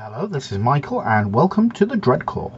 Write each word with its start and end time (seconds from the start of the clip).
Hello, 0.00 0.28
this 0.28 0.52
is 0.52 0.58
Michael, 0.58 1.02
and 1.02 1.34
welcome 1.34 1.72
to 1.72 1.84
the 1.84 1.96
Dreadclaw. 1.96 2.52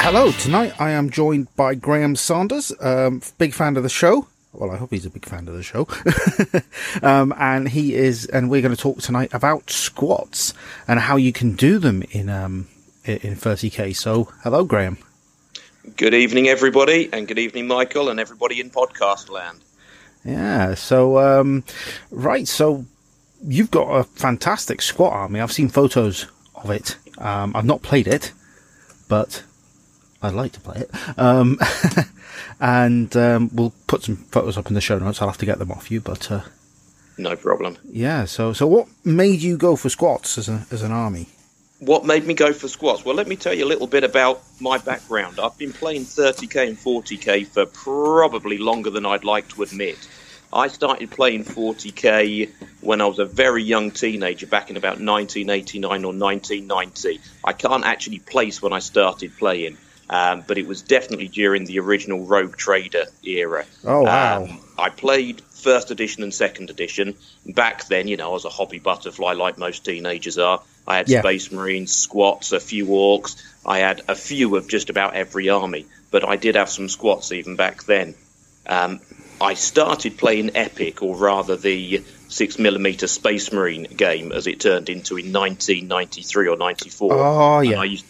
Hello, 0.00 0.32
tonight 0.32 0.72
I 0.80 0.90
am 0.90 1.10
joined 1.10 1.46
by 1.54 1.76
Graham 1.76 2.16
Sanders, 2.16 2.72
um, 2.80 3.22
big 3.38 3.54
fan 3.54 3.76
of 3.76 3.84
the 3.84 3.88
show. 3.88 4.26
Well, 4.52 4.70
I 4.70 4.76
hope 4.76 4.90
he's 4.90 5.06
a 5.06 5.10
big 5.10 5.24
fan 5.24 5.48
of 5.48 5.54
the 5.54 5.62
show. 5.62 5.88
um, 7.02 7.32
and 7.38 7.70
he 7.70 7.94
is, 7.94 8.26
and 8.26 8.50
we're 8.50 8.60
going 8.60 8.74
to 8.74 8.80
talk 8.80 8.98
tonight 8.98 9.32
about 9.32 9.70
squats 9.70 10.52
and 10.86 11.00
how 11.00 11.16
you 11.16 11.32
can 11.32 11.54
do 11.54 11.78
them 11.78 12.02
in 12.10 12.28
um, 12.28 12.68
in 13.04 13.34
30k. 13.34 13.96
So, 13.96 14.24
hello, 14.42 14.64
Graham. 14.64 14.98
Good 15.96 16.12
evening, 16.12 16.48
everybody, 16.48 17.08
and 17.12 17.26
good 17.26 17.38
evening, 17.38 17.66
Michael, 17.66 18.10
and 18.10 18.20
everybody 18.20 18.60
in 18.60 18.68
podcast 18.68 19.30
land. 19.30 19.60
Yeah. 20.22 20.74
So, 20.74 21.18
um, 21.18 21.64
right. 22.10 22.46
So, 22.46 22.84
you've 23.42 23.70
got 23.70 23.88
a 23.88 24.04
fantastic 24.04 24.82
squat 24.82 25.14
army. 25.14 25.40
I've 25.40 25.50
seen 25.50 25.70
photos 25.70 26.26
of 26.54 26.70
it. 26.70 26.96
Um, 27.16 27.56
I've 27.56 27.64
not 27.64 27.80
played 27.80 28.06
it, 28.06 28.32
but 29.08 29.44
I'd 30.22 30.34
like 30.34 30.52
to 30.52 30.60
play 30.60 30.82
it. 30.82 30.90
And 32.60 33.14
um, 33.16 33.50
we'll 33.52 33.72
put 33.86 34.02
some 34.02 34.16
photos 34.16 34.56
up 34.56 34.68
in 34.68 34.74
the 34.74 34.80
show 34.80 34.98
notes. 34.98 35.20
I'll 35.20 35.28
have 35.28 35.38
to 35.38 35.46
get 35.46 35.58
them 35.58 35.70
off 35.70 35.90
you, 35.90 36.00
but 36.00 36.30
uh, 36.30 36.42
no 37.18 37.36
problem. 37.36 37.78
Yeah. 37.84 38.24
So, 38.24 38.52
so 38.52 38.66
what 38.66 38.88
made 39.04 39.40
you 39.40 39.56
go 39.56 39.76
for 39.76 39.88
squats 39.88 40.38
as 40.38 40.48
a, 40.48 40.66
as 40.70 40.82
an 40.82 40.92
army? 40.92 41.28
What 41.78 42.06
made 42.06 42.26
me 42.26 42.34
go 42.34 42.52
for 42.52 42.68
squats? 42.68 43.04
Well, 43.04 43.16
let 43.16 43.26
me 43.26 43.34
tell 43.34 43.52
you 43.52 43.64
a 43.64 43.66
little 43.66 43.88
bit 43.88 44.04
about 44.04 44.40
my 44.60 44.78
background. 44.78 45.40
I've 45.40 45.58
been 45.58 45.72
playing 45.72 46.02
30k 46.02 46.68
and 46.68 46.78
40k 46.78 47.46
for 47.48 47.66
probably 47.66 48.58
longer 48.58 48.90
than 48.90 49.04
I'd 49.04 49.24
like 49.24 49.48
to 49.48 49.62
admit. 49.62 49.98
I 50.52 50.68
started 50.68 51.10
playing 51.10 51.44
40k 51.44 52.50
when 52.82 53.00
I 53.00 53.06
was 53.06 53.18
a 53.18 53.24
very 53.24 53.62
young 53.62 53.90
teenager, 53.90 54.46
back 54.46 54.68
in 54.70 54.76
about 54.76 55.00
1989 55.00 56.04
or 56.04 56.12
1990. 56.12 57.20
I 57.42 57.52
can't 57.52 57.84
actually 57.84 58.18
place 58.18 58.60
when 58.60 58.72
I 58.72 58.78
started 58.78 59.36
playing. 59.36 59.78
Um, 60.12 60.44
but 60.46 60.58
it 60.58 60.66
was 60.66 60.82
definitely 60.82 61.28
during 61.28 61.64
the 61.64 61.78
original 61.78 62.26
Rogue 62.26 62.54
Trader 62.54 63.06
era. 63.24 63.64
Oh 63.82 64.02
wow! 64.02 64.42
Um, 64.42 64.60
I 64.78 64.90
played 64.90 65.40
first 65.40 65.90
edition 65.90 66.22
and 66.22 66.34
second 66.34 66.68
edition. 66.68 67.14
Back 67.46 67.86
then, 67.86 68.08
you 68.08 68.18
know, 68.18 68.28
I 68.28 68.32
was 68.34 68.44
a 68.44 68.50
hobby 68.50 68.78
butterfly 68.78 69.32
like 69.32 69.56
most 69.56 69.86
teenagers 69.86 70.36
are. 70.36 70.60
I 70.86 70.98
had 70.98 71.08
yeah. 71.08 71.20
Space 71.20 71.50
Marines, 71.50 71.92
squats, 71.92 72.52
a 72.52 72.60
few 72.60 72.88
orcs. 72.88 73.42
I 73.64 73.78
had 73.78 74.02
a 74.06 74.14
few 74.14 74.54
of 74.56 74.68
just 74.68 74.90
about 74.90 75.14
every 75.14 75.48
army, 75.48 75.86
but 76.10 76.28
I 76.28 76.36
did 76.36 76.56
have 76.56 76.68
some 76.68 76.90
squats 76.90 77.32
even 77.32 77.56
back 77.56 77.84
then. 77.84 78.14
Um, 78.66 79.00
I 79.40 79.54
started 79.54 80.18
playing 80.18 80.50
Epic, 80.54 81.02
or 81.02 81.16
rather 81.16 81.56
the 81.56 82.04
six 82.28 82.58
millimeter 82.58 83.06
Space 83.06 83.50
Marine 83.50 83.84
game, 83.84 84.30
as 84.30 84.46
it 84.46 84.60
turned 84.60 84.90
into 84.90 85.16
in 85.16 85.32
1993 85.32 86.48
or 86.48 86.58
94. 86.58 87.12
Oh 87.14 87.60
yeah. 87.60 87.80
I 87.80 87.84
used 87.84 88.04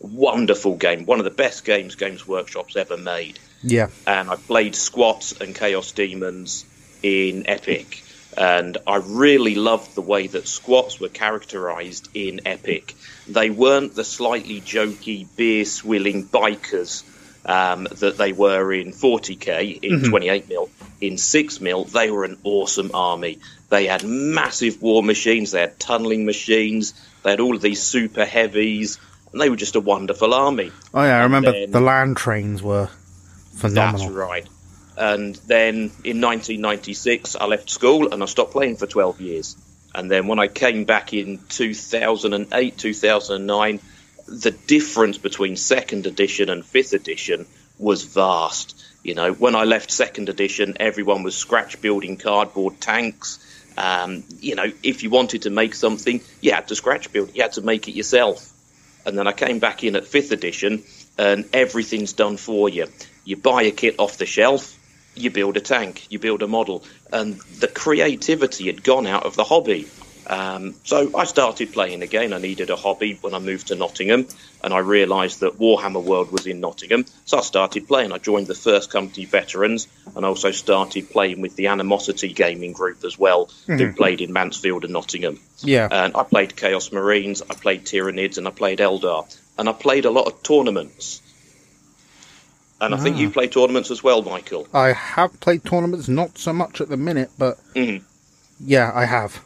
wonderful 0.00 0.76
game, 0.76 1.06
one 1.06 1.18
of 1.18 1.24
the 1.24 1.30
best 1.30 1.64
games 1.64 1.94
Games 1.94 2.26
Workshop's 2.26 2.76
ever 2.76 2.96
made. 2.96 3.38
Yeah. 3.62 3.88
And 4.06 4.30
I 4.30 4.36
played 4.36 4.74
Squats 4.74 5.40
and 5.40 5.54
Chaos 5.54 5.92
Demons 5.92 6.64
in 7.02 7.48
Epic. 7.48 8.02
And 8.36 8.76
I 8.86 8.96
really 8.96 9.54
loved 9.54 9.94
the 9.94 10.02
way 10.02 10.26
that 10.26 10.46
squats 10.46 11.00
were 11.00 11.08
characterized 11.08 12.08
in 12.12 12.42
Epic. 12.44 12.94
They 13.26 13.48
weren't 13.48 13.94
the 13.94 14.04
slightly 14.04 14.60
jokey, 14.60 15.26
beer 15.36 15.64
swilling 15.64 16.26
bikers 16.26 17.02
um, 17.46 17.88
that 17.90 18.18
they 18.18 18.32
were 18.32 18.72
in 18.72 18.92
40k, 18.92 19.80
in 19.82 20.00
mm-hmm. 20.00 20.10
28 20.10 20.48
mil. 20.48 20.68
In 21.00 21.16
6 21.16 21.60
mil, 21.60 21.84
they 21.84 22.10
were 22.10 22.24
an 22.24 22.38
awesome 22.44 22.90
army. 22.92 23.38
They 23.68 23.86
had 23.86 24.04
massive 24.04 24.82
war 24.82 25.02
machines, 25.02 25.52
they 25.52 25.60
had 25.60 25.78
tunneling 25.78 26.26
machines, 26.26 26.94
they 27.22 27.30
had 27.30 27.40
all 27.40 27.56
of 27.56 27.62
these 27.62 27.82
super 27.82 28.24
heavies, 28.24 28.98
and 29.36 29.42
they 29.42 29.50
were 29.50 29.56
just 29.56 29.76
a 29.76 29.80
wonderful 29.80 30.32
army. 30.32 30.72
Oh 30.94 31.02
yeah, 31.02 31.18
I 31.18 31.24
remember 31.24 31.52
then, 31.52 31.70
the 31.70 31.80
land 31.80 32.16
trains 32.16 32.62
were 32.62 32.88
phenomenal. 33.54 34.06
That's 34.06 34.16
right. 34.16 34.48
And 34.96 35.34
then 35.46 35.74
in 36.04 36.22
1996, 36.22 37.36
I 37.36 37.44
left 37.44 37.68
school 37.68 38.14
and 38.14 38.22
I 38.22 38.26
stopped 38.26 38.52
playing 38.52 38.76
for 38.76 38.86
12 38.86 39.20
years. 39.20 39.54
And 39.94 40.10
then 40.10 40.26
when 40.26 40.38
I 40.38 40.48
came 40.48 40.86
back 40.86 41.12
in 41.12 41.38
2008, 41.50 42.78
2009, 42.78 43.80
the 44.26 44.50
difference 44.52 45.18
between 45.18 45.56
second 45.56 46.06
edition 46.06 46.48
and 46.48 46.64
fifth 46.64 46.94
edition 46.94 47.44
was 47.78 48.04
vast. 48.04 48.82
You 49.02 49.14
know, 49.14 49.34
when 49.34 49.54
I 49.54 49.64
left 49.64 49.90
second 49.90 50.30
edition, 50.30 50.78
everyone 50.80 51.24
was 51.24 51.36
scratch 51.36 51.82
building 51.82 52.16
cardboard 52.16 52.80
tanks. 52.80 53.38
Um, 53.76 54.24
you 54.40 54.54
know, 54.54 54.72
if 54.82 55.02
you 55.02 55.10
wanted 55.10 55.42
to 55.42 55.50
make 55.50 55.74
something, 55.74 56.22
you 56.40 56.52
had 56.52 56.68
to 56.68 56.74
scratch 56.74 57.12
build. 57.12 57.36
You 57.36 57.42
had 57.42 57.52
to 57.52 57.60
make 57.60 57.86
it 57.86 57.92
yourself. 57.92 58.54
And 59.06 59.16
then 59.16 59.28
I 59.28 59.32
came 59.32 59.60
back 59.60 59.84
in 59.84 59.96
at 59.96 60.06
fifth 60.06 60.32
edition, 60.32 60.84
and 61.16 61.48
everything's 61.52 62.12
done 62.12 62.36
for 62.36 62.68
you. 62.68 62.88
You 63.24 63.36
buy 63.36 63.62
a 63.62 63.70
kit 63.70 63.94
off 63.98 64.18
the 64.18 64.26
shelf, 64.26 64.78
you 65.14 65.30
build 65.30 65.56
a 65.56 65.60
tank, 65.60 66.06
you 66.10 66.18
build 66.18 66.42
a 66.42 66.48
model, 66.48 66.84
and 67.12 67.40
the 67.48 67.68
creativity 67.68 68.66
had 68.66 68.82
gone 68.82 69.06
out 69.06 69.24
of 69.24 69.36
the 69.36 69.44
hobby. 69.44 69.92
Um, 70.28 70.74
so 70.82 71.16
I 71.16 71.24
started 71.24 71.72
playing 71.72 72.02
again. 72.02 72.32
I 72.32 72.38
needed 72.38 72.70
a 72.70 72.76
hobby 72.76 73.18
when 73.20 73.34
I 73.34 73.38
moved 73.38 73.68
to 73.68 73.76
Nottingham, 73.76 74.26
and 74.62 74.74
I 74.74 74.78
realised 74.78 75.40
that 75.40 75.58
Warhammer 75.58 76.02
World 76.02 76.32
was 76.32 76.46
in 76.46 76.60
Nottingham. 76.60 77.04
So 77.24 77.38
I 77.38 77.42
started 77.42 77.86
playing. 77.86 78.12
I 78.12 78.18
joined 78.18 78.48
the 78.48 78.54
First 78.54 78.90
Company 78.90 79.24
Veterans, 79.24 79.86
and 80.16 80.24
also 80.24 80.50
started 80.50 81.10
playing 81.10 81.40
with 81.40 81.54
the 81.56 81.68
Animosity 81.68 82.32
Gaming 82.32 82.72
Group 82.72 83.04
as 83.04 83.18
well, 83.18 83.46
mm-hmm. 83.46 83.76
who 83.76 83.92
played 83.92 84.20
in 84.20 84.32
Mansfield 84.32 84.84
and 84.84 84.92
Nottingham. 84.92 85.38
Yeah, 85.60 85.88
and 85.90 86.16
I 86.16 86.24
played 86.24 86.56
Chaos 86.56 86.90
Marines, 86.90 87.42
I 87.42 87.54
played 87.54 87.84
Tyranids, 87.84 88.38
and 88.38 88.48
I 88.48 88.50
played 88.50 88.80
Eldar, 88.80 89.32
and 89.58 89.68
I 89.68 89.72
played 89.72 90.04
a 90.06 90.10
lot 90.10 90.26
of 90.26 90.42
tournaments. 90.42 91.22
And 92.78 92.94
I 92.94 92.98
think 92.98 93.16
you 93.16 93.28
ah. 93.28 93.32
play 93.32 93.48
tournaments 93.48 93.90
as 93.90 94.02
well, 94.02 94.20
Michael. 94.20 94.68
I 94.74 94.92
have 94.92 95.40
played 95.40 95.64
tournaments, 95.64 96.08
not 96.08 96.36
so 96.36 96.52
much 96.52 96.82
at 96.82 96.90
the 96.90 96.98
minute, 96.98 97.30
but 97.38 97.58
mm-hmm. 97.74 98.04
yeah, 98.60 98.92
I 98.94 99.06
have. 99.06 99.42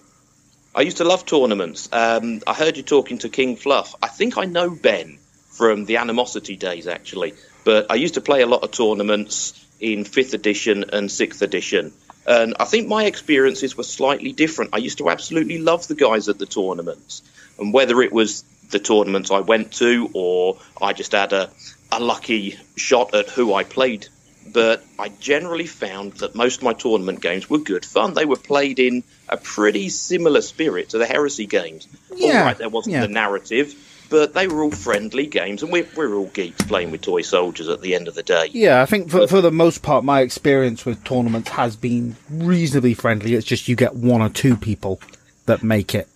I 0.73 0.83
used 0.83 0.99
to 0.99 1.05
love 1.05 1.27
tournaments. 1.27 1.89
Um, 1.93 2.43
I 2.47 2.55
heard 2.55 2.77
you 2.77 2.85
talking 2.85 3.19
to 3.19 3.29
King 3.29 3.57
Fluff. 3.57 3.97
I 4.01 4.07
think 4.07 4.39
I 4.39 4.45
know 4.45 4.71
Ben 4.71 5.19
from 5.51 5.85
the 5.85 5.97
Animosity 5.97 6.57
days, 6.57 6.87
actually. 6.87 7.35
But 7.65 7.87
I 7.91 7.97
used 7.97 8.15
to 8.15 8.21
play 8.21 8.43
a 8.43 8.47
lot 8.47 8.63
of 8.63 8.71
tournaments 8.71 9.67
in 9.81 10.05
fifth 10.05 10.33
edition 10.33 10.85
and 10.93 11.11
sixth 11.11 11.43
edition. 11.43 11.93
And 12.25 12.55
I 12.61 12.67
think 12.67 12.87
my 12.87 13.05
experiences 13.05 13.77
were 13.77 13.83
slightly 13.83 14.31
different. 14.31 14.71
I 14.73 14.79
used 14.79 14.99
to 14.99 15.11
absolutely 15.11 15.59
love 15.59 15.89
the 15.89 15.97
guys 15.97 16.29
at 16.29 16.39
the 16.39 16.47
tournaments. 16.47 17.23
And 17.59 17.73
whether 17.75 18.01
it 18.01 18.13
was 18.13 18.45
the 18.71 18.79
tournaments 18.79 19.33
I 19.33 19.41
went 19.41 19.73
to 19.75 20.09
or 20.15 20.59
I 20.81 20.93
just 20.93 21.13
had 21.13 21.33
a, 21.33 21.51
a 21.91 21.99
lucky 21.99 22.57
shot 22.77 23.15
at 23.15 23.29
who 23.29 23.53
I 23.55 23.65
played 23.65 24.07
but 24.47 24.85
I 24.99 25.09
generally 25.09 25.67
found 25.67 26.15
that 26.15 26.35
most 26.35 26.59
of 26.59 26.63
my 26.63 26.73
tournament 26.73 27.21
games 27.21 27.49
were 27.49 27.59
good 27.59 27.85
fun. 27.85 28.15
They 28.15 28.25
were 28.25 28.37
played 28.37 28.79
in 28.79 29.05
a 29.29 29.37
pretty 29.37 29.89
similar 29.89 30.41
spirit 30.41 30.91
to 30.91 30.99
the 30.99 31.07
Heresy 31.07 31.47
games. 31.47 31.87
Yeah, 32.15 32.39
all 32.39 32.45
right, 32.47 32.59
there 32.59 32.69
wasn't 32.69 32.95
yeah. 32.95 33.03
the 33.03 33.09
narrative, 33.09 33.75
but 34.09 34.35
they 34.35 34.49
were 34.49 34.63
all 34.63 34.71
friendly 34.71 35.27
games, 35.27 35.63
and 35.63 35.71
we're, 35.71 35.87
we're 35.97 36.15
all 36.15 36.27
geeks 36.27 36.63
playing 36.63 36.91
with 36.91 37.03
toy 37.03 37.23
soldiers 37.23 37.69
at 37.69 37.81
the 37.81 37.95
end 37.95 38.09
of 38.09 38.15
the 38.15 38.23
day. 38.23 38.49
Yeah, 38.53 38.83
I 38.83 38.87
think 38.87 39.11
for, 39.11 39.19
but, 39.19 39.31
for 39.31 39.41
the 39.41 39.53
most 39.53 39.83
part, 39.83 40.05
my 40.05 40.21
experience 40.21 40.85
with 40.85 41.05
tournaments 41.05 41.51
has 41.51 41.77
been 41.77 42.17
reasonably 42.29 42.95
friendly. 42.95 43.35
It's 43.35 43.47
just 43.47 43.69
you 43.69 43.77
get 43.77 43.95
one 43.95 44.21
or 44.21 44.29
two 44.29 44.57
people 44.57 45.01
that 45.47 45.63
make 45.63 45.95
it 45.95 46.09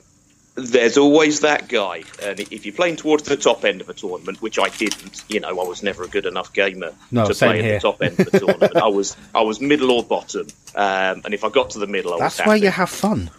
there's 0.57 0.97
always 0.97 1.41
that 1.41 1.69
guy, 1.69 2.05
and 2.23 2.39
if 2.39 2.65
you're 2.65 2.75
playing 2.75 2.97
towards 2.97 3.25
the 3.25 3.37
top 3.37 3.65
end 3.65 3.81
of 3.81 3.89
a 3.89 3.95
tournament, 3.95 4.41
which 4.41 4.59
I 4.59 4.69
didn't, 4.69 5.25
you 5.29 5.41
know, 5.41 5.49
I 5.49 5.65
was 5.65 5.83
never 5.83 6.05
a 6.05 6.09
good 6.09 6.27
enough 6.27 6.53
gamer 6.53 6.93
no, 7.11 7.27
to 7.27 7.35
play 7.35 7.61
here. 7.61 7.75
at 7.75 7.83
the 7.83 7.89
top 7.89 8.03
end 8.03 8.21
of 8.21 8.31
the 8.31 8.39
tournament. 8.39 8.77
I 8.77 8.87
was, 8.89 9.17
I 9.35 9.43
was 9.43 9.61
middle 9.61 9.91
or 9.91 10.05
bottom, 10.05 10.47
um, 10.77 11.23
and 11.25 11.35
if 11.35 11.43
I 11.43 11.49
got 11.49 11.71
to 11.71 11.81
the 11.81 11.89
middle, 11.89 12.15
I 12.15 12.19
that's 12.19 12.45
where 12.47 12.57
you 12.57 12.71
have 12.71 12.91
fun. 12.91 13.31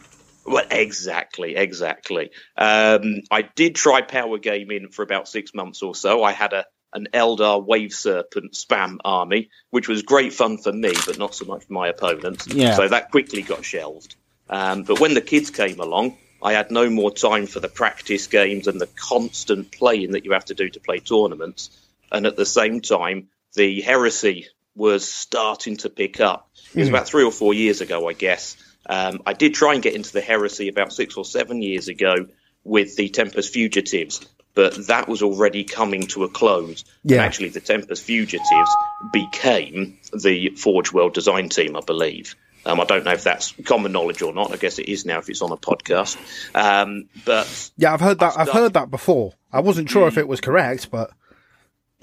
Well, 0.45 0.65
exactly, 0.69 1.55
exactly. 1.55 2.31
Um, 2.57 3.21
I 3.31 3.43
did 3.43 3.75
try 3.75 4.01
power 4.01 4.37
gaming 4.37 4.89
for 4.89 5.01
about 5.01 5.27
six 5.27 5.53
months 5.53 5.81
or 5.81 5.95
so. 5.95 6.23
I 6.23 6.33
had 6.33 6.53
a 6.53 6.65
an 6.93 7.07
Eldar 7.13 7.63
Wave 7.63 7.93
Serpent 7.93 8.53
spam 8.53 8.97
army, 9.03 9.49
which 9.69 9.87
was 9.87 10.01
great 10.01 10.33
fun 10.33 10.57
for 10.57 10.71
me, 10.71 10.93
but 11.05 11.17
not 11.17 11.35
so 11.35 11.45
much 11.45 11.65
for 11.65 11.73
my 11.73 11.89
opponents. 11.89 12.47
Yeah. 12.47 12.75
So 12.75 12.87
that 12.87 13.11
quickly 13.11 13.41
got 13.41 13.65
shelved. 13.65 14.15
Um, 14.49 14.83
but 14.83 14.99
when 14.99 15.13
the 15.13 15.21
kids 15.21 15.49
came 15.49 15.79
along, 15.79 16.17
I 16.45 16.53
had 16.53 16.69
no 16.69 16.91
more 16.91 17.09
time 17.09 17.47
for 17.47 17.59
the 17.59 17.67
practice 17.67 18.27
games 18.27 18.67
and 18.67 18.79
the 18.79 18.85
constant 18.85 19.71
playing 19.71 20.11
that 20.11 20.25
you 20.25 20.33
have 20.33 20.45
to 20.45 20.53
do 20.53 20.69
to 20.69 20.79
play 20.79 20.99
tournaments. 20.99 21.71
And 22.11 22.27
at 22.27 22.35
the 22.35 22.45
same 22.45 22.81
time, 22.81 23.29
the 23.55 23.81
heresy 23.81 24.45
was 24.75 25.11
starting 25.11 25.77
to 25.77 25.89
pick 25.89 26.21
up. 26.21 26.47
It 26.75 26.81
was 26.81 26.87
mm. 26.87 26.91
about 26.91 27.07
three 27.07 27.23
or 27.23 27.31
four 27.31 27.55
years 27.55 27.81
ago, 27.81 28.07
I 28.07 28.13
guess. 28.13 28.57
Um, 28.85 29.23
I 29.25 29.33
did 29.33 29.55
try 29.55 29.73
and 29.73 29.81
get 29.81 29.95
into 29.95 30.13
the 30.13 30.21
heresy 30.21 30.67
about 30.67 30.93
six 30.93 31.17
or 31.17 31.25
seven 31.25 31.63
years 31.63 31.87
ago 31.87 32.27
with 32.63 32.95
the 32.95 33.09
Tempus 33.09 33.49
Fugitives, 33.49 34.21
but 34.53 34.85
that 34.85 35.07
was 35.07 35.23
already 35.23 35.63
coming 35.63 36.05
to 36.07 36.25
a 36.25 36.29
close. 36.29 36.85
Yeah. 37.03 37.17
And 37.17 37.25
actually, 37.25 37.49
the 37.49 37.59
Tempus 37.59 38.01
Fugitives 38.01 38.75
became 39.11 39.97
the 40.13 40.49
Forge 40.49 40.93
World 40.93 41.15
design 41.15 41.49
team, 41.49 41.75
I 41.75 41.81
believe. 41.81 42.35
Um, 42.65 42.81
I 42.81 42.85
don't 42.85 43.03
know 43.03 43.11
if 43.11 43.23
that's 43.23 43.53
common 43.63 43.91
knowledge 43.91 44.21
or 44.21 44.33
not. 44.33 44.51
I 44.51 44.57
guess 44.57 44.79
it 44.79 44.89
is 44.89 45.05
now 45.05 45.19
if 45.19 45.29
it's 45.29 45.41
on 45.41 45.51
a 45.51 45.57
podcast. 45.57 46.17
Um, 46.55 47.09
but 47.23 47.71
Yeah, 47.77 47.93
I've 47.93 48.01
heard 48.01 48.19
that. 48.19 48.37
I've 48.37 48.49
heard 48.49 48.73
that 48.73 48.89
before. 48.89 49.33
I 49.51 49.59
wasn't 49.59 49.89
sure 49.89 50.07
if 50.07 50.17
it 50.17 50.27
was 50.27 50.41
correct, 50.41 50.89
but 50.89 51.11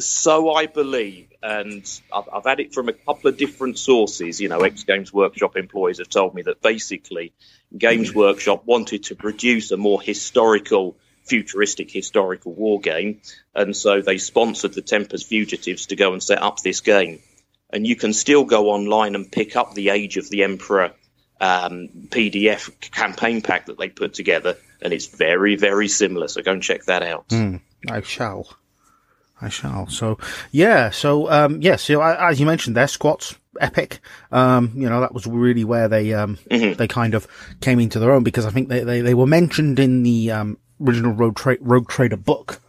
so 0.01 0.53
I 0.53 0.67
believe, 0.67 1.29
and 1.43 2.01
I've, 2.13 2.29
I've 2.33 2.45
had 2.45 2.61
it 2.61 2.73
from 2.75 2.89
a 2.89 2.93
couple 2.93 3.29
of 3.29 3.37
different 3.37 3.79
sources. 3.79 4.41
You 4.41 4.49
know, 4.49 4.61
ex 4.61 4.85
Games 4.85 5.13
Workshop 5.13 5.57
employees 5.57 5.99
have 5.99 6.09
told 6.09 6.35
me 6.35 6.43
that 6.43 6.63
basically 6.63 7.33
Games 7.77 8.15
Workshop 8.15 8.65
wanted 8.67 9.05
to 9.05 9.15
produce 9.15 9.71
a 9.71 9.77
more 9.77 10.01
historical, 10.01 10.97
futuristic 11.25 11.91
historical 11.91 12.53
war 12.53 12.81
game, 12.81 13.21
and 13.55 13.77
so 13.77 14.01
they 14.01 14.19
sponsored 14.19 14.75
the 14.75 14.83
Tempus 14.83 15.23
Fugitives 15.23 15.87
to 15.87 15.97
go 15.97 16.13
and 16.13 16.23
set 16.23 16.43
up 16.43 16.61
this 16.61 16.81
game. 16.81 17.21
And 17.73 17.87
you 17.87 17.97
can 17.97 18.13
still 18.13 18.45
go 18.45 18.71
online 18.71 19.15
and 19.15 19.31
pick 19.31 19.57
up 19.57 19.75
the 19.75 19.89
Age 19.89 20.17
of 20.19 20.29
the 20.29 20.43
Emperor 20.45 20.93
um, 21.41 21.89
PDF 22.11 22.71
campaign 22.91 23.41
pack 23.43 23.67
that 23.67 23.79
they 23.79 23.89
put 23.89 24.15
together, 24.15 24.57
and 24.83 24.93
it's 24.93 25.07
very, 25.07 25.57
very 25.57 25.89
similar. 25.89 26.29
So 26.29 26.43
go 26.43 26.53
and 26.53 26.63
check 26.63 26.85
that 26.85 27.03
out. 27.03 27.25
I 27.89 28.01
shall. 28.03 28.47
I 29.41 29.49
shall. 29.49 29.89
So 29.89 30.19
yeah. 30.53 30.91
So 30.91 31.31
um, 31.31 31.61
yeah. 31.63 31.77
So 31.77 32.01
I- 32.01 32.31
as 32.31 32.39
you 32.39 32.47
mentioned, 32.47 32.77
their 32.77 32.87
squats 32.87 33.35
epic. 33.61 33.99
Um, 34.31 34.71
you 34.77 34.89
know 34.89 35.01
that 35.01 35.13
was 35.15 35.27
really 35.27 35.65
where 35.65 35.89
they 35.89 36.13
um 36.15 36.39
they 36.49 36.87
kind 36.87 37.15
of 37.15 37.27
came 37.61 37.81
into 37.81 37.99
their 37.99 38.13
own 38.13 38.23
because 38.23 38.47
I 38.47 38.51
think 38.51 38.69
they 38.69 38.85
they, 38.85 39.01
they 39.01 39.15
were 39.15 39.27
mentioned 39.27 39.79
in 39.81 40.03
the 40.05 40.31
um 40.31 40.59
original 40.81 41.13
Rogue, 41.13 41.37
Tra- 41.37 41.57
Rogue 41.61 41.89
Trader 41.89 42.17
book. 42.19 42.61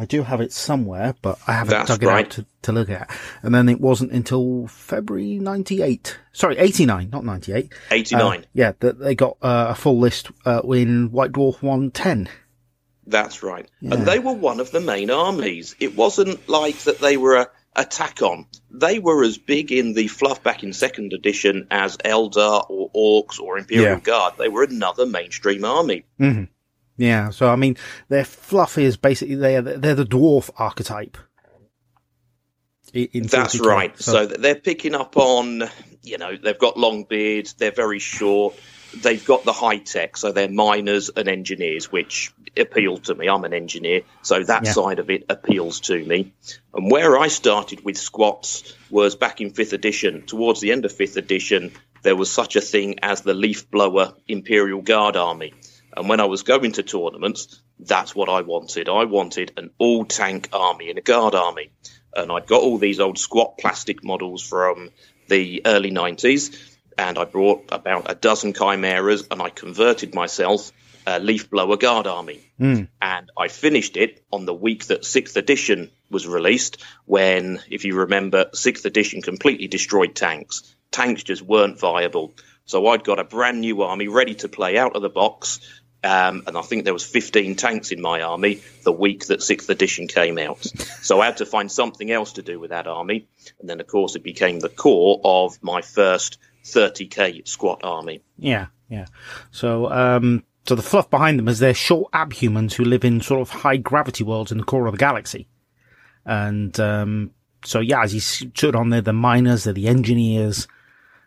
I 0.00 0.06
do 0.06 0.22
have 0.22 0.40
it 0.40 0.50
somewhere, 0.50 1.14
but 1.20 1.38
I 1.46 1.52
haven't 1.52 1.72
That's 1.72 1.88
dug 1.90 2.02
it 2.02 2.06
right. 2.06 2.24
out 2.24 2.30
to, 2.32 2.46
to 2.62 2.72
look 2.72 2.88
at. 2.88 3.10
And 3.42 3.54
then 3.54 3.68
it 3.68 3.82
wasn't 3.82 4.12
until 4.12 4.66
February 4.66 5.38
98. 5.38 6.18
Sorry, 6.32 6.56
89, 6.56 7.10
not 7.10 7.22
98. 7.22 7.70
89. 7.90 8.40
Uh, 8.40 8.42
yeah, 8.54 8.72
that 8.80 8.98
they 8.98 9.14
got 9.14 9.36
uh, 9.42 9.66
a 9.68 9.74
full 9.74 9.98
list 9.98 10.30
uh, 10.46 10.62
in 10.62 11.12
White 11.12 11.32
Dwarf 11.32 11.60
110. 11.62 12.30
That's 13.06 13.42
right. 13.42 13.68
And 13.82 14.06
they 14.06 14.18
were 14.20 14.32
one 14.32 14.58
of 14.60 14.70
the 14.70 14.80
main 14.80 15.10
armies. 15.10 15.76
It 15.80 15.94
wasn't 15.94 16.48
like 16.48 16.78
that 16.80 17.00
they 17.00 17.18
were 17.18 17.36
a 17.36 17.48
attack 17.76 18.22
on. 18.22 18.46
They 18.70 18.98
were 19.00 19.22
as 19.22 19.36
big 19.36 19.70
in 19.70 19.92
the 19.92 20.06
fluff 20.06 20.42
back 20.42 20.62
in 20.62 20.72
second 20.72 21.12
edition 21.12 21.66
as 21.70 21.98
Eldar 21.98 22.64
or 22.70 22.90
Orcs 22.92 23.38
or 23.38 23.58
Imperial 23.58 23.96
Yeah. 23.96 24.00
Guard. 24.00 24.34
They 24.38 24.48
were 24.48 24.62
another 24.62 25.04
mainstream 25.04 25.64
army. 25.64 26.04
Yeah, 27.00 27.30
so 27.30 27.48
I 27.48 27.56
mean, 27.56 27.78
their 28.08 28.26
fluff 28.26 28.76
is 28.76 28.98
basically 28.98 29.36
they're 29.36 29.62
they're 29.62 29.94
the 29.94 30.04
dwarf 30.04 30.50
archetype. 30.58 31.16
That's 32.92 33.56
40K. 33.56 33.64
right. 33.64 33.98
So, 33.98 34.26
they're 34.26 34.54
picking 34.56 34.94
up 34.94 35.16
on, 35.16 35.62
you 36.02 36.18
know, 36.18 36.36
they've 36.36 36.58
got 36.58 36.76
long 36.76 37.04
beards, 37.04 37.54
they're 37.54 37.70
very 37.70 38.00
short, 38.00 38.54
they've 39.00 39.24
got 39.24 39.44
the 39.44 39.52
high 39.52 39.78
tech, 39.78 40.16
so 40.18 40.32
they're 40.32 40.50
miners 40.50 41.08
and 41.08 41.26
engineers, 41.28 41.90
which 41.90 42.34
appeal 42.56 42.98
to 42.98 43.14
me. 43.14 43.28
I'm 43.28 43.44
an 43.44 43.54
engineer, 43.54 44.02
so 44.22 44.42
that 44.42 44.66
Yeah. 44.66 44.72
side 44.72 44.98
of 44.98 45.08
it 45.08 45.24
appeals 45.30 45.80
to 45.82 46.04
me. 46.04 46.32
And 46.74 46.90
where 46.90 47.16
I 47.16 47.28
started 47.28 47.82
with 47.84 47.96
squats 47.96 48.74
was 48.90 49.14
back 49.16 49.40
in 49.40 49.50
fifth 49.54 49.72
edition. 49.72 50.22
Towards 50.26 50.60
the 50.60 50.72
end 50.72 50.84
of 50.84 50.92
fifth 50.92 51.16
edition, 51.16 51.72
there 52.02 52.16
was 52.16 52.30
such 52.30 52.56
a 52.56 52.60
thing 52.60 52.98
as 53.02 53.22
the 53.22 53.34
leaf 53.34 53.70
blower 53.70 54.14
Imperial 54.28 54.82
Guard 54.82 55.16
army. 55.16 55.54
And 55.96 56.08
when 56.08 56.20
I 56.20 56.26
was 56.26 56.42
going 56.42 56.72
to 56.72 56.82
tournaments, 56.82 57.60
that's 57.78 58.14
what 58.14 58.28
I 58.28 58.42
wanted. 58.42 58.88
I 58.88 59.04
wanted 59.04 59.52
an 59.56 59.70
all 59.78 60.04
tank 60.04 60.48
army 60.52 60.90
and 60.90 60.98
a 60.98 61.02
guard 61.02 61.34
army. 61.34 61.70
And 62.14 62.30
I'd 62.30 62.46
got 62.46 62.62
all 62.62 62.78
these 62.78 63.00
old 63.00 63.18
squat 63.18 63.58
plastic 63.58 64.04
models 64.04 64.42
from 64.42 64.90
the 65.28 65.62
early 65.64 65.90
90s. 65.90 66.56
And 66.98 67.18
I 67.18 67.24
brought 67.24 67.64
about 67.70 68.10
a 68.10 68.14
dozen 68.14 68.52
chimeras 68.52 69.26
and 69.30 69.40
I 69.40 69.48
converted 69.48 70.14
myself 70.14 70.72
a 71.06 71.18
leaf 71.18 71.50
blower 71.50 71.76
guard 71.76 72.06
army. 72.06 72.40
Hmm. 72.58 72.84
And 73.00 73.30
I 73.36 73.48
finished 73.48 73.96
it 73.96 74.22
on 74.32 74.44
the 74.44 74.54
week 74.54 74.86
that 74.86 75.04
sixth 75.04 75.36
edition 75.36 75.90
was 76.10 76.26
released, 76.26 76.82
when, 77.06 77.60
if 77.70 77.84
you 77.84 77.96
remember, 77.96 78.50
sixth 78.52 78.84
edition 78.84 79.22
completely 79.22 79.68
destroyed 79.68 80.14
tanks. 80.14 80.74
Tanks 80.90 81.22
just 81.22 81.42
weren't 81.42 81.78
viable. 81.78 82.34
So 82.66 82.86
I'd 82.88 83.04
got 83.04 83.18
a 83.18 83.24
brand 83.24 83.60
new 83.60 83.82
army 83.82 84.08
ready 84.08 84.34
to 84.36 84.48
play 84.48 84.76
out 84.76 84.94
of 84.94 85.02
the 85.02 85.08
box. 85.08 85.60
Um, 86.02 86.44
and 86.46 86.56
I 86.56 86.62
think 86.62 86.84
there 86.84 86.94
was 86.94 87.04
15 87.04 87.56
tanks 87.56 87.90
in 87.90 88.00
my 88.00 88.22
army 88.22 88.62
the 88.84 88.92
week 88.92 89.26
that 89.26 89.42
sixth 89.42 89.68
edition 89.68 90.06
came 90.06 90.38
out. 90.38 90.64
So 91.02 91.20
I 91.20 91.26
had 91.26 91.38
to 91.38 91.46
find 91.46 91.70
something 91.70 92.10
else 92.10 92.34
to 92.34 92.42
do 92.42 92.58
with 92.58 92.70
that 92.70 92.86
army. 92.86 93.28
And 93.60 93.68
then, 93.68 93.80
of 93.80 93.86
course, 93.86 94.16
it 94.16 94.22
became 94.22 94.60
the 94.60 94.70
core 94.70 95.20
of 95.22 95.62
my 95.62 95.82
first 95.82 96.38
30k 96.64 97.46
squat 97.46 97.80
army. 97.82 98.22
Yeah, 98.38 98.66
yeah. 98.88 99.06
So, 99.50 99.90
um, 99.90 100.44
so 100.66 100.74
the 100.74 100.82
fluff 100.82 101.10
behind 101.10 101.38
them 101.38 101.48
is 101.48 101.58
they're 101.58 101.74
short 101.74 102.12
abhumans 102.12 102.74
who 102.74 102.84
live 102.84 103.04
in 103.04 103.20
sort 103.20 103.42
of 103.42 103.50
high 103.50 103.76
gravity 103.76 104.24
worlds 104.24 104.52
in 104.52 104.58
the 104.58 104.64
core 104.64 104.86
of 104.86 104.92
the 104.92 104.98
galaxy. 104.98 105.48
And, 106.24 106.78
um, 106.80 107.32
so 107.64 107.80
yeah, 107.80 108.02
as 108.02 108.14
you 108.14 108.20
stood 108.20 108.74
on 108.74 108.90
there, 108.90 109.02
the 109.02 109.12
miners, 109.12 109.64
they're 109.64 109.74
the 109.74 109.88
engineers, 109.88 110.66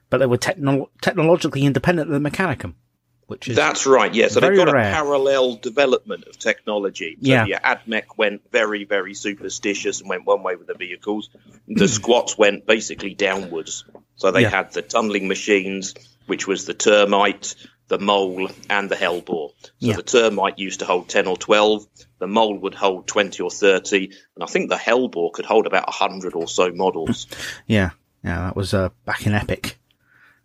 but 0.09 0.17
they 0.17 0.25
were 0.25 0.37
techno- 0.37 0.89
technologically 1.01 1.63
independent 1.63 2.11
of 2.11 2.21
the 2.21 2.29
Mechanicum, 2.29 2.73
which 3.27 3.47
is, 3.47 3.55
That's 3.55 3.85
right, 3.85 4.13
yeah. 4.13 4.27
So 4.27 4.39
they've 4.39 4.55
got 4.55 4.71
rare. 4.71 4.89
a 4.89 4.93
parallel 4.93 5.55
development 5.55 6.25
of 6.27 6.37
technology. 6.37 7.17
So 7.21 7.27
Yeah. 7.29 7.45
yeah, 7.45 7.59
AdMech 7.75 8.17
went 8.17 8.41
very, 8.51 8.83
very 8.83 9.13
superstitious 9.13 9.99
and 10.01 10.09
went 10.09 10.25
one 10.25 10.43
way 10.43 10.55
with 10.55 10.67
the 10.67 10.73
vehicles. 10.75 11.29
The 11.67 11.87
squats 11.99 12.37
went 12.37 12.65
basically 12.65 13.13
downwards. 13.13 13.85
So 14.15 14.31
they 14.31 14.41
Yeah. 14.41 14.49
had 14.49 14.73
the 14.73 14.81
tunneling 14.81 15.27
machines, 15.27 15.93
which 16.27 16.47
was 16.47 16.65
the 16.65 16.73
termite, 16.73 17.55
the 17.87 17.99
mole, 17.99 18.49
and 18.69 18.89
the 18.89 18.95
hellbore. 18.95 19.49
So 19.61 19.69
Yeah. 19.79 19.95
the 19.95 20.03
termite 20.03 20.57
used 20.59 20.79
to 20.79 20.85
hold 20.85 21.09
10 21.09 21.27
or 21.27 21.37
12, 21.37 21.85
the 22.19 22.27
mole 22.27 22.57
would 22.59 22.73
hold 22.75 23.07
20 23.07 23.41
or 23.43 23.51
30, 23.51 24.05
and 24.35 24.43
I 24.43 24.45
think 24.47 24.69
the 24.69 24.77
hellbore 24.77 25.31
could 25.33 25.45
hold 25.45 25.67
about 25.67 25.87
100 25.87 26.33
or 26.35 26.47
so 26.47 26.71
models. 26.71 27.27
yeah, 27.67 27.91
yeah, 28.23 28.45
that 28.45 28.55
was, 28.55 28.73
uh, 28.73 28.89
back 29.05 29.25
in 29.27 29.33
Epic. 29.33 29.77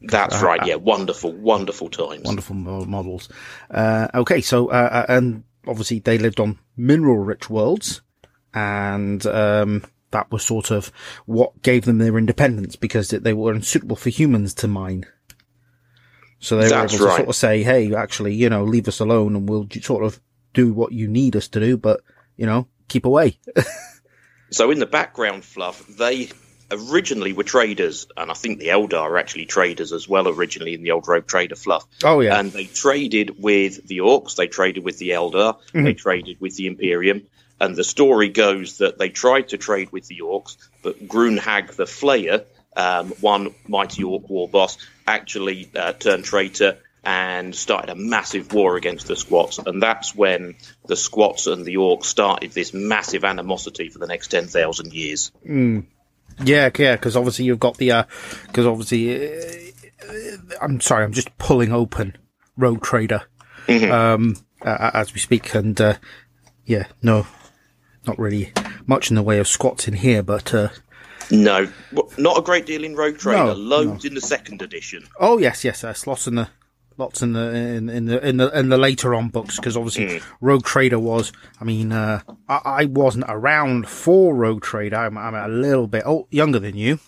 That's 0.00 0.42
right, 0.42 0.64
yeah. 0.64 0.76
Wonderful, 0.76 1.32
wonderful 1.32 1.88
times. 1.90 2.24
wonderful 2.24 2.54
models. 2.54 3.28
Uh, 3.70 4.08
okay, 4.14 4.40
so 4.40 4.68
uh, 4.68 5.04
uh, 5.08 5.12
and 5.12 5.44
obviously 5.66 5.98
they 5.98 6.18
lived 6.18 6.38
on 6.40 6.58
mineral-rich 6.76 7.50
worlds, 7.50 8.00
and 8.54 9.24
um, 9.26 9.84
that 10.12 10.30
was 10.30 10.44
sort 10.44 10.70
of 10.70 10.92
what 11.26 11.62
gave 11.62 11.84
them 11.84 11.98
their 11.98 12.16
independence 12.16 12.76
because 12.76 13.10
they 13.10 13.32
were 13.32 13.52
unsuitable 13.52 13.96
for 13.96 14.10
humans 14.10 14.54
to 14.54 14.68
mine. 14.68 15.04
So 16.38 16.56
they 16.56 16.68
That's 16.68 16.72
were 16.72 16.78
able 16.78 16.88
to 16.98 17.04
right. 17.04 17.16
sort 17.16 17.28
of 17.28 17.36
say, 17.36 17.62
"Hey, 17.64 17.94
actually, 17.94 18.34
you 18.34 18.48
know, 18.48 18.64
leave 18.64 18.86
us 18.86 19.00
alone, 19.00 19.34
and 19.34 19.48
we'll 19.48 19.66
sort 19.80 20.04
of 20.04 20.20
do 20.54 20.72
what 20.72 20.92
you 20.92 21.08
need 21.08 21.34
us 21.34 21.48
to 21.48 21.60
do, 21.60 21.76
but 21.76 22.00
you 22.36 22.46
know, 22.46 22.68
keep 22.88 23.04
away." 23.04 23.40
So 24.50 24.70
in 24.70 24.78
the 24.78 24.86
background 24.86 25.44
fluff, 25.44 25.86
they 25.86 26.30
originally 26.70 27.32
were 27.32 27.44
traders, 27.44 28.06
and 28.16 28.30
I 28.30 28.34
think 28.34 28.58
the 28.58 28.68
Eldar 28.68 29.00
are 29.00 29.16
actually 29.16 29.46
traders 29.46 29.92
as 29.92 30.08
well 30.08 30.28
originally 30.28 30.74
in 30.74 30.82
the 30.82 30.90
old 30.92 31.08
Rogue 31.08 31.26
Trader 31.26 31.56
fluff. 31.56 31.84
Oh 32.04 32.20
yeah, 32.20 32.38
And 32.38 32.52
they 32.52 32.64
traded 32.64 33.42
with 33.42 33.86
the 33.86 33.98
Orcs, 33.98 34.36
they 34.36 34.46
traded 34.48 34.84
with 34.84 34.98
the 34.98 35.10
Eldar, 35.10 35.56
Mm-hmm. 35.58 35.84
they 35.84 35.94
traded 35.94 36.40
with 36.40 36.56
the 36.56 36.66
Imperium. 36.66 37.22
And 37.60 37.74
the 37.74 37.84
story 37.84 38.28
goes 38.28 38.78
that 38.78 38.98
they 38.98 39.08
tried 39.08 39.48
to 39.48 39.58
trade 39.58 39.90
with 39.90 40.06
the 40.06 40.20
Orcs, 40.22 40.56
but 40.82 41.08
Grunhag 41.08 41.72
the 41.74 41.84
Flayer, 41.84 42.44
um, 42.76 43.08
one 43.20 43.54
mighty 43.66 44.04
Orc 44.04 44.28
war 44.28 44.48
boss, 44.48 44.78
actually 45.06 45.68
uh, 45.74 45.92
turned 45.92 46.24
traitor 46.24 46.78
and 47.02 47.54
started 47.54 47.90
a 47.90 47.94
massive 47.94 48.52
war 48.52 48.76
against 48.76 49.06
the 49.08 49.16
Squats. 49.16 49.58
And 49.58 49.82
that's 49.82 50.14
when 50.14 50.54
the 50.86 50.94
Squats 50.96 51.46
and 51.46 51.64
the 51.64 51.76
Orcs 51.76 52.04
started 52.04 52.52
this 52.52 52.74
massive 52.74 53.24
animosity 53.24 53.88
for 53.88 53.98
the 53.98 54.06
next 54.06 54.28
10,000 54.28 54.92
years. 54.92 55.32
Yeah, 56.44 56.70
yeah, 56.78 56.96
because 56.96 57.16
obviously 57.16 57.44
you've 57.46 57.58
got 57.60 57.76
the, 57.78 58.06
because 58.46 58.66
obviously, 58.66 59.28
uh, 59.28 60.36
I'm 60.62 60.80
sorry, 60.80 61.04
I'm 61.04 61.12
just 61.12 61.36
pulling 61.38 61.72
open 61.72 62.16
Rogue 62.56 62.82
Trader, 62.82 63.22
um, 63.68 64.36
uh, 64.62 64.90
as 64.94 65.12
we 65.14 65.20
speak, 65.20 65.54
and, 65.54 65.80
uh, 65.80 65.94
yeah, 66.64 66.86
no, 67.02 67.26
not 68.06 68.18
really 68.18 68.52
much 68.86 69.10
in 69.10 69.16
the 69.16 69.22
way 69.22 69.38
of 69.38 69.48
squats 69.48 69.88
in 69.88 69.94
here, 69.94 70.22
but, 70.22 70.54
uh, 70.54 70.68
No, 71.30 71.66
not 72.16 72.38
a 72.38 72.42
great 72.42 72.66
deal 72.66 72.84
in 72.84 72.94
Rogue 72.96 73.18
Trader. 73.18 73.44
No, 73.46 73.52
Loads 73.54 74.04
in 74.04 74.14
the 74.14 74.20
second 74.20 74.62
edition. 74.62 75.04
oh 75.20 75.38
yes, 75.38 75.64
yes, 75.64 75.80
there's 75.82 76.06
lots 76.06 76.26
in 76.26 76.36
the, 76.36 76.48
lots 76.98 77.22
in 77.22 77.32
the, 77.32 77.54
in, 77.54 77.88
in 77.88 78.04
the, 78.06 78.26
in 78.26 78.36
the, 78.36 78.58
in 78.58 78.68
the 78.68 78.78
later 78.78 79.14
on 79.14 79.28
books, 79.28 79.56
because 79.56 79.76
obviously 79.76 80.20
Rogue 80.40 80.64
Trader 80.64 80.98
was, 80.98 81.32
I 81.60 81.64
mean, 81.64 81.92
uh, 81.92 82.20
I, 82.48 82.60
I 82.64 82.84
wasn't 82.84 83.24
around 83.28 83.88
for 83.88 84.34
Rogue 84.34 84.62
Trader, 84.62 84.96
I'm, 84.96 85.16
I'm 85.16 85.34
a 85.34 85.48
little 85.48 85.86
bit 85.86 86.02
old, 86.04 86.26
younger 86.30 86.58
than 86.58 86.76
you. 86.76 86.98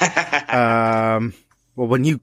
um, 0.48 1.32
well, 1.74 1.86
when 1.86 2.04
you 2.04 2.20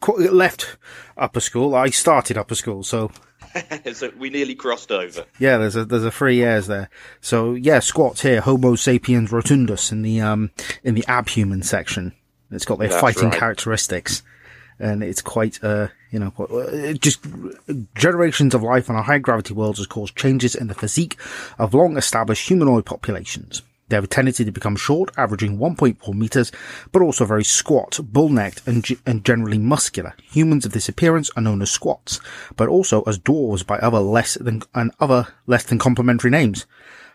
qu- 0.00 0.30
left 0.30 0.76
upper 1.16 1.40
school. 1.40 1.74
I 1.74 1.90
started 1.90 2.36
upper 2.36 2.54
school, 2.54 2.82
so 2.82 3.10
so 3.92 4.10
we 4.18 4.30
nearly 4.30 4.54
crossed 4.54 4.90
over. 4.90 5.24
yeah, 5.38 5.58
there's 5.58 5.76
a 5.76 5.84
there's 5.84 6.04
a 6.04 6.10
three 6.10 6.36
years 6.36 6.66
there. 6.66 6.90
So 7.20 7.54
yeah, 7.54 7.80
squats 7.80 8.22
here, 8.22 8.40
Homo 8.40 8.74
sapiens 8.74 9.30
rotundus 9.30 9.92
in 9.92 10.02
the 10.02 10.20
um 10.20 10.50
in 10.82 10.94
the 10.94 11.02
abhuman 11.02 11.64
section. 11.64 12.14
It's 12.50 12.64
got 12.64 12.78
their 12.78 12.88
That's 12.88 13.00
fighting 13.00 13.30
right. 13.30 13.38
characteristics, 13.38 14.22
and 14.78 15.02
it's 15.02 15.22
quite 15.22 15.62
uh 15.62 15.88
you 16.10 16.18
know 16.18 16.32
uh, 16.38 16.92
just 16.94 17.20
generations 17.94 18.54
of 18.54 18.62
life 18.62 18.88
on 18.90 18.96
a 18.96 19.02
high 19.02 19.18
gravity 19.18 19.54
world 19.54 19.76
has 19.76 19.86
caused 19.86 20.16
changes 20.16 20.54
in 20.54 20.68
the 20.68 20.74
physique 20.74 21.16
of 21.58 21.74
long 21.74 21.96
established 21.96 22.48
humanoid 22.48 22.84
populations. 22.84 23.62
They 23.88 23.96
have 23.96 24.04
a 24.04 24.08
tendency 24.08 24.44
to 24.44 24.52
become 24.52 24.76
short, 24.76 25.10
averaging 25.16 25.58
1.4 25.58 26.14
meters, 26.14 26.52
but 26.92 27.00
also 27.00 27.24
very 27.24 27.44
squat, 27.44 27.98
bull-necked, 28.02 28.66
and, 28.66 28.84
ge- 28.84 28.98
and 29.06 29.24
generally 29.24 29.56
muscular. 29.56 30.14
Humans 30.24 30.66
of 30.66 30.72
this 30.72 30.90
appearance 30.90 31.30
are 31.36 31.42
known 31.42 31.62
as 31.62 31.70
squats, 31.70 32.20
but 32.56 32.68
also 32.68 33.02
as 33.04 33.18
dwarves 33.18 33.66
by 33.66 33.78
other 33.78 34.00
less 34.00 34.34
than 34.34 34.62
and 34.74 34.92
other 35.00 35.28
less 35.46 35.64
than 35.64 35.78
complementary 35.78 36.30
names. 36.30 36.66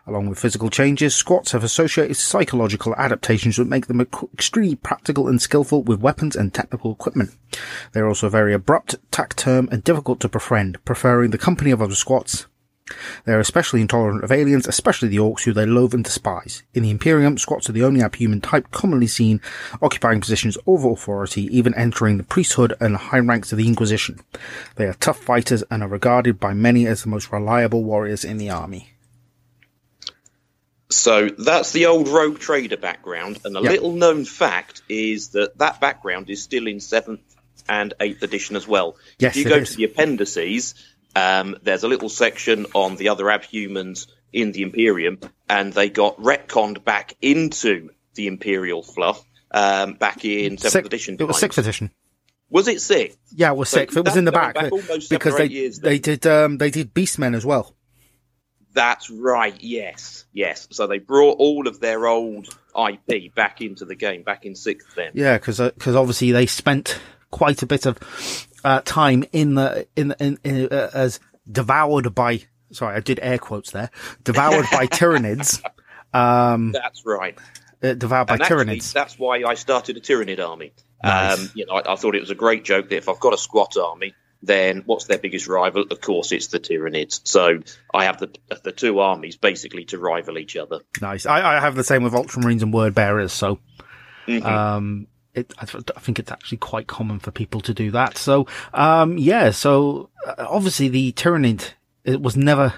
Along 0.05 0.27
with 0.27 0.39
physical 0.39 0.69
changes, 0.69 1.15
squats 1.15 1.53
have 1.53 1.63
associated 1.63 2.15
psychological 2.15 2.93
adaptations 2.95 3.55
that 3.55 3.69
make 3.69 3.87
them 3.87 4.01
extremely 4.33 4.75
practical 4.75 5.29
and 5.29 5.41
skillful 5.41 5.81
with 5.81 6.01
weapons 6.01 6.35
and 6.35 6.53
technical 6.53 6.91
equipment. 6.91 7.31
They 7.93 8.01
are 8.01 8.07
also 8.07 8.27
very 8.27 8.53
abrupt, 8.53 8.95
taciturn, 9.11 9.69
and 9.71 9.81
difficult 9.81 10.19
to 10.21 10.29
befriend, 10.29 10.83
preferring 10.83 11.31
the 11.31 11.37
company 11.37 11.71
of 11.71 11.81
other 11.81 11.95
squats. 11.95 12.47
They 13.23 13.31
are 13.31 13.39
especially 13.39 13.79
intolerant 13.79 14.25
of 14.25 14.31
aliens, 14.31 14.67
especially 14.67 15.07
the 15.07 15.17
orcs 15.17 15.43
who 15.43 15.53
they 15.53 15.65
loathe 15.65 15.93
and 15.93 16.03
despise. 16.03 16.63
In 16.73 16.83
the 16.83 16.91
Imperium, 16.91 17.37
squats 17.37 17.69
are 17.69 17.73
the 17.73 17.85
only 17.85 18.01
abhuman 18.01 18.43
type 18.43 18.71
commonly 18.71 19.07
seen 19.07 19.39
occupying 19.81 20.19
positions 20.19 20.57
of 20.67 20.83
authority, 20.83 21.43
even 21.55 21.73
entering 21.75 22.17
the 22.17 22.23
priesthood 22.23 22.73
and 22.81 22.95
the 22.95 22.99
high 22.99 23.19
ranks 23.19 23.53
of 23.53 23.57
the 23.57 23.69
Inquisition. 23.69 24.19
They 24.75 24.85
are 24.85 24.95
tough 24.95 25.17
fighters 25.17 25.63
and 25.71 25.81
are 25.81 25.87
regarded 25.87 26.41
by 26.41 26.53
many 26.53 26.85
as 26.85 27.03
the 27.03 27.09
most 27.09 27.31
reliable 27.31 27.85
warriors 27.85 28.25
in 28.25 28.37
the 28.37 28.49
army. 28.49 28.92
So 30.93 31.29
that's 31.29 31.71
the 31.71 31.87
old 31.87 32.07
rogue 32.07 32.39
trader 32.39 32.77
background, 32.77 33.39
and 33.45 33.57
a 33.57 33.61
Yep. 33.61 33.71
little 33.71 33.91
known 33.93 34.25
fact 34.25 34.81
is 34.89 35.29
that 35.29 35.57
that 35.57 35.81
background 35.81 36.29
is 36.29 36.41
still 36.43 36.67
in 36.67 36.79
seventh 36.79 37.21
and 37.67 37.93
eighth 37.99 38.21
edition 38.23 38.55
as 38.55 38.67
well. 38.67 38.95
Yes, 39.19 39.35
if 39.35 39.43
you 39.43 39.49
go 39.49 39.57
is. 39.57 39.71
to 39.71 39.77
the 39.77 39.83
appendices, 39.85 40.75
um, 41.15 41.55
there's 41.63 41.83
a 41.83 41.87
little 41.87 42.09
section 42.09 42.65
on 42.73 42.95
the 42.97 43.09
other 43.09 43.25
abhumans 43.25 44.07
in 44.31 44.51
the 44.51 44.61
Imperium, 44.63 45.19
and 45.49 45.73
they 45.73 45.89
got 45.89 46.17
retconned 46.17 46.83
back 46.83 47.15
into 47.21 47.89
the 48.15 48.27
Imperial 48.27 48.83
fluff 48.83 49.23
um, 49.51 49.93
back 49.93 50.25
in 50.25 50.57
seventh 50.57 50.71
Six- 50.73 50.85
edition. 50.87 51.17
it 51.19 51.23
was 51.23 51.39
sixth 51.39 51.57
edition. 51.57 51.91
Was 52.49 52.67
it 52.67 52.81
sixth? 52.81 53.17
Yeah, 53.35 53.51
it 53.51 53.57
was 53.57 53.69
So 53.69 53.77
sixth. 53.77 53.97
It 53.97 54.05
was 54.05 54.15
in 54.15 54.25
the 54.25 54.31
back, 54.31 54.53
back 54.53 54.71
because 55.09 55.35
they 55.37 55.69
they 55.69 55.97
did 55.97 56.27
um 56.27 56.57
they 56.59 56.69
did 56.69 56.93
Beastmen 56.93 57.35
as 57.35 57.43
well. 57.45 57.75
That's 58.73 59.09
right. 59.09 59.55
Yes, 59.61 60.25
yes. 60.33 60.67
So 60.71 60.87
they 60.87 60.97
brought 60.99 61.37
all 61.39 61.67
of 61.67 61.79
their 61.79 62.07
old 62.07 62.49
IP 62.75 63.33
back 63.35 63.61
into 63.61 63.85
the 63.85 63.95
game, 63.95 64.23
back 64.23 64.45
in 64.45 64.55
sixth. 64.55 64.95
Then 64.95 65.11
Yeah, 65.13 65.37
because 65.37 65.59
because 65.59 65.95
obviously 65.95 66.31
they 66.31 66.45
spent 66.47 66.99
quite 67.31 67.61
a 67.61 67.65
bit 67.67 67.85
of 67.85 67.97
uh, 68.63 68.81
time 68.85 69.23
in 69.31 69.55
the 69.55 69.87
in 69.95 70.07
the- 70.09 70.23
in, 70.23 70.39
in 70.43 70.67
uh, 70.71 70.89
as 70.93 71.19
devoured 71.51 72.13
by. 72.15 72.41
Sorry, 72.71 72.95
I 72.95 72.99
did 73.01 73.19
air 73.21 73.37
quotes 73.37 73.69
there. 73.71 73.91
Devoured 74.23 74.65
by 74.71 74.87
tyranids. 74.87 75.61
that's 76.11 77.05
right. 77.05 77.37
Uh, 77.83 77.93
devoured 77.93 78.27
by 78.27 78.35
actually, 78.35 78.65
tyranids. 78.79 78.93
that's 78.93 79.19
why 79.19 79.43
I 79.43 79.55
started 79.55 79.97
a 79.97 79.99
Tyranid 80.01 80.39
army. 80.39 80.73
Nice. 81.03 81.37
Um, 81.39 81.51
you 81.53 81.65
know, 81.65 81.73
I, 81.73 81.93
I 81.93 81.95
thought 81.95 82.15
it 82.15 82.21
was 82.21 82.29
a 82.31 82.35
great 82.35 82.63
joke 82.63 82.89
that 82.89 82.95
if 82.95 83.09
I've 83.09 83.19
got 83.19 83.33
a 83.33 83.37
squat 83.37 83.75
army, 83.77 84.13
then 84.45 84.83
what's 84.85 85.05
their 85.05 85.17
biggest 85.17 85.47
rival? 85.47 85.85
Of 85.89 86.01
course, 86.01 86.31
it's 86.33 86.47
the 86.47 86.59
Tyranids. 86.59 87.21
So 87.23 87.59
I 87.93 88.05
have 88.05 88.19
the 88.19 88.29
the 88.63 88.71
two 88.73 88.99
armies 88.99 89.37
basically 89.37 89.85
to 89.85 89.97
rival 89.97 90.37
each 90.37 90.55
other. 90.57 90.79
Nice. 91.01 91.25
I, 91.25 91.57
I 91.57 91.59
have 91.61 91.75
the 91.75 91.83
same 91.83 92.03
with 92.03 92.13
Ultramarines 92.13 92.61
and 92.61 92.73
Word 92.73 92.93
Bearers, 92.93 93.31
so 93.33 93.59
Mhm. 94.27 94.43
um, 94.45 95.07
it, 95.33 95.53
I, 95.57 95.65
th- 95.65 95.83
I 95.95 95.99
think 95.99 96.19
it's 96.19 96.31
actually 96.31 96.59
quite 96.59 96.87
common 96.87 97.19
for 97.19 97.31
people 97.31 97.61
to 97.61 97.73
do 97.73 97.91
that. 97.91 98.17
So 98.17 98.45
um, 98.73 99.17
yeah, 99.17 99.49
so 99.51 100.09
uh, 100.27 100.45
obviously 100.47 100.89
the 100.89 101.11
Tyranid 101.13 101.71
it 102.03 102.21
was 102.21 102.35
never. 102.35 102.73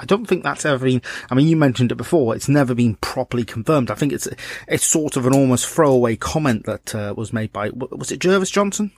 I 0.00 0.04
don't 0.04 0.26
think 0.26 0.42
that's 0.42 0.64
ever 0.66 0.84
been. 0.84 1.00
I 1.30 1.34
mean, 1.36 1.46
you 1.46 1.56
mentioned 1.56 1.92
it 1.92 1.96
before. 1.96 2.34
It's 2.34 2.48
never 2.48 2.74
been 2.74 2.96
properly 2.96 3.44
confirmed. 3.44 3.88
I 3.90 3.94
think 3.94 4.12
it's 4.12 4.28
it's 4.66 4.84
sort 4.84 5.16
of 5.16 5.26
an 5.26 5.32
almost 5.34 5.66
throwaway 5.68 6.16
comment 6.16 6.66
that 6.66 6.94
uh, 6.94 7.14
was 7.16 7.32
made 7.32 7.52
by 7.52 7.70
was 7.70 8.10
it 8.10 8.18
Jervis 8.20 8.50
Johnson? 8.50 8.90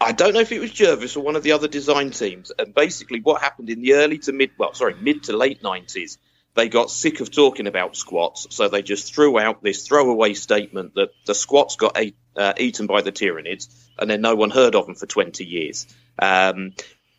I 0.00 0.12
don't 0.12 0.34
know 0.34 0.40
if 0.40 0.52
it 0.52 0.60
was 0.60 0.70
Jervis 0.70 1.16
or 1.16 1.20
one 1.22 1.36
of 1.36 1.42
the 1.42 1.52
other 1.52 1.68
design 1.68 2.10
teams. 2.10 2.52
And 2.56 2.74
basically, 2.74 3.20
what 3.20 3.40
happened 3.40 3.70
in 3.70 3.80
the 3.80 3.94
early 3.94 4.18
to 4.18 4.32
mid, 4.32 4.50
well, 4.58 4.74
sorry, 4.74 4.94
mid 4.94 5.24
to 5.24 5.36
late 5.36 5.62
nineties, 5.62 6.18
they 6.54 6.68
got 6.68 6.90
sick 6.90 7.20
of 7.20 7.30
talking 7.30 7.66
about 7.66 7.96
squats, 7.96 8.46
so 8.50 8.68
they 8.68 8.82
just 8.82 9.14
threw 9.14 9.38
out 9.38 9.62
this 9.62 9.86
throwaway 9.86 10.32
statement 10.34 10.94
that 10.94 11.10
the 11.26 11.34
squats 11.34 11.76
got 11.76 11.98
uh, 12.36 12.52
eaten 12.58 12.86
by 12.86 13.02
the 13.02 13.12
Tyranids, 13.12 13.68
and 13.98 14.08
then 14.08 14.22
no 14.22 14.34
one 14.34 14.50
heard 14.50 14.74
of 14.74 14.86
them 14.86 14.94
for 14.94 15.06
twenty 15.06 15.44
years. 15.44 15.86
Um, 16.18 16.72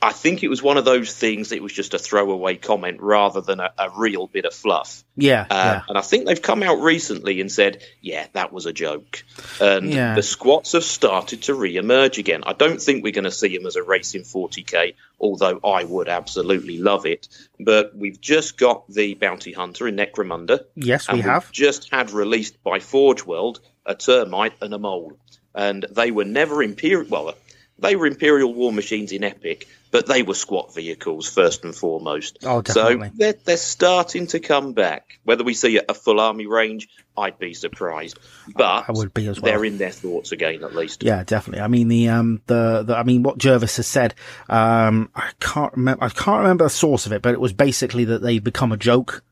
I 0.08 0.14
think 0.14 0.42
it 0.44 0.48
was 0.48 0.64
one 0.64 0.78
of 0.78 0.86
those 0.86 1.14
things. 1.14 1.52
It 1.52 1.62
was 1.62 1.74
just 1.74 1.94
a 1.94 2.00
throwaway 2.00 2.56
comment 2.56 3.02
rather 3.02 3.42
than 3.42 3.60
a, 3.60 3.72
a 3.78 3.90
real 3.90 4.28
bit 4.28 4.46
of 4.46 4.54
fluff. 4.54 5.04
Yeah, 5.18 5.42
Uh, 5.50 5.54
yeah. 5.56 5.82
And 5.90 5.98
I 5.98 6.02
think 6.02 6.26
they've 6.26 6.42
come 6.42 6.64
out 6.64 6.80
recently 6.82 7.42
and 7.42 7.52
said, 7.52 7.84
yeah, 8.02 8.28
that 8.34 8.54
was 8.54 8.66
a 8.66 8.74
joke. 8.74 9.24
And 9.60 9.92
Yeah. 9.94 10.16
the 10.16 10.24
squats 10.24 10.72
have 10.72 10.84
started 10.84 11.42
to 11.44 11.54
re 11.56 11.76
emerge 11.76 12.20
again. 12.20 12.44
I 12.46 12.54
don't 12.54 12.82
think 12.82 13.04
we're 13.04 13.12
going 13.12 13.26
to 13.26 13.32
see 13.32 13.58
them 13.58 13.66
as 13.68 13.76
a 13.76 13.84
race 13.84 14.16
in 14.16 14.22
40k, 14.24 14.94
although 15.20 15.60
I 15.64 15.84
would 15.84 16.08
absolutely 16.08 16.78
love 16.78 17.06
it. 17.06 17.28
But 17.60 17.96
we've 17.96 18.22
just 18.22 18.58
got 18.58 18.88
the 18.90 19.16
Bounty 19.16 19.52
Hunter 19.52 19.88
in 19.88 19.98
Necromunda. 19.98 20.62
Yes, 20.76 21.12
we 21.12 21.20
have. 21.22 21.52
just 21.52 21.90
had 21.92 22.12
released 22.12 22.64
by 22.64 22.80
Forge 22.80 23.26
World 23.26 23.60
a 23.86 23.96
termite 23.96 24.54
and 24.62 24.74
a 24.74 24.80
mole. 24.80 25.18
And 25.56 25.86
they 25.90 26.12
were 26.12 26.26
never 26.26 26.62
Imperial. 26.62 27.08
Well, 27.10 27.34
they 27.80 27.96
were 27.96 28.08
Imperial 28.08 28.54
war 28.54 28.74
machines 28.74 29.12
in 29.12 29.24
Epic, 29.24 29.68
but 29.92 30.08
they 30.08 30.24
were 30.24 30.34
squat 30.34 30.74
vehicles 30.74 31.30
first 31.30 31.64
and 31.64 31.76
foremost. 31.76 32.40
Oh, 32.44 32.62
definitely. 32.62 33.10
So 33.10 33.14
they're, 33.16 33.34
they're 33.34 33.58
starting 33.58 34.28
to 34.28 34.40
come 34.40 34.74
back. 34.74 35.20
Whether 35.24 35.44
we 35.44 35.54
see 35.54 35.80
a 35.88 35.94
full 35.94 36.20
army 36.20 36.48
range, 36.48 36.88
I'd 37.16 37.40
be 37.40 37.54
surprised. 37.54 38.20
But 38.56 38.86
I 38.90 38.92
would 38.92 39.14
be 39.14 39.28
as 39.28 39.40
well. 39.40 39.52
they're 39.52 39.66
in 39.66 39.78
their 39.78 39.92
thoughts 39.92 40.32
again, 40.32 40.64
at 40.64 40.76
least. 40.76 41.04
Yeah, 41.04 41.24
definitely. 41.24 41.62
I 41.62 41.68
mean, 41.68 41.88
the, 41.88 42.10
um, 42.10 42.42
the, 42.48 42.84
the, 42.84 42.98
I 42.98 43.04
mean, 43.04 43.24
what 43.24 43.38
Jervis 43.38 43.78
has 43.78 43.88
said, 43.88 44.16
um, 44.50 45.10
I 45.16 45.32
can't 45.40 45.74
remember, 45.74 46.04
I 46.04 46.10
can't 46.10 46.42
remember 46.42 46.66
the 46.66 46.70
source 46.70 47.06
of 47.06 47.14
it, 47.14 47.22
but 47.22 47.34
it 47.34 47.40
was 47.40 47.54
basically 47.54 48.06
that 48.06 48.22
they 48.22 48.40
become 48.40 48.72
a 48.72 48.78
joke. 48.78 49.24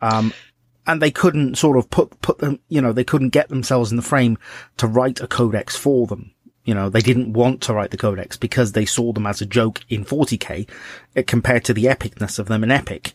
Um, 0.00 0.32
and 0.86 1.02
they 1.02 1.10
couldn't 1.10 1.58
sort 1.58 1.76
of 1.76 1.90
put, 1.90 2.20
put 2.22 2.38
them, 2.38 2.60
you 2.68 2.80
know, 2.80 2.92
they 2.92 3.04
couldn't 3.04 3.28
get 3.28 3.50
themselves 3.50 3.90
in 3.90 3.96
the 3.96 4.02
frame 4.02 4.38
to 4.78 4.86
write 4.86 5.20
a 5.20 5.26
codex 5.26 5.76
for 5.76 6.06
them. 6.06 6.32
You 6.68 6.74
know, 6.74 6.90
they 6.90 7.00
didn't 7.00 7.32
want 7.32 7.62
to 7.62 7.72
write 7.72 7.92
the 7.92 7.96
codex 7.96 8.36
because 8.36 8.72
they 8.72 8.84
saw 8.84 9.14
them 9.14 9.26
as 9.26 9.40
a 9.40 9.46
joke 9.46 9.80
in 9.88 10.04
40k 10.04 10.68
uh, 11.16 11.22
compared 11.26 11.64
to 11.64 11.72
the 11.72 11.84
epicness 11.84 12.38
of 12.38 12.46
them 12.46 12.62
in 12.62 12.70
Epic. 12.70 13.14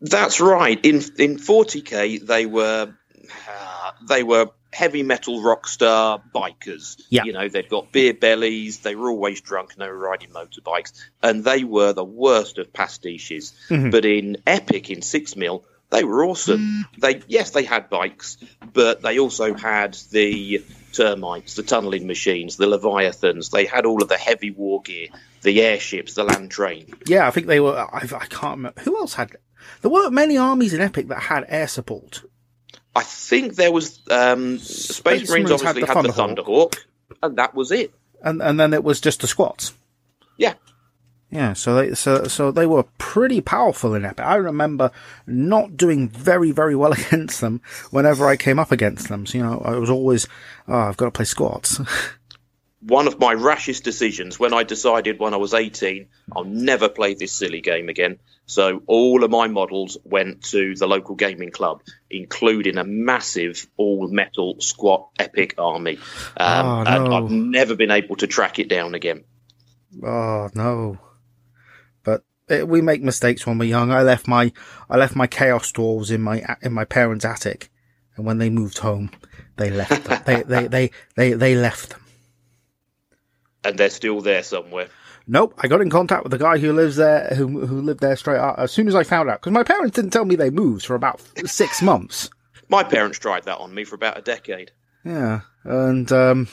That's 0.00 0.40
right. 0.40 0.84
In 0.84 0.96
in 1.16 1.36
40k, 1.36 2.26
they 2.26 2.46
were 2.46 2.92
uh, 3.48 3.90
they 4.08 4.24
were 4.24 4.50
heavy 4.72 5.04
metal 5.04 5.44
rock 5.44 5.68
star 5.68 6.20
bikers. 6.34 7.00
Yeah. 7.08 7.22
You 7.22 7.34
know, 7.34 7.48
they'd 7.48 7.68
got 7.68 7.92
beer 7.92 8.14
bellies. 8.14 8.80
They 8.80 8.96
were 8.96 9.10
always 9.10 9.40
drunk 9.40 9.74
and 9.74 9.82
they 9.82 9.86
were 9.86 9.96
riding 9.96 10.30
motorbikes, 10.30 10.92
and 11.22 11.44
they 11.44 11.62
were 11.62 11.92
the 11.92 12.02
worst 12.02 12.58
of 12.58 12.72
pastiches. 12.72 13.54
But 13.92 14.04
in 14.04 14.38
Epic, 14.44 14.90
in 14.90 15.02
Six 15.02 15.36
Mil, 15.36 15.64
they 15.90 16.04
were 16.04 16.24
awesome. 16.24 16.86
They 16.98 17.22
yes, 17.28 17.50
they 17.50 17.64
had 17.64 17.88
bikes, 17.88 18.36
but 18.72 19.02
they 19.02 19.18
also 19.18 19.54
had 19.54 19.94
the 20.10 20.64
termites, 20.92 21.54
the 21.54 21.62
tunneling 21.62 22.06
machines, 22.06 22.56
the 22.56 22.66
leviathans. 22.66 23.50
They 23.50 23.66
had 23.66 23.86
all 23.86 24.02
of 24.02 24.08
the 24.08 24.16
heavy 24.16 24.50
war 24.50 24.82
gear, 24.82 25.08
the 25.42 25.62
airships, 25.62 26.14
the 26.14 26.24
land 26.24 26.50
train. 26.50 26.94
Yeah, 27.06 27.26
I 27.26 27.30
think 27.30 27.46
they 27.46 27.60
were, 27.60 27.76
I, 27.76 27.98
I 27.98 28.26
can't 28.26 28.56
remember. 28.56 28.80
Who 28.82 28.96
else 28.98 29.14
had, 29.14 29.36
there 29.82 29.90
weren't 29.90 30.12
many 30.12 30.36
armies 30.36 30.74
in 30.74 30.80
Epic 30.80 31.08
that 31.08 31.20
had 31.20 31.44
air 31.48 31.68
support. 31.68 32.22
I 32.96 33.02
think 33.02 33.56
there 33.56 33.72
was 33.72 34.00
um, 34.10 34.58
Space, 34.58 35.28
Marines, 35.28 35.48
Marines 35.48 35.62
had 35.62 35.76
obviously 35.76 35.82
the 35.82 35.94
had 35.94 36.04
the 36.04 36.08
Thunderhawk. 36.08 36.44
Thunderhawk, 36.44 36.76
and 37.22 37.36
that 37.38 37.54
was 37.54 37.72
it. 37.72 37.92
and 38.22 38.42
and 38.42 38.58
then 38.58 38.72
it 38.72 38.82
was 38.82 39.00
just 39.00 39.20
the 39.20 39.26
squats. 39.26 39.72
Yeah, 40.36 40.54
Yeah, 41.30 41.52
so 41.54 41.74
they 41.74 41.94
so 41.94 42.24
so 42.28 42.50
they 42.52 42.66
were 42.66 42.84
pretty 42.98 43.40
powerful 43.40 43.94
in 43.94 44.04
Epic. 44.04 44.24
I 44.24 44.36
remember 44.36 44.92
not 45.26 45.76
doing 45.76 46.08
very 46.08 46.52
very 46.52 46.76
well 46.76 46.92
against 47.00 47.40
them 47.40 47.60
whenever 47.90 48.26
I 48.28 48.36
came 48.36 48.58
up 48.58 48.70
against 48.70 49.08
them. 49.08 49.26
So 49.26 49.38
you 49.38 49.44
know, 49.44 49.60
I 49.64 49.76
was 49.76 49.90
always, 49.90 50.28
oh, 50.68 50.78
I've 50.78 50.96
got 50.96 51.06
to 51.06 51.10
play 51.10 51.24
squats. 51.24 51.80
one 52.86 53.06
of 53.06 53.18
my 53.18 53.32
rashest 53.32 53.82
decisions 53.82 54.38
when 54.38 54.52
I 54.52 54.62
decided 54.62 55.18
when 55.18 55.32
I 55.32 55.38
was 55.38 55.54
18 55.54 56.06
I'll 56.36 56.44
never 56.44 56.90
play 56.90 57.14
this 57.14 57.32
silly 57.32 57.62
game 57.62 57.88
again. 57.88 58.18
So 58.44 58.82
all 58.86 59.24
of 59.24 59.30
my 59.30 59.48
models 59.48 59.96
went 60.04 60.42
to 60.50 60.74
the 60.74 60.86
local 60.86 61.14
gaming 61.14 61.50
club, 61.50 61.80
including 62.10 62.76
a 62.76 62.84
massive 62.84 63.66
all 63.78 64.06
metal 64.08 64.56
squat 64.60 65.08
epic 65.18 65.54
army. 65.56 65.96
Um, 66.36 66.66
Oh, 66.66 66.84
And 66.86 67.04
no. 67.06 67.12
I've 67.16 67.30
never 67.30 67.74
been 67.74 67.90
able 67.90 68.16
to 68.16 68.26
track 68.26 68.58
it 68.58 68.68
down 68.68 68.94
again. 68.94 69.24
Oh 70.02 70.50
no! 70.54 70.98
It, 72.48 72.68
we 72.68 72.82
make 72.82 73.02
mistakes 73.02 73.46
when 73.46 73.58
we're 73.58 73.68
young. 73.68 73.90
I 73.90 74.02
left 74.02 74.28
my 74.28 74.52
I 74.90 74.96
left 74.96 75.16
my 75.16 75.26
chaos 75.26 75.72
dwarves 75.72 76.10
in 76.10 76.20
my 76.22 76.44
in 76.62 76.72
my 76.72 76.84
parents' 76.84 77.24
attic, 77.24 77.70
and 78.16 78.26
when 78.26 78.38
they 78.38 78.50
moved 78.50 78.78
home, 78.78 79.10
they 79.56 79.70
left 79.70 80.04
them. 80.04 80.22
they, 80.26 80.42
they 80.42 80.66
they 80.68 80.90
they 81.16 81.32
they 81.32 81.54
left 81.54 81.90
them. 81.90 82.00
And 83.64 83.78
they're 83.78 83.90
still 83.90 84.20
there 84.20 84.42
somewhere. 84.42 84.88
Nope, 85.26 85.54
I 85.56 85.68
got 85.68 85.80
in 85.80 85.88
contact 85.88 86.22
with 86.22 86.32
the 86.32 86.38
guy 86.38 86.58
who 86.58 86.72
lives 86.74 86.96
there, 86.96 87.28
who 87.34 87.66
who 87.66 87.80
lived 87.80 88.00
there 88.00 88.16
straight 88.16 88.38
out 88.38 88.58
as 88.58 88.70
soon 88.72 88.88
as 88.88 88.94
I 88.94 89.04
found 89.04 89.30
out, 89.30 89.40
because 89.40 89.52
my 89.52 89.62
parents 89.62 89.96
didn't 89.96 90.10
tell 90.10 90.26
me 90.26 90.36
they 90.36 90.50
moved 90.50 90.84
for 90.84 90.94
about 90.94 91.22
six 91.46 91.80
months. 91.80 92.28
My 92.68 92.82
parents 92.82 93.18
tried 93.18 93.44
that 93.44 93.58
on 93.58 93.74
me 93.74 93.84
for 93.84 93.94
about 93.94 94.18
a 94.18 94.22
decade. 94.22 94.72
Yeah, 95.02 95.40
and 95.64 96.10
um, 96.12 96.48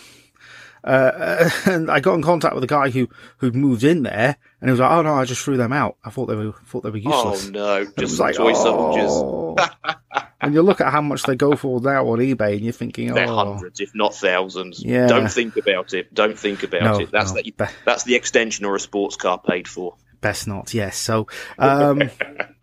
uh, 0.84 1.50
and 1.66 1.90
I 1.92 2.00
got 2.00 2.16
in 2.16 2.22
contact 2.22 2.54
with 2.56 2.62
the 2.62 2.68
guy 2.68 2.90
who 2.90 3.08
who'd 3.38 3.56
moved 3.56 3.84
in 3.84 4.04
there, 4.04 4.38
and 4.62 4.70
he 4.70 4.72
was 4.72 4.80
like, 4.80 4.92
"Oh 4.92 5.02
no, 5.02 5.14
I 5.16 5.26
just 5.26 5.44
threw 5.44 5.58
them 5.58 5.74
out. 5.74 5.98
I 6.04 6.10
thought 6.10 6.26
they 6.28 6.36
were 6.36 6.54
thought 6.66 6.82
they 6.82 6.90
were 6.90 6.98
useless." 6.98 7.48
Oh 7.48 7.52
no, 7.52 7.76
And 7.78 7.88
just 7.98 8.14
was 8.14 8.20
like, 8.20 8.36
toy 8.36 8.54
"Oh." 8.56 9.56
soldiers. 9.58 9.96
and 10.42 10.54
you 10.54 10.62
look 10.62 10.82
at 10.82 10.92
how 10.92 11.02
much 11.02 11.24
they 11.24 11.36
go 11.36 11.56
for 11.56 11.80
now 11.82 12.08
on 12.08 12.20
eBay, 12.20 12.54
and 12.54 12.62
you're 12.62 12.74
thinking, 12.74 13.12
"Oh, 13.12 13.14
They're 13.16 13.28
"Oh, 13.28 13.36
hundreds, 13.54 13.80
if 13.80 13.92
not 13.94 14.16
thousands. 14.16 14.84
Yeah. 14.84 15.08
Don't 15.08 15.32
think 15.32 15.58
about 15.58 15.94
it. 15.94 16.14
Don't 16.14 16.38
think 16.38 16.64
about 16.64 16.82
No, 16.84 17.00
it. 17.00 17.12
That's 17.12 17.34
no. 17.34 17.42
the 17.42 17.70
that's 17.86 18.04
the 18.04 18.16
extension 18.16 18.66
or 18.66 18.76
a 18.76 18.80
sports 18.80 19.16
car 19.18 19.40
paid 19.40 19.68
for. 19.68 19.96
best 20.22 20.48
not." 20.48 20.74
Yes, 20.74 20.98
so 20.98 21.28
um, 21.60 22.10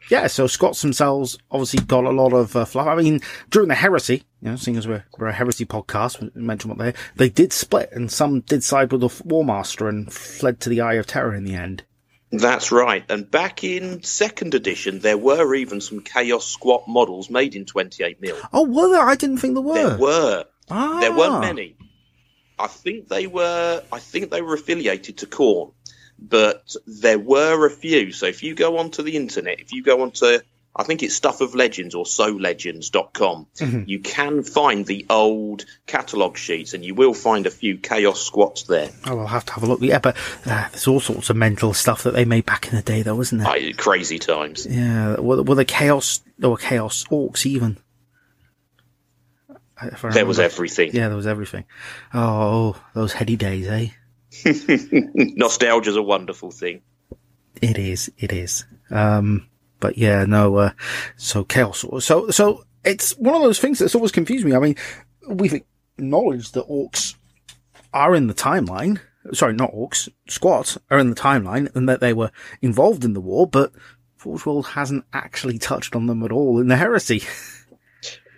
yeah, 0.09 0.27
so 0.27 0.47
Scots 0.47 0.83
themselves 0.83 1.39
obviously 1.51 1.81
got 1.85 2.05
a 2.05 2.11
lot 2.11 2.33
of 2.33 2.55
uh, 2.57 2.65
fluff. 2.65 2.87
I 2.87 2.97
mean, 2.97 3.21
during 3.51 3.69
the 3.69 3.75
heresy, 3.75 4.25
you 4.41 4.51
know, 4.51 4.57
seeing 4.57 4.77
as 4.77 4.87
we're, 4.87 5.05
we're 5.19 5.29
a 5.29 5.33
heresy 5.33 5.67
podcast, 5.67 6.21
we 6.21 6.31
mentioned 6.41 6.77
what 6.77 6.79
they 6.79 6.99
they 7.17 7.29
did 7.29 7.53
split, 7.53 7.91
and 7.93 8.11
some 8.11 8.41
did 8.41 8.63
side 8.65 8.93
with 8.93 9.01
the 9.01 9.23
War 9.25 9.45
Master 9.45 9.89
and 9.89 10.13
fled 10.13 10.61
to 10.61 10.69
the 10.69 10.81
Eye 10.81 10.95
of 10.95 11.07
Terror 11.07 11.35
in 11.35 11.45
the 11.45 11.55
end. 11.55 11.85
That's 12.31 12.71
right. 12.71 13.05
And 13.09 13.31
back 13.31 13.65
in 13.65 14.03
second 14.03 14.55
edition, 14.55 14.99
there 14.99 15.17
were 15.17 15.55
even 15.55 15.81
some 15.81 16.01
Chaos 16.01 16.47
Squat 16.47 16.85
models 16.87 17.31
made 17.31 17.55
in 17.55 17.65
28 17.65 18.21
mil. 18.21 18.37
Oh, 18.53 18.67
were 18.67 18.91
there? 18.91 19.09
I 19.09 19.15
didn't 19.15 19.39
think 19.39 19.55
there 19.55 19.63
were. 19.63 19.75
There 19.75 19.99
were. 19.99 20.45
Ah. 20.71 21.01
There 21.01 21.17
weren't 21.17 21.41
many. 21.41 21.77
I 22.59 22.67
think 22.67 23.09
they 23.09 23.27
were. 23.27 23.83
I 23.91 23.99
think 23.99 24.31
they 24.31 24.43
were 24.43 24.55
affiliated 24.55 25.19
to 25.19 25.27
Khorne, 25.27 25.73
but 26.19 26.75
there 26.87 27.19
were 27.19 27.67
a 27.67 27.71
few. 27.71 28.13
So 28.13 28.27
if 28.27 28.43
you 28.43 28.55
go 28.55 28.79
onto 28.79 29.03
the 29.03 29.17
internet, 29.17 29.61
if 29.61 29.73
you 29.73 29.83
go 29.83 30.03
onto, 30.03 30.39
I 30.77 30.83
think 30.85 31.03
it's 31.03 31.15
Stuff 31.15 31.41
of 31.41 31.55
Legends 31.55 31.95
or 31.95 32.05
SoLegends.com, 32.05 33.47
Mm-hmm. 33.59 33.83
you 33.87 33.99
can 34.01 34.43
find 34.45 34.87
the 34.87 35.07
old 35.11 35.65
catalogue 35.87 36.37
sheets, 36.37 36.75
and 36.75 36.85
you 36.85 36.95
will 36.95 37.15
find 37.15 37.47
a 37.47 37.51
few 37.51 37.77
Chaos 37.79 38.21
Squats 38.21 38.63
there. 38.65 38.91
Oh, 39.07 39.19
I'll 39.19 39.27
have 39.27 39.45
to 39.47 39.53
have 39.55 39.63
a 39.65 39.67
look. 39.67 39.81
Yeah, 39.81 39.99
but 39.99 40.17
uh, 40.47 40.69
there's 40.71 40.87
all 40.87 41.01
sorts 41.01 41.31
of 41.31 41.37
mental 41.37 41.75
stuff 41.75 42.05
that 42.05 42.15
they 42.15 42.25
made 42.25 42.47
back 42.47 42.69
in 42.69 42.77
the 42.77 42.83
day, 42.83 43.03
though, 43.03 43.17
wasn't 43.17 43.43
there? 43.43 43.51
I, 43.51 43.73
crazy 43.73 44.19
times. 44.21 44.67
Yeah, 44.67 45.19
were, 45.19 45.43
were 45.43 45.55
the 45.57 45.65
chaos? 45.65 46.21
or 46.43 46.57
chaos 46.57 47.05
orcs 47.11 47.45
even. 47.47 47.79
There 50.13 50.27
was 50.27 50.39
everything. 50.41 50.91
Yeah, 50.93 51.09
there 51.09 51.17
was 51.17 51.27
everything. 51.27 51.65
Oh, 52.13 52.81
those 52.95 53.13
heady 53.13 53.37
days, 53.37 53.67
eh? 53.69 53.89
Nostalgia's 55.15 55.97
a 55.97 56.03
wonderful 56.03 56.51
thing. 56.51 56.83
It 57.61 57.79
is. 57.79 58.11
It 58.19 58.33
is. 58.33 58.65
Um, 58.91 59.49
but 59.81 59.99
yeah, 59.99 60.25
no. 60.25 60.57
Uh, 60.57 60.71
so 61.17 61.45
chaos. 61.45 61.85
So 62.01 62.31
so 62.31 62.65
it's 62.85 63.17
one 63.19 63.35
of 63.35 63.43
those 63.43 63.59
things 63.59 63.79
that's 63.79 63.95
always 63.95 64.13
confused 64.13 64.45
me. 64.45 64.55
I 64.55 64.59
mean, 64.59 64.77
we've 65.29 65.63
acknowledged 65.99 66.55
that 66.55 66.69
orcs 66.69 67.15
are 67.93 68.15
in 68.15 68.27
the 68.27 68.35
timeline. 68.35 69.01
Sorry, 69.33 69.53
not 69.53 69.73
orcs. 69.73 70.09
Squats 70.29 70.79
are 70.91 70.99
in 70.99 71.11
the 71.11 71.17
timeline, 71.17 71.75
and 71.75 71.89
that 71.89 72.01
they 72.01 72.13
were 72.13 72.31
involved 72.63 73.05
in 73.05 73.15
the 73.15 73.21
war. 73.21 73.47
But 73.47 73.73
Forge 74.17 74.47
World 74.47 74.67
hasn't 74.69 75.05
actually 75.13 75.59
touched 75.59 75.95
on 75.95 76.07
them 76.07 76.23
at 76.23 76.33
all 76.33 76.61
in 76.61 76.69
the 76.69 76.77
heresy. 76.77 77.23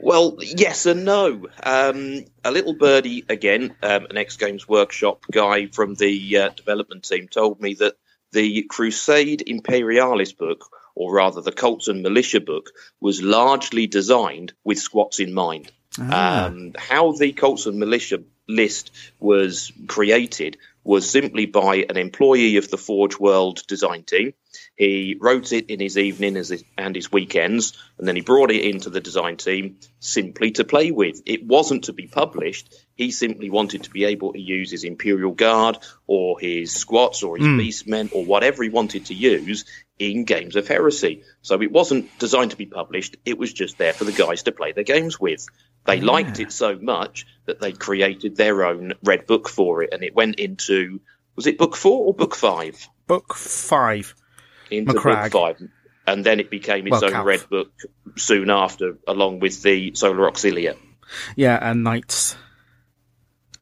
Well, 0.03 0.39
yes 0.41 0.87
and 0.87 1.05
no. 1.05 1.47
Um, 1.63 2.25
a 2.45 2.51
little 2.51 2.75
birdie 2.75 3.25
again, 3.29 3.75
um, 3.83 4.07
an 4.07 4.17
X 4.17 4.37
Games 4.37 4.69
Workshop 4.69 5.25
guy 5.31 5.67
from 5.67 5.95
the 5.95 6.37
uh, 6.37 6.49
development 6.51 7.05
team, 7.05 7.29
told 7.29 7.61
me 7.61 7.75
that 7.75 7.95
the 8.33 8.63
Crusade 8.63 9.43
Imperialis 9.47 10.33
book, 10.33 10.65
or 10.95 11.13
rather 11.13 11.41
the 11.41 11.53
Cults 11.53 11.89
and 11.89 12.03
Militia 12.03 12.41
book, 12.41 12.71
was 13.01 13.23
largely 13.23 13.87
designed 13.87 14.53
with 14.65 14.79
squats 14.79 15.21
in 15.21 15.35
mind. 15.35 15.71
Um, 15.99 16.73
how 16.79 17.13
the 17.13 17.33
Cults 17.33 17.67
and 17.67 17.79
Militia 17.79 18.23
list 18.49 18.93
was 19.19 19.73
created 19.87 20.57
was 20.83 21.09
simply 21.09 21.47
by 21.47 21.85
an 21.89 21.97
employee 21.97 22.57
of 22.57 22.71
the 22.71 22.79
Forge 22.79 23.19
World 23.19 23.67
design 23.67 24.03
team. 24.03 24.33
He 24.81 25.19
wrote 25.21 25.53
it 25.53 25.69
in 25.69 25.79
his 25.79 25.99
evening 25.99 26.39
as 26.39 26.49
his, 26.49 26.65
and 26.79 26.97
his 26.97 27.13
weekends, 27.13 27.77
and 27.99 28.09
then 28.09 28.17
he 28.17 28.23
brought 28.23 28.51
it 28.51 28.65
into 28.65 28.89
the 28.89 29.03
design 29.03 29.37
team 29.37 29.77
simply 29.99 30.53
to 30.53 30.65
play 30.65 30.91
with. 30.91 31.21
It 31.27 31.45
wasn't 31.45 31.85
to 31.85 31.93
be 31.93 32.07
published. 32.07 32.75
He 32.95 33.11
simply 33.11 33.51
wanted 33.51 33.83
to 33.83 33.91
be 33.91 34.07
able 34.07 34.33
to 34.33 34.41
use 34.41 34.71
his 34.71 34.85
Imperial 34.85 35.33
Guard 35.33 35.77
or 36.07 36.41
his 36.41 36.73
squats 36.73 37.23
or 37.23 37.37
his 37.37 37.47
hmm. 37.47 37.61
beastmen 37.61 38.09
or 38.15 38.25
whatever 38.25 38.63
he 38.63 38.71
wanted 38.71 39.05
to 39.07 39.15
use 39.15 39.67
in 39.99 40.25
games 40.25 40.57
of 40.57 40.67
heresy. 40.67 41.25
So 41.43 41.61
it 41.61 41.71
wasn't 41.71 42.19
designed 42.19 42.53
to 42.53 42.57
be 42.57 42.65
published. 42.65 43.19
It 43.27 43.37
was 43.37 43.53
just 43.53 43.77
there 43.77 43.93
for 43.93 44.05
the 44.05 44.13
guys 44.13 44.45
to 44.45 44.53
play 44.53 44.73
their 44.73 44.85
games 44.85 45.21
with. 45.21 45.47
They 45.85 46.01
ah. 46.01 46.05
liked 46.05 46.41
it 46.41 46.53
so 46.53 46.79
much 46.79 47.27
that 47.45 47.61
they 47.61 47.73
created 47.73 48.35
their 48.35 48.65
own 48.65 48.95
red 49.05 49.27
book 49.27 49.47
for 49.47 49.83
it, 49.83 49.91
and 49.93 50.03
it 50.03 50.15
went 50.15 50.37
into 50.37 51.03
was 51.37 51.47
it 51.47 51.59
book 51.59 51.77
four 51.77 52.07
or 52.07 52.15
book 52.15 52.35
five? 52.35 52.89
Book 53.07 53.35
five. 53.35 54.15
Into 54.71 54.93
Macragge. 54.95 55.31
book 55.33 55.57
five, 55.59 55.69
and 56.07 56.25
then 56.25 56.41
it 56.41 56.51
became 56.51 56.87
its 56.87 56.93
Well, 56.93 57.05
own 57.07 57.11
Calf. 57.13 57.27
red 57.27 57.49
book 57.51 57.71
soon 58.17 58.51
after, 58.51 58.97
along 59.07 59.41
with 59.41 59.63
the 59.63 59.95
Solar 59.95 60.31
Auxilia. 60.31 60.77
Yeah, 61.37 61.59
and 61.61 61.83
knights. 61.85 62.37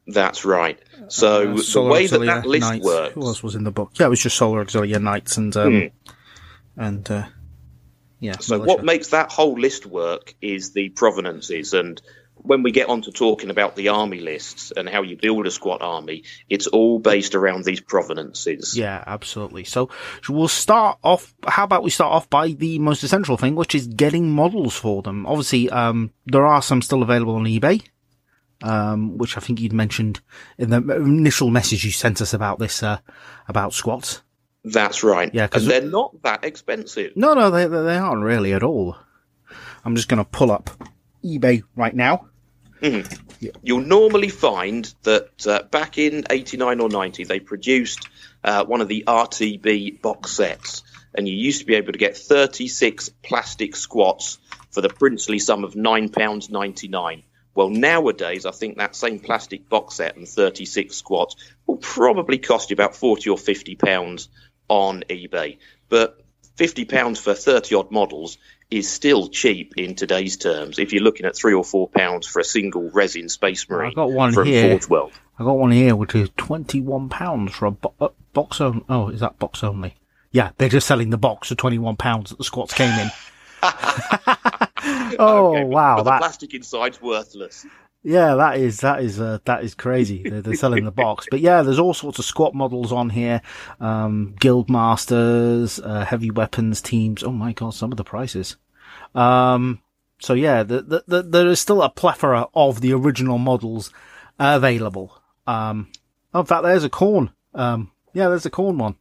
That's 0.07 0.44
right. 0.44 0.79
So 1.09 1.53
Uh, 1.53 1.62
the 1.73 1.83
way 1.83 2.07
that 2.07 2.21
Auxilia, 2.21 2.27
that 2.27 2.47
list 2.47 2.61
Knights. 2.68 2.85
works, 2.85 3.14
Who 3.14 3.23
else 3.27 3.42
was 3.42 3.55
in 3.55 3.64
the 3.64 3.71
book? 3.71 3.90
Yeah, 3.94 4.07
it 4.07 4.11
was 4.11 4.21
just 4.23 4.37
Solar 4.37 4.64
Auxilia 4.64 5.01
Knights 5.03 5.37
and 5.37 5.55
um, 5.57 5.90
and 6.77 7.11
uh, 7.11 7.27
yeah. 8.21 8.37
So 8.40 8.57
militia. 8.59 8.68
what 8.75 8.85
makes 8.85 9.09
that 9.09 9.31
whole 9.31 9.59
list 9.59 9.85
work 9.87 10.35
is 10.40 10.73
the 10.73 10.88
provenances 10.90 11.75
and 11.75 12.01
when 12.42 12.62
we 12.62 12.70
get 12.72 12.88
on 12.88 13.03
to 13.03 13.11
talking 13.12 13.51
about 13.51 13.77
the 13.77 13.88
army 13.88 14.20
lists 14.20 14.72
and 14.77 14.88
how 14.88 15.03
you 15.03 15.16
build 15.16 15.46
a 15.46 15.51
squad 15.51 15.83
army, 15.83 16.24
it's 16.48 16.66
all 16.66 16.98
based 16.98 17.35
around 17.35 17.64
these 17.64 17.81
provenances. 17.81 18.77
Yeah, 18.77 19.03
absolutely. 19.07 19.64
So 19.64 19.90
we'll 20.29 20.48
start 20.48 20.98
off. 21.03 21.35
How 21.46 21.64
about 21.64 21.83
we 21.83 21.90
start 21.90 22.12
off 22.12 22.29
by 22.31 22.48
the 22.53 22.79
most 22.79 23.03
essential 23.03 23.37
thing, 23.37 23.55
which 23.55 23.74
is 23.74 23.87
getting 23.87 24.31
models 24.31 24.74
for 24.77 25.03
them. 25.03 25.27
Obviously, 25.27 25.68
um, 25.70 26.12
there 26.27 26.46
are 26.46 26.62
some 26.62 26.83
still 26.83 27.03
available 27.03 27.37
on 27.37 27.44
eBay, 27.44 27.83
um, 28.62 29.18
which 29.18 29.37
I 29.37 29.40
think 29.40 29.61
you'd 29.61 29.72
mentioned 29.72 30.20
in 30.59 30.70
the 30.70 30.77
initial 30.96 31.51
message 31.51 31.85
you 31.85 31.90
sent 31.90 32.20
us 32.20 32.35
about 32.35 32.59
this, 32.59 32.83
uh, 32.83 32.98
about 33.48 33.72
squats. 33.72 34.22
That's 34.64 35.05
right. 35.05 35.31
Yeah, 35.33 35.46
'cause- 35.46 35.62
and 35.62 35.70
they're 35.70 35.90
not 35.90 36.22
that 36.24 36.44
expensive. 36.44 37.12
No, 37.16 37.33
no, 37.35 37.51
they 37.51 37.66
they 37.66 37.96
aren't 37.96 38.22
really 38.24 38.53
at 38.53 38.62
all. 38.62 38.96
I'm 39.85 39.94
just 39.96 40.09
going 40.09 40.18
to 40.22 40.24
pull 40.29 40.51
up 40.51 40.70
eBay 41.24 41.62
right 41.76 41.94
now. 41.94 42.28
You'll 43.62 43.81
normally 43.81 44.28
find 44.28 44.92
that 45.02 45.46
uh, 45.46 45.62
back 45.62 45.98
in 45.98 46.24
89 46.31 46.81
or 46.81 46.88
90, 46.88 47.24
they 47.24 47.40
produced 47.40 48.09
uh, 48.44 48.64
one 48.64 48.81
of 48.81 48.88
the 48.88 49.04
RTB 49.07 50.00
box 50.00 50.33
sets, 50.33 50.83
and 51.14 51.28
you 51.28 51.35
used 51.35 51.61
to 51.61 51.66
be 51.66 51.74
able 51.74 51.92
to 51.92 51.98
get 51.98 52.16
36 52.16 53.11
plastic 53.22 53.74
squats 53.74 54.38
for 54.70 54.81
the 54.81 54.88
princely 54.88 55.38
sum 55.38 55.64
of 55.64 55.74
£9.99. 55.74 57.24
Well, 57.54 57.70
nowadays, 57.70 58.46
I 58.46 58.52
think 58.52 58.78
that 58.78 58.94
same 58.94 59.18
plastic 59.18 59.68
box 59.68 59.96
set 59.96 60.16
and 60.16 60.28
36 60.28 60.94
squats 60.94 61.35
will 61.66 61.78
probably 61.78 62.38
cost 62.38 62.70
you 62.70 62.74
about 62.74 62.94
40 62.94 63.31
or 63.31 63.38
50 63.38 63.74
pounds 63.74 64.28
on 64.68 65.02
eBay. 65.09 65.59
But 65.88 66.20
50 66.57 66.85
pounds 66.85 67.18
for 67.18 67.35
30 67.35 67.74
odd 67.74 67.90
models 67.90 68.38
is 68.70 68.90
still 68.90 69.28
cheap 69.28 69.74
in 69.76 69.94
today's 69.94 70.37
terms. 70.37 70.78
If 70.78 70.92
you're 70.92 71.02
looking 71.02 71.26
at 71.26 71.35
three 71.37 71.54
or 71.54 71.64
four 71.64 71.88
pounds 71.88 72.26
for 72.26 72.40
a 72.40 72.44
single 72.44 72.90
resin 72.90 73.28
Space 73.28 73.68
Marine 73.68 73.88
I've 73.90 73.94
got 73.96 74.11
one 74.12 74.33
from 74.33 74.46
here. 74.46 74.78
Forge. 74.78 75.12
I 75.38 75.44
got 75.44 75.52
one 75.57 75.70
here 75.70 75.96
which 75.96 76.14
is 76.14 76.31
twenty 76.37 76.81
one 76.81 77.09
pounds 77.09 77.54
for 77.54 77.66
a 77.66 77.70
bo- 77.70 77.94
uh, 78.00 78.09
box 78.33 78.61
only. 78.61 78.85
Oh, 78.88 79.09
is 79.09 79.20
that 79.20 79.38
box 79.38 79.62
only? 79.64 79.94
Yeah, 80.33 80.50
they're 80.59 80.68
just 80.68 80.87
selling 80.87 81.11
the 81.11 81.16
box 81.18 81.48
for 81.48 81.54
twenty 81.54 81.78
one 81.78 81.96
pounds 81.96 82.31
that 82.31 82.38
the 82.38 82.44
squats 82.44 82.74
came 82.74 82.90
in. 82.98 83.09
oh 85.18 85.52
Okay, 85.54 85.62
but- 85.62 85.68
wow, 85.68 85.96
but 85.96 86.02
the 86.04 86.18
plastic 86.18 86.54
inside's 86.54 87.00
worthless. 87.00 87.64
Yeah, 88.09 88.37
that 88.37 88.57
is 88.57 88.79
that 88.79 89.03
is 89.03 89.21
uh, 89.21 89.38
that 89.44 89.62
is 89.62 89.75
crazy. 89.75 90.23
They're, 90.31 90.40
they're 90.40 90.55
selling 90.55 90.87
the 90.87 90.90
box, 90.90 91.27
but 91.31 91.40
yeah, 91.40 91.61
there's 91.61 91.79
all 91.79 91.92
sorts 91.92 92.18
of 92.18 92.25
squat 92.25 92.55
models 92.55 92.90
on 92.90 93.11
here. 93.11 93.42
Um, 93.81 94.35
guild 94.40 94.71
masters, 94.71 95.79
uh, 95.79 96.07
heavy 96.07 96.31
weapons 96.31 96.81
teams. 96.81 97.23
Oh 97.23 97.33
my 97.33 97.53
god, 97.53 97.75
some 97.75 97.92
of 97.92 97.99
the 97.99 98.05
prices. 98.05 98.57
Um, 99.14 99.83
so 100.21 100.33
yeah, 100.33 100.62
the, 100.62 100.81
the, 100.81 101.05
the, 101.07 101.23
there 101.23 101.49
is 101.49 101.61
still 101.61 101.83
a 101.83 101.90
plethora 101.90 102.47
of 102.55 102.81
the 102.81 102.94
original 102.94 103.37
models 103.37 103.92
available. 104.38 105.21
Um, 105.47 105.92
oh, 106.33 106.40
in 106.40 106.47
fact, 106.47 106.62
there's 106.62 106.85
a 106.85 106.90
Khorne. 106.90 107.31
Um, 107.55 107.92
yeah, 108.14 108.29
there's 108.29 108.47
a 108.47 108.51
Khorne 108.51 108.79
one. 108.79 108.97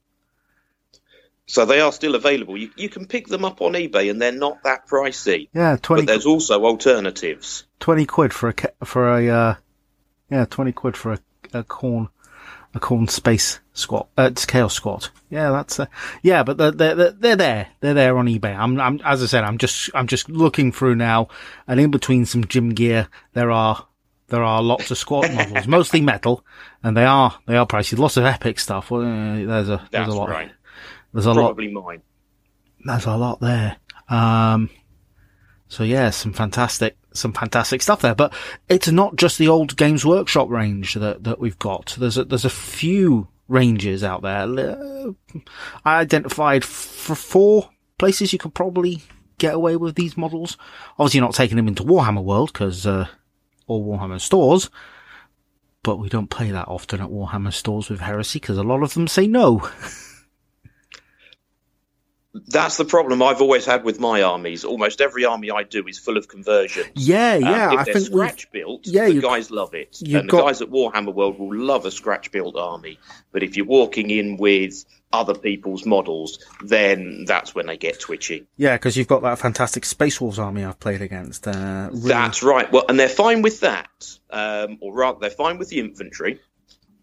So 1.47 1.65
they 1.65 1.79
are 1.79 1.93
still 1.93 2.15
available. 2.15 2.57
You, 2.57 2.69
you 2.75 2.89
can 2.89 3.07
pick 3.07 3.27
them 3.27 3.45
up 3.45 3.61
on 3.61 3.73
eBay, 3.73 4.11
and 4.11 4.21
they're 4.21 4.31
not 4.33 4.63
that 4.63 4.87
pricey. 4.87 5.49
Yeah, 5.53 5.77
twenty. 5.81 6.03
But 6.03 6.07
there's 6.07 6.25
also 6.25 6.63
alternatives. 6.65 7.63
Twenty 7.79 8.05
quid 8.05 8.33
for 8.33 8.49
a 8.49 8.85
for 8.85 9.17
a 9.17 9.29
uh, 9.29 9.55
yeah, 10.29 10.45
twenty 10.45 10.73
quid 10.73 10.97
for 10.97 11.13
a, 11.13 11.19
a 11.53 11.63
Khorne 11.63 12.09
a 12.73 12.79
Khorne 12.79 13.09
space 13.09 13.59
squat. 13.73 14.07
Uh, 14.17 14.29
it's 14.31 14.45
chaos 14.45 14.73
squat. 14.73 15.09
Yeah, 15.29 15.51
that's 15.51 15.79
uh, 15.79 15.87
yeah, 16.21 16.43
but 16.43 16.57
they're, 16.57 16.71
they're 16.71 17.11
they're 17.11 17.35
there. 17.35 17.67
They're 17.79 17.93
there 17.93 18.17
on 18.17 18.27
eBay. 18.27 18.57
I'm 18.57 18.79
I'm 18.79 19.01
as 19.03 19.21
I 19.21 19.25
said, 19.25 19.43
I'm 19.43 19.57
just 19.57 19.89
I'm 19.93 20.07
just 20.07 20.29
looking 20.29 20.71
through 20.71 20.95
now, 20.95 21.27
and 21.67 21.79
in 21.79 21.91
between 21.91 22.25
some 22.25 22.45
gym 22.45 22.69
gear, 22.69 23.07
there 23.33 23.51
are 23.51 23.87
there 24.27 24.43
are 24.43 24.61
lots 24.61 24.91
of 24.91 24.97
squat 24.97 25.31
models, 25.33 25.67
mostly 25.67 26.01
metal, 26.01 26.45
and 26.83 26.95
they 26.95 27.05
are 27.05 27.37
they 27.45 27.57
are 27.57 27.65
pricey. 27.65 27.97
Lots 27.97 28.17
of 28.17 28.25
epic 28.25 28.59
stuff. 28.59 28.91
Well, 28.91 29.01
uh, 29.01 29.45
there's 29.45 29.69
a 29.69 29.77
there's 29.77 29.89
That's 29.91 30.13
a 30.13 30.17
lot. 30.17 30.29
right. 30.29 30.51
There's 31.13 31.25
a 31.25 31.33
lot. 31.33 31.55
Probably 31.55 31.69
mine. 31.69 32.01
There's 32.85 33.05
a 33.05 33.15
lot 33.15 33.39
there. 33.39 33.77
Um, 34.09 34.69
so 35.67 35.83
yeah, 35.83 36.09
some 36.11 36.33
fantastic, 36.33 36.97
some 37.13 37.33
fantastic 37.33 37.81
stuff 37.81 38.01
there. 38.01 38.15
But 38.15 38.33
it's 38.69 38.89
not 38.89 39.15
just 39.15 39.37
the 39.37 39.47
old 39.47 39.75
Games 39.77 40.05
Workshop 40.05 40.49
range 40.49 40.93
that 40.95 41.23
that 41.23 41.39
we've 41.39 41.59
got. 41.59 41.95
There's 41.99 42.17
a 42.17 42.23
there's 42.23 42.45
a 42.45 42.49
few 42.49 43.27
ranges 43.47 44.03
out 44.03 44.21
there. 44.21 44.43
Uh, 44.43 45.11
I 45.85 45.99
identified 45.99 46.63
for 46.63 47.15
four 47.15 47.69
places 47.97 48.33
you 48.33 48.39
could 48.39 48.53
probably 48.53 49.01
get 49.37 49.53
away 49.53 49.75
with 49.75 49.95
these 49.95 50.17
models. 50.17 50.57
Obviously, 50.97 51.19
not 51.19 51.35
taking 51.35 51.57
them 51.57 51.67
into 51.67 51.83
Warhammer 51.83 52.23
World 52.23 52.53
because 52.53 52.85
uh, 52.85 53.07
or 53.67 53.83
Warhammer 53.83 54.21
stores. 54.21 54.69
But 55.83 55.97
we 55.97 56.09
don't 56.09 56.29
play 56.29 56.51
that 56.51 56.67
often 56.67 56.99
at 57.01 57.09
Warhammer 57.09 57.53
stores 57.53 57.89
with 57.89 58.01
Heresy 58.01 58.39
because 58.39 58.57
a 58.57 58.63
lot 58.63 58.83
of 58.83 58.93
them 58.93 59.07
say 59.07 59.27
no. 59.27 59.69
That's 62.33 62.77
the 62.77 62.85
problem 62.85 63.23
I've 63.23 63.41
always 63.41 63.65
had 63.65 63.83
with 63.83 63.99
my 63.99 64.21
armies. 64.21 64.63
Almost 64.63 65.01
every 65.01 65.25
army 65.25 65.49
I 65.49 65.63
do 65.63 65.87
is 65.87 65.97
full 65.97 66.17
of 66.17 66.27
conversions. 66.27 66.87
Yeah, 66.93 67.35
Um, 67.35 67.41
yeah. 67.41 67.73
if 67.73 67.79
I 67.79 67.83
they're 67.85 67.93
think 67.95 68.05
scratch 68.07 68.51
built, 68.51 68.85
yeah, 68.85 69.05
the 69.05 69.13
you- 69.15 69.21
guys 69.21 69.49
love 69.49 69.73
it, 69.73 69.97
and 70.01 70.29
got- 70.29 70.37
the 70.37 70.43
guys 70.43 70.61
at 70.61 70.69
Warhammer 70.69 71.13
World 71.13 71.39
will 71.39 71.55
love 71.55 71.85
a 71.85 71.91
scratch 71.91 72.31
built 72.31 72.55
army. 72.55 72.99
But 73.31 73.41
if 73.43 73.57
you're 73.57 73.65
walking 73.65 74.09
in 74.11 74.37
with 74.37 74.85
other 75.11 75.33
people's 75.33 75.85
models, 75.85 76.37
then 76.63 77.23
that's 77.25 77.55
when 77.55 77.65
they 77.65 77.77
get 77.77 77.99
twitchy. 77.99 78.45
Yeah, 78.57 78.75
because 78.75 78.97
you've 78.97 79.07
got 79.07 79.23
that 79.23 79.39
fantastic 79.39 79.85
Space 79.85 80.21
Wolves 80.21 80.37
army 80.37 80.63
I've 80.63 80.79
played 80.79 81.01
against. 81.01 81.47
Uh, 81.47 81.89
really- 81.91 82.09
That's 82.09 82.43
right. 82.43 82.71
Well, 82.71 82.85
and 82.87 82.99
they're 82.99 83.09
fine 83.09 83.41
with 83.41 83.61
that, 83.61 83.89
um, 84.29 84.77
or 84.81 84.93
rather, 84.93 85.17
they're 85.21 85.29
fine 85.31 85.57
with 85.57 85.69
the 85.69 85.79
infantry. 85.79 86.39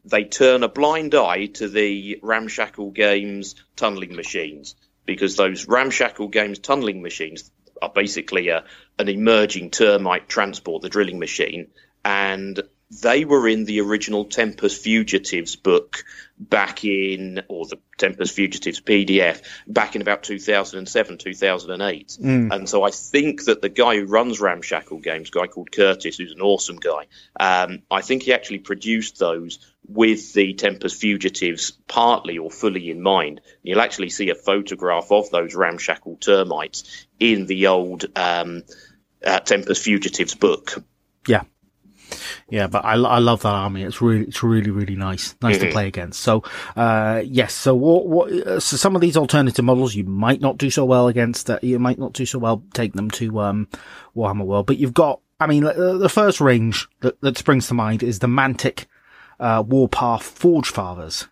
They 0.05 0.25
turn 0.25 0.63
a 0.63 0.69
blind 0.69 1.15
eye 1.15 1.47
to 1.55 1.67
the 1.67 2.21
ramshackle 2.23 2.91
games 2.91 3.55
tunneling 3.75 4.15
machines 4.15 4.77
because 5.07 5.37
those 5.37 5.69
ramshackle 5.69 6.29
games 6.29 6.59
tunneling 6.59 7.03
machines 7.03 7.51
are 7.83 7.91
basically 7.91 8.49
a, 8.49 8.65
an 8.99 9.09
emerging 9.09 9.71
termite 9.71 10.29
transport, 10.29 10.83
the 10.83 10.89
drilling 10.89 11.19
machine, 11.19 11.69
and 12.05 12.63
they 12.91 13.25
were 13.25 13.49
in 13.49 13.65
the 13.65 13.81
original 13.81 14.25
Tempus 14.25 14.77
Fugitives 14.77 15.57
book 15.57 16.05
back 16.39 16.85
in, 16.85 17.43
or 17.49 17.67
the 17.67 17.79
Tempus 17.97 18.31
Fugitives 18.31 18.81
PDF 18.81 19.43
back 19.67 19.97
in 19.97 20.03
about 20.03 20.23
2007, 20.23 21.19
2008. 21.19 22.19
And 22.53 22.69
so 22.69 22.83
I 22.83 22.91
think 22.91 23.45
that 23.45 23.63
the 23.63 23.69
guy 23.69 23.97
who 23.97 24.07
runs 24.07 24.41
Ramshackle 24.41 24.99
Games, 24.99 25.29
a 25.29 25.33
guy 25.33 25.47
called 25.47 25.73
Curtis, 25.73 26.17
who's 26.17 26.33
an 26.33 26.41
awesome 26.41 26.77
guy, 26.77 27.07
um, 27.39 27.83
I 27.91 28.03
think 28.03 28.25
he 28.25 28.33
actually 28.33 28.59
produced 28.59 29.19
those 29.19 29.59
with 29.87 30.33
the 30.33 30.55
Tempus 30.55 30.95
Fugitives 30.95 31.73
partly 31.89 32.39
or 32.39 32.51
fully 32.51 32.91
in 32.91 33.01
mind. 33.01 33.41
You'll 33.63 33.81
actually 33.81 34.11
see 34.11 34.31
a 34.31 34.35
photograph 34.35 35.11
of 35.11 35.31
those 35.31 35.55
ramshackle 35.55 36.17
termites 36.17 37.07
in 37.21 37.47
the 37.47 37.69
old 37.69 38.07
um, 38.17 38.63
uh, 39.25 39.41
Tempus 39.41 39.79
Fugitives 39.83 40.35
book. 40.35 40.83
yeah, 41.27 41.43
yeah. 42.55 42.67
But 42.69 42.85
I, 42.85 42.95
I 42.95 43.19
love 43.19 43.43
that 43.43 43.49
army. 43.49 43.83
It's 43.83 44.01
really, 44.01 44.25
it's 44.27 44.43
really, 44.43 44.71
really 44.71 44.97
nice, 44.97 45.35
nice 45.43 45.59
to 45.59 45.71
play 45.71 45.89
against. 45.89 46.21
So, 46.21 46.45
uh, 46.77 47.23
yes. 47.25 47.53
So 47.53 47.75
what, 47.75 48.07
what? 48.07 48.33
Uh, 48.33 48.61
so 48.61 48.77
some 48.77 48.95
of 48.95 49.01
these 49.01 49.17
alternative 49.17 49.65
models 49.65 49.95
you 49.95 50.05
might 50.05 50.41
not 50.41 50.57
do 50.59 50.71
so 50.71 50.85
well 50.85 51.09
against. 51.09 51.51
Uh, 51.51 51.59
you 51.63 51.79
might 51.79 51.99
not 51.99 52.13
do 52.13 52.25
so 52.25 52.39
well 52.39 52.63
take 52.73 52.93
them 52.93 53.11
to 53.13 53.41
um, 53.41 53.69
Warhammer 54.17 54.45
World. 54.45 54.67
But 54.67 54.79
you've 54.79 54.95
got. 54.95 55.21
I 55.41 55.49
mean, 55.49 55.65
the 55.65 56.09
first 56.09 56.41
range 56.41 56.89
that, 57.01 57.21
that 57.21 57.37
springs 57.37 57.67
to 57.67 57.75
mind 57.75 58.05
is 58.05 58.21
the 58.21 58.29
Mantic 58.29 58.87
uh, 59.41 59.65
Warpath 59.67 60.23
Forge 60.23 60.71
Fathers. 60.71 61.27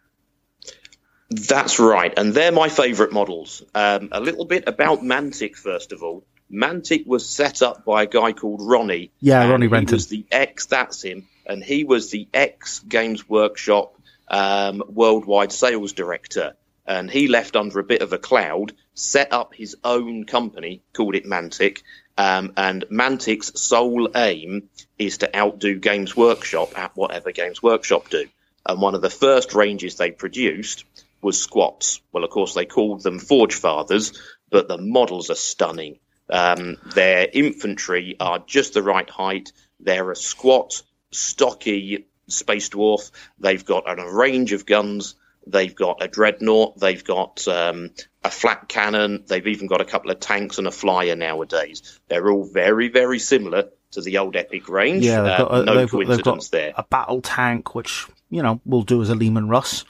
That's 1.30 1.78
right, 1.78 2.12
and 2.18 2.35
they're 2.35 2.52
my 2.52 2.68
favourite 2.68 3.12
models. 3.12 3.62
Um, 3.74 4.11
a 4.12 4.20
little 4.20 4.44
bit 4.44 4.64
about 4.66 5.00
Mantic, 5.00 5.56
first 5.56 5.92
of 5.92 6.02
all. 6.02 6.24
Mantic 6.52 7.06
was 7.06 7.28
set 7.28 7.62
up 7.62 7.84
by 7.84 8.02
a 8.02 8.06
guy 8.06 8.32
called 8.32 8.60
Ronnie. 8.62 9.10
Yeah, 9.20 9.48
Ronnie 9.48 9.66
He 9.66 9.72
Renton. 9.72 9.96
was 9.96 10.08
the 10.08 10.26
ex. 10.30 10.66
That's 10.66 11.02
him, 11.02 11.26
and 11.46 11.62
he 11.64 11.84
was 11.84 12.10
the 12.10 12.28
ex 12.34 12.80
Games 12.80 13.28
Workshop 13.28 13.94
um, 14.28 14.82
worldwide 14.88 15.52
sales 15.52 15.92
director. 15.92 16.54
And 16.86 17.10
he 17.10 17.28
left 17.28 17.54
under 17.54 17.78
a 17.78 17.84
bit 17.84 18.02
of 18.02 18.12
a 18.12 18.18
cloud, 18.18 18.72
set 18.94 19.32
up 19.32 19.54
his 19.54 19.76
own 19.84 20.24
company, 20.24 20.82
called 20.92 21.14
it 21.14 21.24
Mantic. 21.24 21.82
Um, 22.18 22.52
and 22.56 22.84
Mantic's 22.90 23.60
sole 23.60 24.10
aim 24.16 24.68
is 24.98 25.18
to 25.18 25.34
outdo 25.36 25.78
Games 25.78 26.16
Workshop 26.16 26.76
at 26.76 26.96
whatever 26.96 27.30
Games 27.30 27.62
Workshop 27.62 28.10
do. 28.10 28.26
And 28.66 28.80
one 28.80 28.94
of 28.94 29.00
the 29.00 29.10
first 29.10 29.54
ranges 29.54 29.94
they 29.96 30.10
produced 30.10 30.84
was 31.22 31.40
squats. 31.40 32.00
Well, 32.12 32.24
of 32.24 32.30
course, 32.30 32.52
they 32.54 32.66
called 32.66 33.02
them 33.02 33.20
Forge 33.20 33.54
Fathers, 33.54 34.20
but 34.50 34.66
the 34.68 34.78
models 34.78 35.30
are 35.30 35.36
stunning. 35.36 35.98
Um, 36.32 36.78
their 36.94 37.28
infantry 37.32 38.16
are 38.18 38.38
just 38.40 38.72
the 38.74 38.82
right 38.82 39.08
height. 39.08 39.52
They're 39.78 40.10
a 40.10 40.16
squat, 40.16 40.82
stocky 41.10 42.06
space 42.26 42.70
dwarf. 42.70 43.10
They've 43.38 43.64
got 43.64 43.84
a 43.86 44.10
range 44.12 44.52
of 44.52 44.64
guns. 44.66 45.14
They've 45.46 45.74
got 45.74 46.02
a 46.02 46.08
dreadnought. 46.08 46.78
They've 46.80 47.04
got 47.04 47.46
um, 47.48 47.90
a 48.24 48.30
flat 48.30 48.68
cannon. 48.68 49.24
They've 49.26 49.46
even 49.46 49.66
got 49.66 49.80
a 49.80 49.84
couple 49.84 50.10
of 50.10 50.20
tanks 50.20 50.58
and 50.58 50.66
a 50.66 50.70
flyer 50.70 51.16
nowadays. 51.16 52.00
They're 52.08 52.30
all 52.30 52.44
very, 52.44 52.88
very 52.88 53.18
similar 53.18 53.68
to 53.90 54.00
the 54.00 54.18
old 54.18 54.34
epic 54.36 54.68
range. 54.70 55.04
Yeah, 55.04 55.20
they've 55.22 55.32
Uh, 55.32 55.38
got, 55.38 55.52
a, 55.52 55.64
no 55.64 55.74
they've, 55.76 55.90
coincidence 55.90 56.48
they've 56.48 56.60
got 56.60 56.74
there. 56.76 56.84
a 56.84 56.84
battle 56.84 57.20
tank, 57.20 57.74
which 57.74 58.06
you 58.30 58.42
know 58.42 58.60
will 58.64 58.84
do 58.84 59.02
as 59.02 59.10
a 59.10 59.14
Leman 59.14 59.48
Russ. 59.48 59.84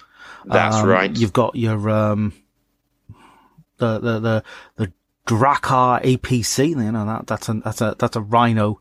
That's 0.44 0.76
Um, 0.76 0.88
right. 0.88 1.14
You've 1.16 1.32
got 1.34 1.54
your 1.54 1.88
um, 1.88 2.32
the 3.76 3.98
the 4.00 4.18
the 4.18 4.42
the 4.76 4.92
Drakkar 5.36 6.02
APC. 6.02 6.68
You 6.70 6.92
know 6.92 7.06
that 7.06 7.26
that's 7.26 7.48
a 7.48 7.54
that's 7.54 7.80
a 7.80 7.96
that's 7.98 8.16
a 8.16 8.20
Rhino 8.20 8.80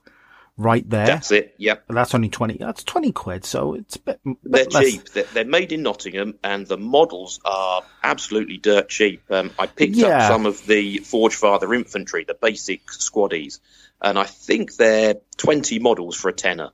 right 0.58 0.88
there. 0.90 1.06
That's 1.08 1.32
it. 1.32 1.56
Yep. 1.58 1.86
But 1.88 1.96
that's 1.96 2.14
only 2.14 2.30
twenty. 2.30 2.58
That's 2.58 2.84
twenty 2.84 3.12
quid. 3.12 3.46
So 3.46 3.74
it's 3.76 3.96
a 3.96 4.00
bit. 4.00 4.20
bit 4.24 4.38
They're 4.44 4.66
less. 4.66 4.84
cheap. 4.92 5.10
They're, 5.10 5.24
they're 5.34 5.46
made 5.46 5.72
in 5.72 5.84
Nottingham, 5.84 6.36
and 6.44 6.68
the 6.68 6.78
models 6.78 7.40
are 7.46 7.84
absolutely 8.04 8.58
dirt 8.58 8.90
cheap. 8.90 9.24
Um, 9.32 9.52
I 9.58 9.68
picked 9.68 9.96
Yeah. 9.96 10.26
up 10.26 10.32
some 10.32 10.46
of 10.46 10.66
the 10.68 10.98
Forge 11.00 11.36
Father 11.36 11.74
infantry, 11.74 12.24
the 12.26 12.34
basic 12.40 12.86
squaddies, 12.88 13.60
and 14.02 14.20
I 14.20 14.26
think 14.26 14.76
they're 14.76 15.16
twenty 15.38 15.80
models 15.80 16.16
for 16.16 16.30
a 16.30 16.34
tenner. 16.34 16.72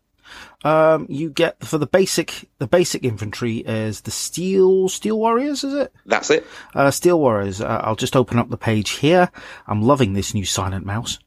Um, 0.63 1.06
you 1.10 1.30
get 1.30 1.63
for 1.63 1.78
the 1.78 1.88
basic 1.88 2.50
the 2.58 2.68
basic 2.68 3.04
infantry 3.04 3.58
is 3.58 4.02
the 4.02 4.12
steel 4.12 4.90
steel 4.90 5.18
warriors. 5.18 5.63
Is 5.63 5.74
it? 5.74 5.94
That's 6.06 6.30
it. 6.30 6.46
Uh, 6.74 6.92
Steel 6.92 7.20
Warriors. 7.20 7.62
Uh, 7.62 7.82
I'll 7.84 7.96
just 7.96 8.16
open 8.16 8.40
up 8.40 8.50
the 8.50 8.58
page 8.58 8.92
here. 8.92 9.30
I'm 9.68 9.82
loving 9.82 10.13
this 10.13 10.34
new 10.34 10.46
Silent 10.46 10.86
Mouse. 10.86 11.20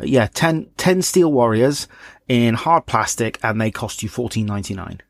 Uh, 0.00 0.04
yeah, 0.04 0.26
10, 0.26 0.70
10 0.76 1.02
Steel 1.02 1.32
Warriors 1.32 1.86
in 2.28 2.54
hard 2.54 2.86
plastic, 2.86 3.38
and 3.42 3.60
they 3.60 3.70
cost 3.70 4.02
you 4.02 4.08
fourteen 4.08 4.46
ninety 4.46 4.74
nine. 4.74 5.00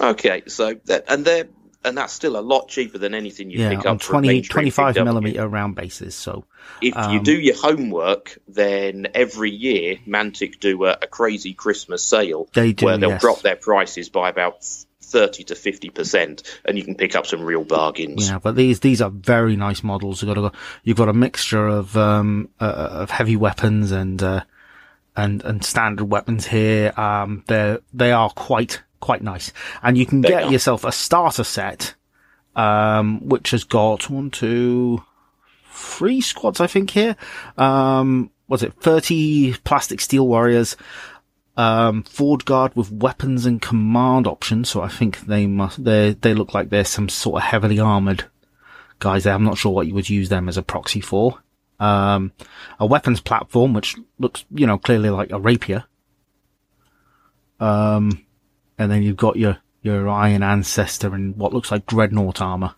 Okay, 0.00 0.42
so 0.46 0.78
and 1.08 1.24
they're 1.24 1.48
and 1.84 1.96
that's 1.96 2.12
still 2.12 2.36
a 2.36 2.40
lot 2.42 2.68
cheaper 2.68 2.98
than 2.98 3.14
anything 3.14 3.50
you 3.50 3.60
Yeah, 3.60 3.70
pick 3.70 3.86
on 3.86 3.96
up 3.96 4.02
for 4.02 4.12
a 4.12 4.14
20, 4.14 4.28
mainstream 4.28 4.52
25 4.64 4.94
millimeter 5.04 5.46
round 5.48 5.74
bases. 5.74 6.14
So 6.14 6.44
If 6.82 6.94
you 6.94 7.18
Um, 7.18 7.22
do 7.22 7.38
your 7.38 7.56
homework, 7.56 8.38
then 8.48 9.08
every 9.14 9.50
year 9.50 9.96
Mantic 10.06 10.60
do 10.60 10.84
a, 10.84 10.98
a 11.02 11.06
crazy 11.06 11.54
Christmas 11.54 12.02
sale 12.02 12.48
They 12.52 12.72
do, 12.72 12.86
where 12.86 12.98
they'll 12.98 13.10
yes. 13.10 13.20
drop 13.20 13.40
their 13.42 13.56
prices 13.56 14.08
by 14.08 14.28
about 14.28 14.64
thirty 15.02 15.42
to 15.44 15.54
fifty 15.54 15.88
percent, 15.88 16.42
and 16.66 16.76
you 16.76 16.84
can 16.84 16.94
pick 16.94 17.16
up 17.16 17.26
some 17.26 17.40
real 17.42 17.64
bargains. 17.64 18.28
yeah, 18.28 18.38
but 18.38 18.56
these 18.56 18.80
these 18.80 19.00
are 19.00 19.08
very 19.08 19.56
nice 19.56 19.82
models. 19.82 20.20
You've 20.22 20.34
got 20.34 20.52
a, 20.52 20.52
you've 20.84 20.98
got 20.98 21.08
a 21.08 21.14
mixture 21.14 21.66
of 21.66 21.96
um 21.96 22.50
uh, 22.60 22.64
of 23.04 23.10
heavy 23.10 23.36
weapons 23.36 23.90
and 23.90 24.22
uh, 24.22 24.42
and 25.16 25.42
and 25.44 25.64
standard 25.64 26.04
weapons 26.10 26.46
here. 26.48 26.92
Um, 26.98 27.42
they 27.46 27.78
they 27.94 28.12
are 28.12 28.28
quite 28.30 28.82
quite 29.00 29.22
nice, 29.22 29.52
and 29.82 29.96
you 29.96 30.06
can 30.06 30.20
They 30.20 30.28
get 30.28 30.44
are. 30.44 30.52
yourself 30.52 30.84
a 30.84 30.92
starter 30.92 31.44
set, 31.44 31.94
um, 32.56 33.26
which 33.28 33.50
has 33.50 33.64
got 33.64 34.10
one, 34.10 34.30
two, 34.30 35.02
three 35.72 36.20
squads, 36.20 36.60
I 36.60 36.66
think 36.66 36.90
here. 36.90 37.16
Um, 37.56 38.30
was 38.48 38.62
it 38.62 38.74
thirty 38.74 39.54
plastic 39.64 40.00
steel 40.00 40.26
warriors? 40.26 40.76
Um, 41.56 42.04
Forge 42.04 42.44
Guard 42.44 42.76
with 42.76 42.92
weapons 42.92 43.44
and 43.44 43.60
command 43.60 44.28
options. 44.28 44.68
So 44.68 44.80
I 44.80 44.88
think 44.88 45.22
they 45.26 45.48
must, 45.48 45.82
they, 45.82 46.12
they 46.12 46.32
look 46.32 46.54
like 46.54 46.70
they're 46.70 46.84
some 46.84 47.08
sort 47.08 47.42
of 47.42 47.48
heavily 47.48 47.80
armored 47.80 48.26
guys 49.00 49.24
there. 49.24 49.34
I'm 49.34 49.42
not 49.42 49.58
sure 49.58 49.72
what 49.72 49.88
you 49.88 49.94
would 49.94 50.08
use 50.08 50.28
them 50.28 50.48
as 50.48 50.56
a 50.56 50.62
proxy 50.62 51.00
for. 51.00 51.42
Um, 51.80 52.30
a 52.78 52.86
weapons 52.86 53.20
platform, 53.20 53.72
which 53.72 53.96
looks, 54.20 54.44
you 54.52 54.68
know, 54.68 54.78
clearly 54.78 55.10
like 55.10 55.32
a 55.32 55.40
rapier. 55.40 55.84
Um, 57.58 58.24
and 58.78 58.90
then 58.90 59.02
you've 59.02 59.16
got 59.16 59.36
your, 59.36 59.58
your 59.82 60.08
Iron 60.08 60.42
Ancestor 60.42 61.14
and 61.14 61.36
what 61.36 61.52
looks 61.52 61.70
like 61.70 61.86
Dreadnought 61.86 62.40
armor. 62.40 62.74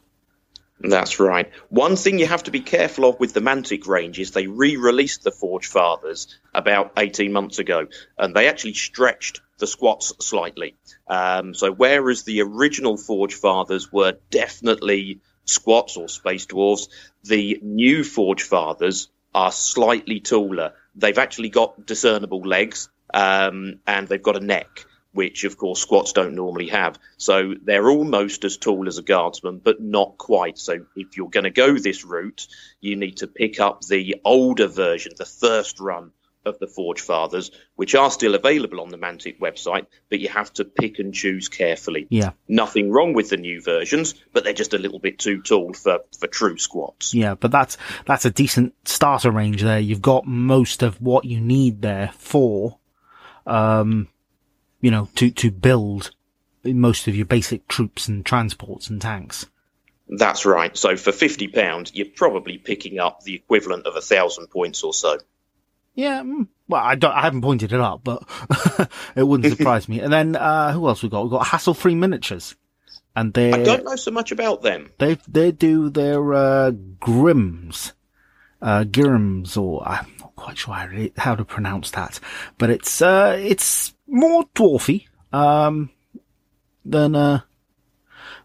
That's 0.83 1.21
right. 1.21 1.51
One 1.69 1.97
thing 1.97 2.19
you 2.19 2.27
have 2.27 2.45
to 2.45 2.51
be 2.51 2.61
careful 2.61 3.05
of 3.05 3.21
with 3.21 3.35
the 3.35 3.41
Mantic 3.41 3.87
range 3.87 4.19
is 4.19 4.31
they 4.31 4.47
re-released 4.47 5.23
the 5.23 5.31
Forge 5.31 5.67
Fathers 5.67 6.39
about 6.55 6.93
18 6.97 7.33
months 7.33 7.59
ago, 7.59 7.87
and 8.17 8.35
they 8.35 8.49
actually 8.49 8.73
stretched 8.73 9.43
the 9.59 9.67
squats 9.67 10.15
slightly. 10.21 10.77
Um, 11.07 11.53
so 11.53 11.71
whereas 11.71 12.23
the 12.23 12.41
original 12.41 12.97
Forge 12.97 13.35
Fathers 13.35 13.93
were 13.93 14.17
definitely 14.31 15.21
squats 15.45 15.99
or 15.99 16.09
space 16.09 16.47
dwarves, 16.47 16.89
the 17.25 17.59
new 17.63 18.03
Forge 18.03 18.43
Fathers 18.43 19.11
are 19.35 19.53
slightly 19.53 20.21
taller. 20.21 20.73
They've 20.95 21.19
actually 21.19 21.51
got 21.51 21.85
discernible 21.85 22.41
legs, 22.41 22.89
um, 23.13 23.81
and 23.87 24.09
they've 24.09 24.23
got 24.23 24.37
a 24.37 24.45
neck 24.45 24.87
which 25.13 25.45
of 25.45 25.57
course 25.57 25.81
squats 25.81 26.13
don't 26.13 26.35
normally 26.35 26.69
have. 26.69 26.99
So 27.17 27.55
they're 27.63 27.89
almost 27.89 28.45
as 28.45 28.57
tall 28.57 28.89
as 28.89 28.99
a 28.99 29.03
guardsman, 29.03 29.59
but 29.59 29.81
not 29.81 30.19
quite. 30.19 30.59
So 30.59 30.87
if 30.97 31.17
you're 31.17 31.29
going 31.29 31.45
to 31.45 31.51
go 31.51 31.77
this 31.79 32.05
route, 32.05 32.47
you 32.81 32.97
need 32.97 33.19
to 33.19 33.27
pick 33.27 33.61
up 33.61 33.83
the 33.83 34.17
older 34.25 34.69
version, 34.69 35.13
the 35.17 35.25
first 35.25 35.81
run 35.81 36.13
of 36.47 36.59
the 36.59 36.67
Forge 36.67 37.01
Fathers, 37.03 37.51
which 37.77 37.95
are 37.95 38.11
still 38.11 38.35
available 38.35 38.81
on 38.81 38.89
the 38.89 38.97
Mantic 38.97 39.39
website, 39.41 39.87
but 40.09 40.21
you 40.21 40.29
have 40.31 40.51
to 40.55 40.65
pick 40.65 40.99
and 40.99 41.13
choose 41.13 41.49
carefully. 41.49 42.07
Yeah. 42.09 42.31
Nothing 42.49 42.91
wrong 42.91 43.13
with 43.13 43.29
the 43.29 43.37
new 43.37 43.61
versions, 43.61 44.15
but 44.33 44.45
they're 44.45 44.55
just 44.55 44.73
a 44.73 44.79
little 44.79 44.99
bit 44.99 45.19
too 45.19 45.43
tall 45.43 45.75
for, 45.75 45.99
for 46.19 46.27
true 46.29 46.57
squats. 46.57 47.13
Yeah, 47.13 47.35
but 47.35 47.51
that's, 47.51 47.77
that's 48.07 48.25
a 48.25 48.31
decent 48.31 48.75
starter 48.87 49.31
range 49.31 49.63
there. 49.63 49.81
You've 49.81 50.01
got 50.01 50.27
most 50.27 50.83
of 50.83 51.01
what 51.03 51.27
you 51.27 51.41
need 51.41 51.83
there 51.83 52.11
for, 52.17 52.79
um, 53.47 54.09
you 54.81 54.91
know, 54.91 55.09
to, 55.17 55.31
to 55.31 55.51
build 55.51 56.11
most 56.65 57.09
of 57.09 57.17
your 57.17 57.27
basic 57.27 57.67
troops 57.69 58.09
and 58.09 58.25
transports 58.25 58.89
and 58.89 59.01
tanks. 59.01 59.47
That's 60.09 60.45
right. 60.45 60.77
So 60.77 60.97
for 60.97 61.13
fifty 61.13 61.47
pounds, 61.47 61.93
you're 61.95 62.07
probably 62.07 62.59
picking 62.59 62.99
up 62.99 63.23
the 63.23 63.35
equivalent 63.35 63.87
of 63.87 63.95
a 63.95 64.01
thousand 64.01 64.49
points 64.49 64.83
or 64.83 64.93
so. 64.93 65.19
Yeah, 65.95 66.23
mm, 66.23 66.49
well, 66.69 66.83
I 66.83 66.95
don't, 66.95 67.13
I 67.13 67.23
haven't 67.23 67.43
pointed 67.43 67.73
it 67.73 67.81
out, 67.81 68.03
but 68.05 68.23
it 69.17 69.25
wouldn't 69.25 69.53
surprise 69.57 69.89
me. 69.89 70.01
And 70.01 70.13
then, 70.13 70.37
uh, 70.37 70.73
who 70.73 70.87
else 70.89 71.03
we 71.03 71.09
got? 71.09 71.23
We've 71.23 71.33
got 71.33 71.47
Hassle 71.47 71.75
Free 71.75 71.95
Miniatures. 71.95 72.57
And 73.15 73.35
they, 73.35 73.53
I 73.53 73.65
don't 73.65 73.85
know 73.85 73.97
so 73.97 74.13
much 74.13 74.31
about 74.31 74.63
them. 74.63 74.91
they, 74.99 75.19
they 75.27 75.51
do 75.51 75.91
their, 75.91 76.33
uh, 76.33 76.71
Grims, 76.71 77.93
uh, 78.63 78.85
Grims, 78.85 79.61
or 79.61 79.87
I'm 79.87 80.07
not 80.21 80.37
quite 80.37 80.59
sure 80.59 80.75
how 80.75 80.87
to, 80.87 81.13
how 81.17 81.35
to 81.35 81.45
pronounce 81.45 81.91
that, 81.91 82.21
but 82.57 82.71
it's, 82.71 83.03
uh, 83.03 83.37
it's 83.41 83.93
more 84.11 84.45
dwarfy, 84.55 85.07
um, 85.33 85.91
than, 86.85 87.15
uh, 87.15 87.41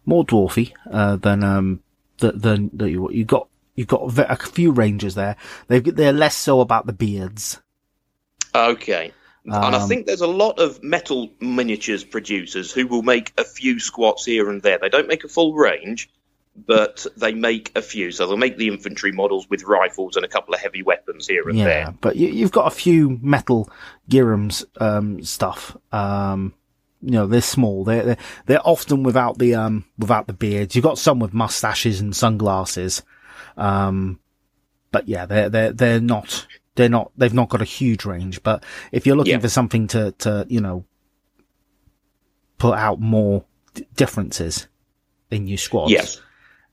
more 0.06 0.24
dwarfy, 0.26 0.72
uh, 0.90 1.16
than, 1.18 1.44
um, 1.44 1.82
than, 2.20 2.40
than, 2.40 2.70
than 2.74 2.88
you, 2.90 3.10
you 3.12 3.26
got, 3.26 3.48
you've 3.76 3.88
got 3.88 4.18
a 4.18 4.36
few 4.38 4.72
rangers 4.72 5.16
there. 5.16 5.36
They've, 5.68 5.84
they're 5.84 6.14
less 6.14 6.36
so 6.38 6.62
about 6.62 6.86
the 6.86 6.94
beards. 6.94 7.62
Okay. 8.54 9.12
and 9.44 9.54
I 9.54 9.82
Um, 9.82 9.90
think 9.90 10.06
there's 10.06 10.22
a 10.22 10.28
lot 10.28 10.60
of 10.60 10.82
metal 10.82 11.30
miniatures 11.42 12.04
producers 12.04 12.72
who 12.72 12.88
will 12.88 13.02
make 13.04 13.34
a 13.38 13.44
few 13.44 13.80
squats 13.80 14.26
here 14.26 14.50
and 14.50 14.62
there. 14.62 14.80
They 14.82 14.90
don't 14.90 15.08
make 15.08 15.24
a 15.24 15.28
full 15.28 15.54
range, 15.54 16.10
but 16.56 17.06
they 17.18 17.34
make 17.34 17.72
a 17.76 17.82
few. 17.82 18.12
So 18.12 18.28
they'll 18.28 18.38
make 18.38 18.58
the 18.58 18.68
infantry 18.68 19.12
models 19.12 19.50
with 19.50 19.64
rifles 19.64 20.16
and 20.16 20.24
a 20.24 20.28
couple 20.28 20.54
of 20.54 20.60
heavy 20.62 20.82
weapons 20.84 21.28
here 21.28 21.48
and 21.50 21.58
yeah, 21.58 21.66
there. 21.66 21.94
but 22.00 22.16
you, 22.16 22.30
you've 22.30 22.52
got 22.52 22.68
a 22.68 22.76
few 22.76 23.20
metal 23.22 23.70
Girams, 24.10 24.64
um, 24.82 25.22
stuff. 25.24 25.76
Um, 25.92 26.54
you 27.02 27.12
know, 27.12 27.28
they're 27.28 27.42
small. 27.42 27.84
They're, 27.84 28.04
they're, 28.04 28.18
they're 28.46 28.68
often 28.68 29.04
without 29.04 29.38
the, 29.38 29.54
um, 29.56 29.86
without 29.98 30.28
the 30.28 30.34
beards. 30.34 30.76
You've 30.76 30.84
got 30.84 30.98
some 30.98 31.20
with 31.20 31.34
mustaches 31.34 32.00
and 32.00 32.16
sunglasses. 32.16 33.04
Um, 33.58 34.20
but 34.92 35.08
yeah, 35.08 35.26
they're, 35.26 35.50
they're, 35.50 35.74
they're 35.74 36.00
not, 36.02 36.48
they're 36.76 36.90
not, 36.90 37.12
they've 37.18 37.34
not 37.34 37.50
got 37.50 37.62
a 37.62 37.66
huge 37.66 38.06
range. 38.06 38.42
But 38.44 38.64
if 38.94 39.06
you're 39.06 39.18
looking 39.18 39.34
Yeah. 39.34 39.40
for 39.40 39.50
something 39.50 39.88
to, 39.88 40.14
to, 40.20 40.46
you 40.50 40.62
know, 40.62 40.86
put 42.58 42.78
out 42.78 43.00
more 43.02 43.44
d- 43.74 43.86
differences 43.96 44.68
in 45.30 45.48
your 45.48 45.58
squads. 45.58 45.92
Yes. 45.92 46.22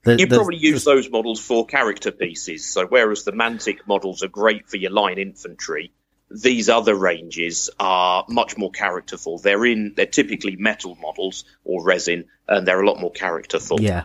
The- 0.05 0.19
You 0.19 0.27
the- 0.27 0.37
probably 0.37 0.57
use 0.59 0.85
those 0.85 1.11
models 1.11 1.41
for 1.41 1.67
character 1.67 2.11
pieces. 2.11 2.65
So 2.65 2.87
whereas 2.87 3.25
the 3.25 3.33
Mantic 3.33 3.79
models 3.87 4.23
are 4.23 4.29
great 4.29 4.69
for 4.69 4.77
your 4.77 4.91
line 4.91 5.19
infantry, 5.19 5.93
these 6.31 6.69
other 6.69 6.95
ranges 6.95 7.69
are 7.79 8.25
much 8.29 8.57
more 8.57 8.71
characterful. 8.71 9.39
They're 9.39 9.65
in 9.67 9.93
they're 9.97 10.07
typically 10.07 10.57
metal 10.57 10.97
models 11.01 11.45
or 11.65 11.85
resin, 11.85 12.25
and 12.49 12.67
they're 12.67 12.81
a 12.81 12.87
lot 12.87 13.01
more 13.01 13.13
characterful. 13.13 13.81
Yeah. 13.81 14.05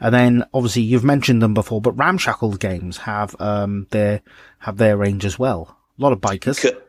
And 0.00 0.12
then 0.14 0.44
obviously 0.52 0.82
you've 0.82 1.04
mentioned 1.04 1.42
them 1.42 1.54
before, 1.54 1.80
but 1.80 1.96
Ramshackle 1.96 2.56
games 2.58 2.96
have 2.98 3.36
um 3.40 3.86
their 3.90 4.22
have 4.60 4.78
their 4.78 4.96
range 4.96 5.24
as 5.24 5.38
well. 5.38 5.76
A 5.98 6.02
lot 6.02 6.12
of 6.12 6.20
bikers. 6.20 6.60
Cur- 6.62 6.80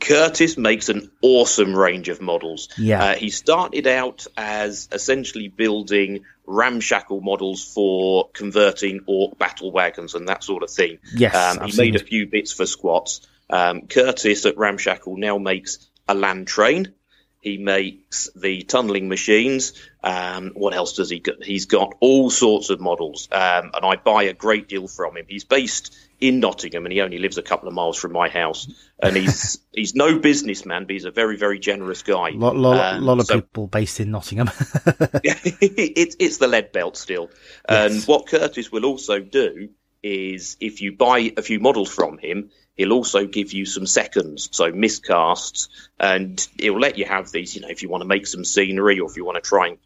Curtis 0.00 0.56
makes 0.56 0.88
an 0.88 1.10
awesome 1.20 1.74
range 1.74 2.08
of 2.08 2.20
models. 2.20 2.68
Yeah. 2.78 3.04
Uh, 3.04 3.14
he 3.16 3.30
started 3.30 3.86
out 3.86 4.26
as 4.36 4.88
essentially 4.90 5.48
building 5.48 6.24
ramshackle 6.46 7.20
models 7.20 7.62
for 7.62 8.28
converting 8.32 9.00
orc 9.06 9.38
battle 9.38 9.72
wagons 9.72 10.14
and 10.14 10.28
that 10.28 10.42
sort 10.42 10.62
of 10.62 10.70
thing. 10.70 10.98
Yes, 11.14 11.34
Um, 11.34 11.66
he 11.68 11.76
made 11.76 11.96
a 11.96 12.04
few 12.04 12.26
bits 12.26 12.52
for 12.52 12.66
squats. 12.66 13.26
Um, 13.50 13.86
Curtis 13.86 14.46
at 14.46 14.56
Ramshackle 14.56 15.16
now 15.18 15.38
makes 15.38 15.86
a 16.08 16.14
land 16.14 16.46
train. 16.46 16.92
He 17.40 17.58
makes 17.58 18.30
the 18.34 18.62
tunneling 18.62 19.10
machines. 19.10 19.74
Um, 20.02 20.52
what 20.54 20.72
else 20.72 20.94
does 20.94 21.10
he 21.10 21.18
got? 21.18 21.44
He's 21.44 21.66
got 21.66 21.94
all 22.00 22.30
sorts 22.30 22.70
of 22.70 22.80
models, 22.80 23.28
um, 23.30 23.70
and 23.74 23.84
I 23.84 23.96
buy 23.96 24.24
a 24.24 24.32
great 24.32 24.66
deal 24.66 24.88
from 24.88 25.18
him. 25.18 25.26
He's 25.28 25.44
based 25.44 25.94
in 26.28 26.40
Nottingham, 26.40 26.86
and 26.86 26.92
he 26.92 27.00
only 27.02 27.18
lives 27.18 27.36
a 27.38 27.42
couple 27.42 27.68
of 27.68 27.74
miles 27.74 27.98
from 27.98 28.12
my 28.12 28.28
house. 28.28 28.66
And 29.02 29.16
he's 29.16 29.58
he's 29.74 29.94
no 29.94 30.18
businessman, 30.18 30.84
but 30.84 30.92
he's 30.92 31.04
a 31.04 31.10
very 31.10 31.36
very 31.36 31.58
generous 31.58 32.02
guy. 32.02 32.30
A 32.30 32.32
lot, 32.32 32.56
lot, 32.56 32.94
Um, 32.96 33.02
lot 33.04 33.20
of 33.20 33.26
so- 33.26 33.40
people 33.40 33.66
based 33.66 34.00
in 34.00 34.10
Nottingham. 34.10 34.50
it's 35.22 36.16
it's 36.18 36.38
the 36.38 36.48
lead 36.48 36.72
belt 36.72 36.96
still. 36.96 37.30
And 37.68 37.94
Yes. 37.94 38.06
what 38.08 38.26
Curtis 38.26 38.70
will 38.72 38.84
also 38.84 39.20
do 39.20 39.68
is 40.02 40.56
if 40.60 40.80
you 40.82 40.92
buy 40.92 41.32
a 41.36 41.42
few 41.42 41.60
models 41.60 41.90
from 41.92 42.18
him, 42.18 42.50
he'll 42.76 42.92
also 42.92 43.26
give 43.26 43.52
you 43.52 43.64
some 43.64 43.86
seconds, 43.86 44.48
so 44.52 44.70
miscasts, 44.72 45.68
and 45.98 46.46
he'll 46.58 46.78
let 46.78 46.98
you 46.98 47.04
have 47.06 47.30
these. 47.30 47.54
You 47.54 47.62
know, 47.62 47.68
if 47.68 47.82
you 47.82 47.88
want 47.88 48.02
to 48.02 48.08
make 48.08 48.26
some 48.26 48.44
scenery 48.44 49.00
or 49.00 49.10
if 49.10 49.16
you 49.16 49.24
want 49.24 49.36
to 49.42 49.48
try 49.48 49.68
and 49.68 49.78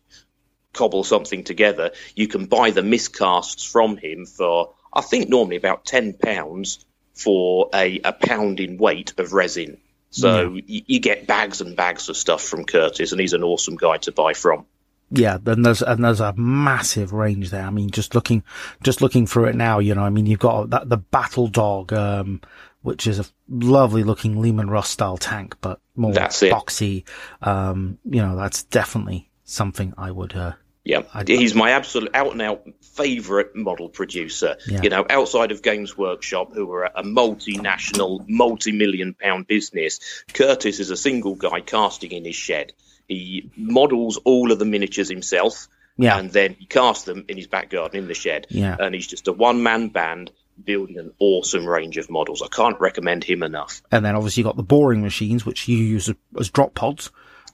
cobble 0.73 1.05
something 1.05 1.45
together, 1.45 1.93
you 2.15 2.29
can 2.29 2.47
buy 2.47 2.71
the 2.71 2.83
miscasts 2.83 3.67
from 3.67 3.97
him 3.97 4.27
for 4.27 4.75
I 4.93 5.01
think 5.01 5.29
normally 5.29 5.57
about 5.57 5.85
ten 5.85 6.13
pounds 6.15 6.85
for 7.15 7.69
a, 7.75 8.01
a 8.05 8.13
pound 8.13 8.61
in 8.61 8.79
weight 8.79 9.15
of 9.19 9.33
resin. 9.33 9.79
So 10.11 10.55
you, 10.67 10.83
you 10.87 11.01
get 11.01 11.27
bags 11.27 11.61
and 11.61 11.77
bags 11.77 12.09
of 12.09 12.17
stuff 12.17 12.43
from 12.43 12.65
Curtis, 12.65 13.13
and 13.13 13.21
he's 13.21 13.35
an 13.35 13.43
awesome 13.43 13.77
guy 13.77 13.99
to 13.99 14.13
buy 14.13 14.33
from. 14.33 14.65
yeah, 15.11 15.37
then 15.43 15.63
there's 15.63 15.83
and 15.83 16.03
there's 16.03 16.21
a 16.21 16.33
massive 16.35 17.13
range 17.13 17.51
there. 17.51 17.65
I 17.65 17.71
mean, 17.71 17.91
just 17.91 18.15
looking 18.15 18.43
just 18.83 19.03
looking 19.03 19.27
through 19.27 19.47
it 19.47 19.55
now, 19.55 19.81
you 19.81 19.95
know, 19.95 20.03
I 20.03 20.11
mean, 20.11 20.27
you've 20.27 20.39
got 20.39 20.71
that 20.71 20.89
the 20.89 20.97
Battle 20.97 21.49
Dog, 21.49 21.93
um, 21.93 22.41
which 22.83 23.07
is 23.07 23.19
a 23.19 23.27
lovely 23.49 24.03
looking 24.03 24.41
Leman 24.41 24.71
Russ 24.71 24.89
style 24.89 25.19
tank, 25.19 25.57
but 25.61 25.81
more 25.95 26.13
That's 26.13 26.43
it. 26.43 26.53
boxy. 26.53 27.05
Um, 27.43 27.99
you 28.05 28.23
know, 28.23 28.35
that's 28.37 28.63
definitely 28.63 29.29
something 29.45 29.93
I 29.99 30.11
would. 30.11 30.35
Uh, 30.35 30.53
Yeah, 30.89 31.03
I'd- 31.13 31.37
he's 31.37 31.55
my 31.55 31.73
absolute 31.73 32.11
out 32.15 32.33
and 32.33 32.41
out 32.41 32.63
favourite 32.81 33.55
model 33.55 33.89
producer. 33.91 34.57
Yeah. 34.67 34.81
You 34.83 34.89
know, 34.89 35.05
outside 35.09 35.53
of 35.53 35.63
Games 35.63 35.99
Workshop, 35.99 36.55
who 36.55 36.73
are 36.73 36.85
a 36.87 37.03
multinational, 37.03 38.25
multi 38.29 38.73
million 38.73 39.15
pound 39.15 39.47
business, 39.47 40.01
Curtis 40.33 40.81
is 40.81 40.91
a 40.91 40.97
single 40.97 41.35
guy 41.35 41.61
casting 41.61 42.13
in 42.13 42.25
his 42.25 42.35
shed. 42.37 42.73
He 43.07 43.51
models 43.57 44.19
all 44.25 44.51
of 44.51 44.59
the 44.59 44.65
miniatures 44.65 45.09
himself, 45.09 45.69
Yeah. 45.99 46.19
and 46.19 46.31
then 46.33 46.57
he 46.59 46.67
casts 46.67 47.05
them 47.05 47.25
in 47.29 47.37
his 47.37 47.47
back 47.47 47.71
garden 47.71 48.01
in 48.01 48.09
the 48.09 48.15
shed. 48.15 48.47
Yeah. 48.51 48.77
And 48.81 48.95
he's 48.95 49.07
just 49.07 49.29
a 49.29 49.33
one 49.33 49.63
man 49.63 49.89
band 49.89 50.31
building 50.65 50.99
an 50.99 51.13
awesome 51.19 51.67
range 51.67 51.99
of 51.99 52.11
models. 52.11 52.43
I 52.43 52.49
can't 52.49 52.81
recommend 52.81 53.25
him 53.25 53.43
enough. 53.43 53.81
And 53.93 54.05
then 54.05 54.17
obviously 54.17 54.41
you've 54.41 54.47
got 54.49 54.57
the 54.57 54.63
boring 54.63 55.03
machines, 55.03 55.47
which 55.47 55.69
you 55.69 55.77
use 55.77 56.11
as, 56.39 56.51
drop 56.51 56.75
pods, 56.75 57.11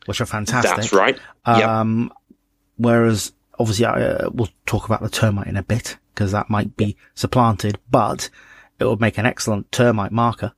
which 0.07 0.20
are 0.20 0.27
fantastic. 0.27 0.77
That's 0.77 0.92
right. 0.92 1.18
Yep. 1.47 1.68
Um, 1.68 2.12
Whereas 2.76 3.32
obviously 3.58 3.87
uh, 3.87 4.30
we'll 4.32 4.48
talk 4.66 4.87
about 4.87 5.02
the 5.02 5.08
termite 5.08 5.46
in 5.46 5.56
a 5.56 5.62
bit 5.62 5.96
because 6.14 6.32
that 6.32 6.50
might 6.50 6.76
be 6.76 6.96
supplanted, 7.14 7.78
but 7.90 8.30
it 8.78 8.84
would 8.84 9.00
make 9.00 9.18
an 9.18 9.26
excellent 9.26 9.70
termite 9.72 10.12
marker. 10.12 10.52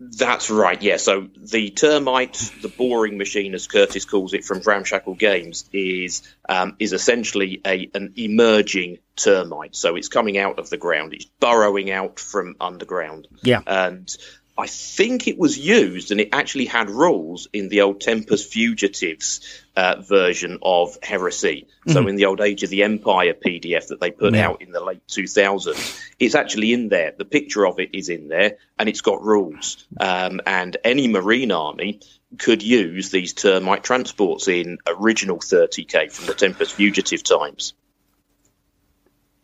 That's 0.00 0.50
right, 0.50 0.80
yeah. 0.82 0.96
So 0.96 1.28
the 1.36 1.70
termite, 1.70 2.52
the 2.60 2.68
boring 2.68 3.16
machine, 3.16 3.54
as 3.54 3.66
Curtis 3.66 4.04
calls 4.04 4.34
it 4.34 4.44
from 4.44 4.60
Ramshackle 4.60 5.14
Games, 5.14 5.68
is 5.72 6.22
um, 6.48 6.76
is 6.78 6.92
essentially 6.92 7.60
a 7.64 7.90
an 7.94 8.12
emerging 8.16 8.98
termite. 9.16 9.76
So 9.76 9.94
it's 9.96 10.08
coming 10.08 10.36
out 10.36 10.58
of 10.58 10.68
the 10.68 10.76
ground, 10.76 11.14
it's 11.14 11.26
burrowing 11.40 11.90
out 11.90 12.18
from 12.18 12.56
underground. 12.60 13.28
Yeah, 13.42 13.60
and 13.66 14.14
I 14.56 14.68
think 14.68 15.26
it 15.26 15.36
was 15.36 15.58
used, 15.58 16.12
and 16.12 16.20
it 16.20 16.28
actually 16.32 16.66
had 16.66 16.88
rules 16.88 17.48
in 17.52 17.68
the 17.68 17.80
old 17.80 18.00
Tempus 18.00 18.46
Fugitives 18.46 19.40
uh, 19.74 20.00
version 20.00 20.58
of 20.62 20.96
Heresy. 21.02 21.66
So 21.88 21.94
Mm-hmm. 21.98 22.08
in 22.10 22.16
the 22.16 22.26
old 22.26 22.40
Age 22.40 22.62
of 22.62 22.70
the 22.70 22.84
Empire 22.84 23.34
PDF 23.34 23.88
that 23.88 23.98
they 24.00 24.12
put 24.12 24.34
Yeah. 24.34 24.50
out 24.50 24.62
in 24.62 24.70
the 24.70 24.80
late 24.80 25.04
2000s, 25.08 25.98
it's 26.20 26.36
actually 26.36 26.72
in 26.72 26.88
there. 26.88 27.12
The 27.18 27.24
picture 27.24 27.66
of 27.66 27.80
it 27.80 27.90
is 27.94 28.08
in 28.08 28.28
there, 28.28 28.58
and 28.78 28.88
it's 28.88 29.00
got 29.00 29.22
rules. 29.24 29.86
Um, 29.98 30.40
and 30.46 30.76
any 30.84 31.08
Marine 31.08 31.50
army 31.50 31.98
could 32.38 32.62
use 32.62 33.10
these 33.10 33.32
termite 33.32 33.82
transports 33.82 34.46
in 34.46 34.78
original 34.86 35.38
30k 35.38 36.12
from 36.12 36.26
the 36.26 36.34
Tempus 36.34 36.70
Fugitive 36.70 37.24
times. 37.24 37.74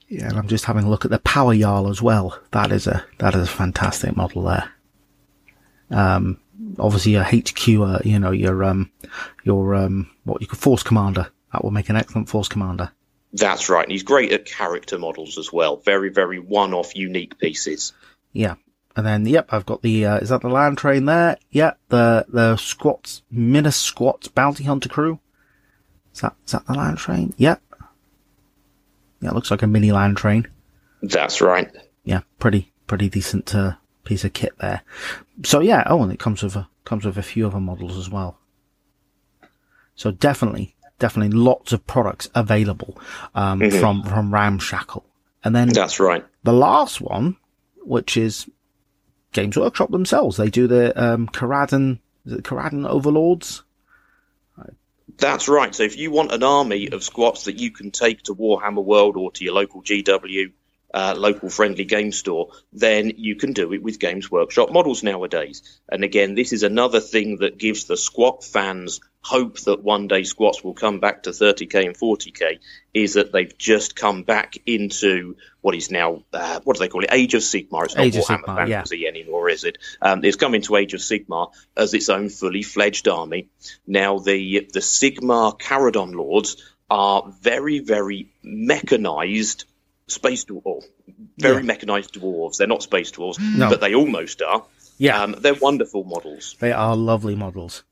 yeah. 0.08 0.28
And 0.28 0.38
I'm 0.38 0.48
just 0.48 0.64
having 0.66 0.84
a 0.84 0.88
look 0.90 1.04
at 1.04 1.10
the 1.10 1.18
Power 1.20 1.54
Yarl 1.54 1.90
as 1.90 2.00
well. 2.02 2.38
That 2.52 2.70
is 2.72 2.86
a 2.86 3.04
that 3.18 3.34
is 3.34 3.42
a 3.42 3.46
fantastic 3.52 4.16
model 4.16 4.42
there. 4.42 4.70
Um, 5.90 6.40
obviously 6.78 7.12
your 7.12 7.24
HQ, 7.24 7.68
uh, 7.68 7.98
you 8.04 8.18
know 8.18 8.30
your 8.30 8.64
um 8.64 8.90
your 9.44 9.74
um 9.74 10.10
what 10.24 10.40
you 10.40 10.46
could 10.46 10.58
force 10.58 10.82
commander. 10.82 11.30
That 11.52 11.64
will 11.64 11.70
make 11.70 11.88
an 11.88 11.96
excellent 11.96 12.28
force 12.28 12.48
commander. 12.48 12.92
That's 13.32 13.68
right. 13.68 13.84
And 13.84 13.92
he's 13.92 14.02
great 14.02 14.32
at 14.32 14.44
character 14.44 14.98
models 14.98 15.38
as 15.38 15.52
well. 15.52 15.76
Very, 15.76 16.10
very 16.10 16.38
one 16.38 16.74
off, 16.74 16.96
unique 16.96 17.38
pieces. 17.38 17.92
Yeah. 18.32 18.56
And 18.96 19.06
then, 19.06 19.24
yep, 19.26 19.52
I've 19.52 19.66
got 19.66 19.82
the, 19.82 20.04
uh, 20.04 20.18
is 20.18 20.30
that 20.30 20.42
the 20.42 20.48
land 20.48 20.78
train 20.78 21.04
there? 21.04 21.38
Yeah, 21.50 21.74
the, 21.88 22.26
the 22.28 22.56
squats, 22.56 23.22
Minas 23.30 23.76
squats 23.76 24.26
bounty 24.28 24.64
hunter 24.64 24.88
crew. 24.88 25.20
Is 26.12 26.22
that, 26.22 26.34
is 26.44 26.52
that 26.52 26.66
the 26.66 26.74
land 26.74 26.98
train? 26.98 27.32
Yep. 27.36 27.62
Yeah, 29.20 29.28
it 29.28 29.34
looks 29.34 29.50
like 29.50 29.62
a 29.62 29.68
mini 29.68 29.92
land 29.92 30.16
train. 30.16 30.48
That's 31.02 31.40
right. 31.40 31.70
Yeah, 32.04 32.22
pretty, 32.40 32.72
pretty 32.88 33.08
decent, 33.08 33.54
uh, 33.54 33.74
piece 34.02 34.24
of 34.24 34.32
kit 34.32 34.54
there. 34.58 34.82
So 35.44 35.60
yeah, 35.60 35.84
oh, 35.86 36.02
and 36.02 36.12
it 36.12 36.18
comes 36.18 36.42
with 36.42 36.56
a, 36.56 36.68
comes 36.84 37.04
with 37.04 37.16
a 37.16 37.22
few 37.22 37.46
other 37.46 37.60
models 37.60 37.96
as 37.96 38.10
well. 38.10 38.38
So 39.94 40.10
definitely, 40.10 40.76
definitely 40.98 41.36
lots 41.36 41.72
of 41.72 41.86
products 41.86 42.28
available, 42.34 42.98
um, 43.34 43.70
from, 43.70 44.02
from 44.02 44.32
Ramshackle. 44.32 45.04
And 45.44 45.54
then 45.54 45.68
That's 45.68 46.00
right. 46.00 46.24
the 46.42 46.52
last 46.52 47.00
one, 47.00 47.36
which 47.82 48.16
is 48.16 48.48
Games 49.32 49.56
Workshop 49.56 49.90
themselves. 49.90 50.36
They 50.36 50.50
do 50.50 50.66
the 50.66 50.98
um, 51.02 51.28
Kharadron, 51.28 52.00
it 52.26 52.44
Kharadron 52.44 52.88
Overlords? 52.88 53.62
That's 55.18 55.48
right. 55.48 55.74
So 55.74 55.82
if 55.82 55.96
you 55.98 56.10
want 56.10 56.32
an 56.32 56.42
army 56.42 56.88
of 56.88 57.04
squats 57.04 57.44
that 57.44 57.58
you 57.58 57.70
can 57.70 57.90
take 57.90 58.22
to 58.22 58.34
Warhammer 58.34 58.84
World 58.84 59.16
or 59.16 59.30
to 59.32 59.44
your 59.44 59.54
local 59.54 59.82
GW, 59.82 60.52
uh, 60.92 61.14
local 61.16 61.48
friendly 61.48 61.84
game 61.84 62.12
store, 62.12 62.50
then 62.72 63.12
you 63.16 63.36
can 63.36 63.52
do 63.52 63.72
it 63.72 63.82
with 63.82 63.98
Games 63.98 64.30
Workshop 64.30 64.72
models 64.72 65.02
nowadays. 65.02 65.80
And 65.88 66.04
again, 66.04 66.34
this 66.34 66.52
is 66.52 66.62
another 66.62 67.00
thing 67.00 67.38
that 67.38 67.58
gives 67.58 67.84
the 67.84 67.96
squat 67.96 68.44
fans 68.44 69.00
hope 69.22 69.58
that 69.60 69.82
one 69.82 70.08
day 70.08 70.24
squats 70.24 70.64
will 70.64 70.72
come 70.72 70.98
back 70.98 71.24
to 71.24 71.30
30k 71.30 71.86
and 71.86 71.96
40k 71.96 72.58
is 72.94 73.14
that 73.14 73.32
they've 73.32 73.56
just 73.58 73.94
come 73.94 74.22
back 74.22 74.56
into 74.64 75.36
what 75.60 75.74
is 75.74 75.90
now 75.90 76.22
uh, 76.32 76.60
what 76.64 76.76
do 76.76 76.80
they 76.80 76.88
call 76.88 77.04
it 77.04 77.10
age 77.12 77.34
of 77.34 77.42
sigmar 77.42 77.84
it's 77.84 77.94
not 77.94 78.06
Age 78.06 78.14
warhammer 78.14 78.44
Sigmar, 78.44 78.68
yeah. 78.68 78.76
fantasy 78.76 79.06
anymore 79.06 79.50
is 79.50 79.64
it 79.64 79.76
um, 80.00 80.24
it's 80.24 80.36
come 80.36 80.54
into 80.54 80.74
age 80.74 80.94
of 80.94 81.00
sigmar 81.00 81.50
as 81.76 81.92
its 81.92 82.08
own 82.08 82.30
fully 82.30 82.62
fledged 82.62 83.08
army 83.08 83.48
now 83.86 84.18
the 84.18 84.66
the 84.72 84.80
sigmar 84.80 85.58
Kharadron 85.58 86.14
lords 86.14 86.56
are 86.88 87.30
very 87.42 87.80
very 87.80 88.32
mechanized 88.42 89.66
space 90.10 90.44
dwarves 90.44 90.84
very 91.38 91.56
Yeah. 91.56 91.62
mechanized 91.62 92.14
dwarves 92.14 92.56
they're 92.56 92.66
not 92.66 92.82
space 92.82 93.10
dwarves 93.12 93.38
No. 93.56 93.68
but 93.70 93.80
they 93.80 93.94
almost 93.94 94.42
are 94.42 94.64
Yeah, 94.98 95.22
um, 95.22 95.34
they're 95.38 95.54
wonderful 95.54 96.04
models 96.04 96.56
they 96.60 96.72
are 96.72 96.94
lovely 96.96 97.34
models. 97.34 97.84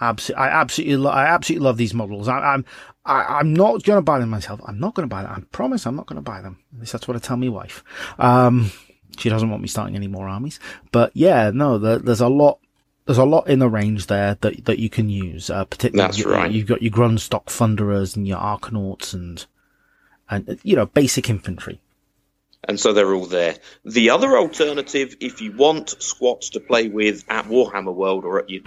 Absolutely, 0.00 0.42
I 0.42 0.48
absolutely, 0.60 0.96
lo- 0.96 1.10
I 1.10 1.26
absolutely 1.26 1.64
love 1.64 1.76
these 1.76 1.94
models. 1.94 2.26
I, 2.26 2.38
I'm, 2.38 2.64
I, 3.04 3.22
I'm 3.38 3.52
not 3.54 3.84
going 3.84 3.98
to 3.98 4.02
buy 4.02 4.18
them 4.18 4.30
myself. 4.30 4.60
I'm 4.66 4.80
not 4.80 4.94
going 4.94 5.08
to 5.08 5.14
buy 5.14 5.22
them. 5.22 5.30
I 5.36 5.40
promise, 5.52 5.86
I'm 5.86 5.94
not 5.94 6.06
going 6.06 6.16
to 6.16 6.22
buy 6.22 6.40
them. 6.40 6.58
At 6.74 6.80
least 6.80 6.92
that's 6.92 7.06
what 7.06 7.16
I 7.16 7.20
tell 7.20 7.36
my 7.36 7.48
wife. 7.48 7.84
Um, 8.18 8.72
she 9.16 9.28
doesn't 9.28 9.48
want 9.50 9.62
me 9.62 9.68
starting 9.68 9.94
any 9.94 10.08
more 10.08 10.26
armies. 10.28 10.58
But 10.90 11.12
yeah, 11.14 11.50
no, 11.54 11.78
there, 11.78 11.98
there's 11.98 12.22
a 12.22 12.28
lot. 12.28 12.58
There's 13.04 13.18
a 13.18 13.24
lot 13.24 13.48
in 13.48 13.58
the 13.60 13.68
range 13.68 14.06
there 14.06 14.38
that 14.40 14.64
that 14.64 14.78
you 14.80 14.88
can 14.88 15.08
use. 15.08 15.50
Uh, 15.50 15.64
particularly, 15.66 16.08
That's 16.08 16.18
you- 16.18 16.32
right. 16.32 16.50
You've 16.50 16.66
got 16.66 16.82
your 16.82 16.92
Grundstok 16.92 17.44
Thunderers 17.46 18.16
and 18.16 18.26
your 18.26 18.38
Arkanauts 18.38 19.12
and 19.14 19.44
and 20.32 20.58
you 20.62 20.76
know 20.76 20.86
basic 20.86 21.28
infantry. 21.30 21.80
and 22.68 22.78
so 22.78 22.92
they're 22.92 23.14
all 23.14 23.26
there. 23.26 23.56
The 23.84 24.10
other 24.10 24.36
alternative, 24.38 25.16
if 25.20 25.40
you 25.40 25.52
want 25.52 25.90
squats 26.02 26.50
to 26.50 26.60
play 26.60 26.88
with 26.88 27.24
at 27.28 27.46
Warhammer 27.46 27.94
World 27.94 28.24
or 28.24 28.38
at 28.40 28.50
your 28.50 28.62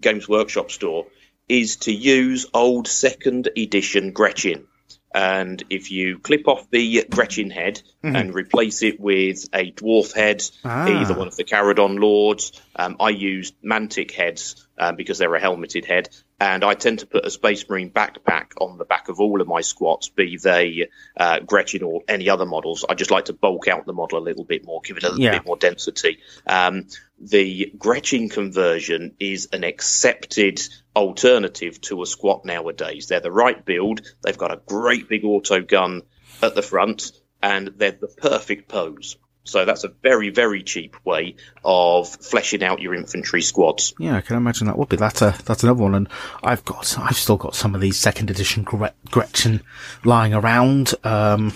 Games 0.00 0.28
Workshop 0.28 0.70
store, 0.70 1.06
is 1.48 1.76
to 1.76 1.92
use 1.92 2.46
old 2.52 2.88
second 2.88 3.48
edition 3.56 4.12
Gretchin. 4.12 4.66
And 5.14 5.62
if 5.70 5.90
you 5.90 6.18
clip 6.18 6.46
off 6.48 6.68
the 6.70 7.04
Gretchin 7.10 7.50
head 7.50 7.80
and 8.02 8.34
replace 8.34 8.82
it 8.82 9.00
with 9.00 9.44
a 9.54 9.70
dwarf 9.72 10.12
head, 10.12 10.42
Ah. 10.64 10.86
either 11.00 11.14
one 11.14 11.28
of 11.28 11.36
the 11.36 11.44
Kharadron 11.44 11.98
Lords, 12.00 12.52
um, 12.76 12.96
I 13.00 13.10
use 13.10 13.52
Mantic 13.64 14.12
heads 14.12 14.66
um, 14.78 14.96
because 14.96 15.18
they're 15.18 15.34
a 15.34 15.40
helmeted 15.40 15.84
head, 15.86 16.08
and 16.38 16.62
I 16.62 16.74
tend 16.74 16.98
to 17.00 17.06
put 17.06 17.24
a 17.26 17.30
Space 17.30 17.68
Marine 17.68 17.90
backpack 17.90 18.52
on 18.60 18.76
the 18.76 18.84
back 18.84 19.08
of 19.08 19.20
all 19.20 19.40
of 19.40 19.48
my 19.48 19.62
squats, 19.62 20.08
be 20.10 20.36
they 20.36 20.88
uh, 21.16 21.40
Gretchin 21.40 21.82
or 21.82 22.02
any 22.06 22.28
other 22.28 22.44
models. 22.46 22.84
I 22.88 22.94
just 22.94 23.10
like 23.10 23.26
to 23.26 23.32
bulk 23.32 23.68
out 23.68 23.86
the 23.86 23.92
model 23.94 24.18
a 24.18 24.20
little 24.20 24.44
bit 24.44 24.64
more, 24.64 24.80
give 24.84 24.98
it 24.98 25.04
a 25.04 25.08
little 25.08 25.22
Yeah. 25.24 25.38
bit 25.38 25.46
more 25.46 25.56
density. 25.56 26.18
Um, 26.46 26.86
the 27.18 27.72
Gretchin 27.78 28.28
conversion 28.28 29.14
is 29.18 29.48
an 29.52 29.64
accepted 29.64 30.60
alternative 30.94 31.80
to 31.82 32.02
a 32.02 32.06
squat 32.06 32.44
nowadays. 32.44 33.06
They're 33.06 33.20
the 33.20 33.32
right 33.32 33.64
build. 33.64 34.02
They've 34.22 34.36
got 34.36 34.52
a 34.52 34.60
great 34.66 35.08
big 35.08 35.24
auto 35.24 35.62
gun 35.62 36.02
at 36.42 36.54
the 36.54 36.62
front, 36.62 37.12
and 37.42 37.68
they're 37.78 37.92
the 37.92 38.08
perfect 38.08 38.68
pose. 38.68 39.16
So 39.46 39.64
that's 39.64 39.84
a 39.84 39.88
very, 39.88 40.30
very 40.30 40.62
cheap 40.62 40.96
way 41.04 41.36
of 41.64 42.08
fleshing 42.08 42.62
out 42.62 42.80
your 42.80 42.94
infantry 42.94 43.42
squads. 43.42 43.94
Yeah, 43.98 44.16
I 44.16 44.20
can 44.20 44.36
imagine 44.36 44.66
that 44.66 44.76
would 44.76 44.88
be. 44.88 44.96
That's 44.96 45.22
a 45.22 45.34
that's 45.44 45.62
another 45.62 45.82
one, 45.82 45.94
and 45.94 46.08
I've 46.42 46.64
got 46.64 46.98
I've 46.98 47.16
still 47.16 47.36
got 47.36 47.54
some 47.54 47.74
of 47.74 47.80
these 47.80 47.98
second 47.98 48.30
edition 48.30 48.64
Gretchin 48.64 49.62
lying 50.04 50.34
around. 50.34 50.94
Um, 51.04 51.52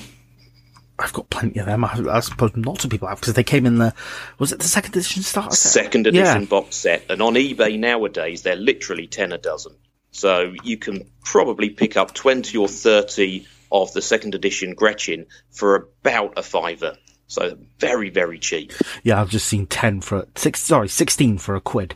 I've 0.99 1.13
got 1.13 1.31
plenty 1.31 1.59
of 1.59 1.67
them. 1.67 1.85
I, 1.85 1.99
I 2.11 2.21
suppose 2.21 2.53
lots 2.57 2.85
of 2.85 2.91
people 2.91 3.09
have 3.09 3.21
because 3.21 3.35
they 3.35 3.43
came 3.45 3.67
in 3.67 3.79
the 3.79 3.95
was 4.39 4.53
it 4.53 4.59
the 4.61 4.69
second 4.69 4.95
edition 4.95 5.23
starter 5.23 5.57
set? 5.57 5.73
Second 5.73 6.07
edition 6.07 6.43
Yeah. 6.43 6.49
box 6.49 6.77
set, 6.77 7.05
and 7.09 7.21
on 7.23 7.35
eBay 7.35 7.79
nowadays 7.79 8.43
they're 8.43 8.57
literally 8.57 9.07
ten 9.07 9.33
a 9.33 9.39
dozen. 9.39 9.73
So 10.13 10.53
you 10.63 10.77
can 10.77 11.11
probably 11.25 11.71
pick 11.71 11.97
up 11.97 12.15
twenty 12.15 12.59
or 12.59 12.69
thirty 12.69 13.47
of 13.73 13.93
the 13.93 14.03
second 14.03 14.35
edition 14.35 14.75
Gretchin 14.75 15.27
for 15.51 15.77
about 15.77 16.35
a 16.37 16.43
fiver. 16.43 16.97
So 17.31 17.57
very, 17.79 18.11
very 18.11 18.41
cheap. 18.41 18.73
Yeah, 19.05 19.21
I've 19.21 19.31
just 19.31 19.47
seen 19.47 19.69
ten 19.69 20.01
for 20.01 20.27
six. 20.35 20.61
Sorry, 20.61 20.89
sixteen 20.89 21.39
for 21.39 21.55
a 21.55 21.61
quid. 21.61 21.95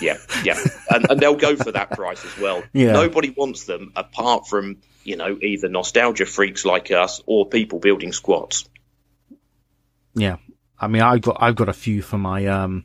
Yeah, 0.00 0.16
yeah, 0.42 0.58
and, 0.90 1.08
and 1.08 1.20
they'll 1.20 1.36
go 1.36 1.54
for 1.54 1.70
that 1.70 1.92
price 1.92 2.24
as 2.24 2.36
well. 2.38 2.64
Yeah. 2.72 2.90
Nobody 2.90 3.30
wants 3.30 3.66
them 3.66 3.92
apart 3.94 4.48
from 4.48 4.78
you 5.04 5.16
know 5.16 5.38
either 5.40 5.68
nostalgia 5.68 6.26
freaks 6.26 6.64
like 6.64 6.90
us 6.90 7.22
or 7.24 7.48
people 7.48 7.78
building 7.78 8.12
squats. 8.12 8.68
Yeah, 10.16 10.38
I 10.80 10.88
mean, 10.88 11.02
I've 11.02 11.22
got 11.22 11.36
I've 11.38 11.54
got 11.54 11.68
a 11.68 11.72
few 11.72 12.02
for 12.02 12.18
my 12.18 12.46
um 12.46 12.84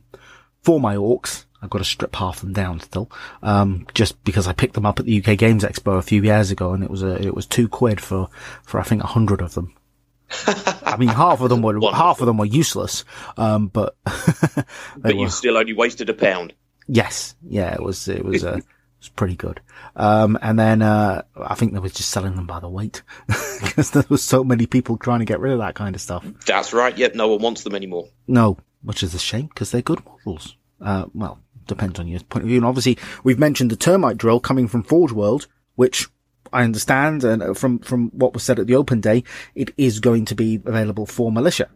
for 0.62 0.78
my 0.78 0.94
orcs. 0.94 1.44
I've 1.60 1.70
got 1.70 1.78
to 1.78 1.84
strip 1.84 2.14
half 2.14 2.40
them 2.40 2.52
down 2.52 2.78
still, 2.78 3.10
um, 3.42 3.88
just 3.94 4.22
because 4.22 4.46
I 4.46 4.52
picked 4.52 4.74
them 4.74 4.86
up 4.86 5.00
at 5.00 5.06
the 5.06 5.18
UK 5.18 5.36
Games 5.36 5.64
Expo 5.64 5.98
a 5.98 6.02
few 6.02 6.22
years 6.22 6.52
ago, 6.52 6.72
and 6.72 6.84
it 6.84 6.88
was 6.88 7.02
a 7.02 7.20
it 7.20 7.34
was 7.34 7.46
two 7.46 7.68
quid 7.68 8.00
for 8.00 8.28
for 8.62 8.78
I 8.78 8.84
think 8.84 9.02
a 9.02 9.08
hundred 9.08 9.42
of 9.42 9.54
them. 9.54 9.74
I 10.30 10.96
mean, 10.98 11.08
half 11.08 11.40
of 11.40 11.48
them 11.48 11.62
were 11.62 11.80
half 11.92 12.20
of 12.20 12.26
them 12.26 12.38
were 12.38 12.44
useless, 12.44 13.04
um, 13.36 13.68
but 13.68 13.96
But 14.04 14.66
were 15.04 15.12
you 15.12 15.28
still 15.30 15.56
only 15.56 15.72
wasted 15.72 16.08
a 16.10 16.14
pound. 16.14 16.52
yes, 16.86 17.34
yeah, 17.42 17.74
it 17.74 17.82
was 17.82 18.06
it 18.08 18.24
was 18.24 18.44
uh, 18.44 18.60
It's 18.98 19.08
pretty 19.08 19.36
good. 19.36 19.60
Um, 19.96 20.38
and 20.40 20.58
then, 20.58 20.82
uh, 20.82 21.22
I 21.36 21.54
think 21.54 21.72
they 21.72 21.78
were 21.78 21.88
just 21.88 22.10
selling 22.10 22.36
them 22.36 22.46
by 22.46 22.60
the 22.60 22.68
weight 22.68 23.02
because 23.26 23.90
there 23.90 24.04
was 24.08 24.22
so 24.22 24.44
many 24.44 24.66
people 24.66 24.96
trying 24.96 25.18
to 25.20 25.24
get 25.24 25.40
rid 25.40 25.52
of 25.52 25.58
that 25.58 25.74
kind 25.74 25.94
of 25.94 26.00
stuff. 26.00 26.24
That's 26.46 26.72
right. 26.72 26.96
Yep. 26.96 27.14
No 27.14 27.28
one 27.28 27.42
wants 27.42 27.62
them 27.64 27.74
anymore. 27.74 28.08
No, 28.28 28.58
which 28.82 29.02
is 29.02 29.14
a 29.14 29.18
shame 29.18 29.46
because 29.46 29.70
they're 29.72 29.82
good 29.82 30.02
models. 30.04 30.56
Uh, 30.80 31.06
well, 31.12 31.40
depends 31.66 31.98
on 31.98 32.08
your 32.08 32.20
point 32.20 32.44
of 32.44 32.48
view. 32.48 32.58
And 32.58 32.66
obviously 32.66 32.98
we've 33.24 33.38
mentioned 33.38 33.70
the 33.70 33.76
termite 33.76 34.16
drill 34.16 34.38
coming 34.40 34.68
from 34.68 34.82
Forge 34.84 35.12
World, 35.12 35.46
which 35.74 36.06
I 36.52 36.64
understand 36.64 37.24
and 37.24 37.42
uh, 37.42 37.54
from, 37.54 37.78
from 37.78 38.10
what 38.10 38.34
was 38.34 38.42
said 38.42 38.58
at 38.58 38.66
the 38.66 38.76
open 38.76 39.00
day, 39.00 39.24
it 39.54 39.72
is 39.76 40.00
going 40.00 40.26
to 40.26 40.34
be 40.34 40.56
available 40.56 41.06
for 41.06 41.30
militia. 41.30 41.68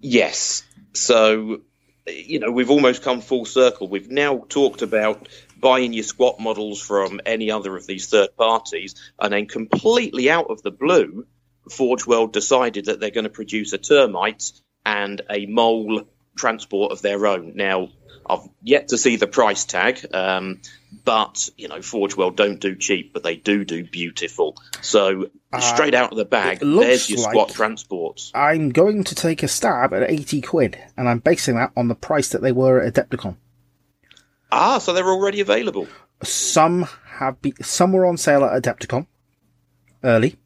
Yes. 0.00 0.62
So, 0.94 1.60
you 2.06 2.38
know, 2.38 2.50
we've 2.50 2.70
almost 2.70 3.02
come 3.02 3.20
full 3.20 3.44
circle. 3.44 3.88
We've 3.88 4.10
now 4.10 4.44
talked 4.48 4.82
about 4.82 5.28
buying 5.60 5.92
your 5.92 6.04
squat 6.04 6.38
models 6.40 6.80
from 6.80 7.20
any 7.26 7.50
other 7.50 7.76
of 7.76 7.86
these 7.86 8.06
third 8.06 8.36
parties, 8.36 8.94
and 9.18 9.32
then 9.32 9.46
completely 9.46 10.30
out 10.30 10.50
of 10.50 10.62
the 10.62 10.70
blue, 10.70 11.26
Forge 11.70 12.06
World 12.06 12.32
decided 12.32 12.86
that 12.86 13.00
they're 13.00 13.10
going 13.10 13.24
to 13.24 13.30
produce 13.30 13.72
a 13.72 13.78
termite 13.78 14.52
and 14.86 15.20
a 15.28 15.46
mole 15.46 16.08
transport 16.36 16.92
of 16.92 17.02
their 17.02 17.26
own. 17.26 17.52
Now, 17.56 17.90
I've 18.28 18.48
yet 18.62 18.88
to 18.88 18.98
see 18.98 19.16
the 19.16 19.26
price 19.26 19.64
tag, 19.64 20.04
um, 20.14 20.60
but 21.04 21.48
you 21.56 21.68
know, 21.68 21.82
Forge 21.82 22.16
World 22.16 22.36
don't 22.36 22.60
do 22.60 22.76
cheap, 22.76 23.12
but 23.12 23.22
they 23.22 23.36
do 23.36 23.64
do 23.64 23.84
beautiful. 23.84 24.56
So 24.82 25.30
straight 25.60 25.94
out 25.94 26.12
of 26.12 26.18
the 26.18 26.24
bag, 26.24 26.60
there's 26.60 27.08
your 27.08 27.20
like- 27.20 27.30
squat 27.30 27.50
transports. 27.50 28.30
I'm 28.34 28.70
going 28.70 29.04
to 29.04 29.14
take 29.14 29.42
a 29.42 29.48
stab 29.48 29.92
at 29.94 30.10
80 30.10 30.40
quid 30.42 30.78
and 30.96 31.08
I'm 31.08 31.20
basing 31.20 31.56
that 31.56 31.72
on 31.76 31.88
the 31.88 31.94
price 31.94 32.28
that 32.30 32.42
they 32.42 32.52
were 32.52 32.80
at 32.80 32.94
Adepticon. 32.94 33.36
Ah, 34.50 34.78
so 34.78 34.92
they're 34.92 35.04
already 35.08 35.40
available. 35.40 35.86
Some 36.22 36.88
have 37.06 37.40
be, 37.42 37.54
some 37.60 37.92
were 37.92 38.06
on 38.06 38.16
sale 38.16 38.44
at 38.44 38.62
Adepticon 38.62 39.06
early. 40.02 40.36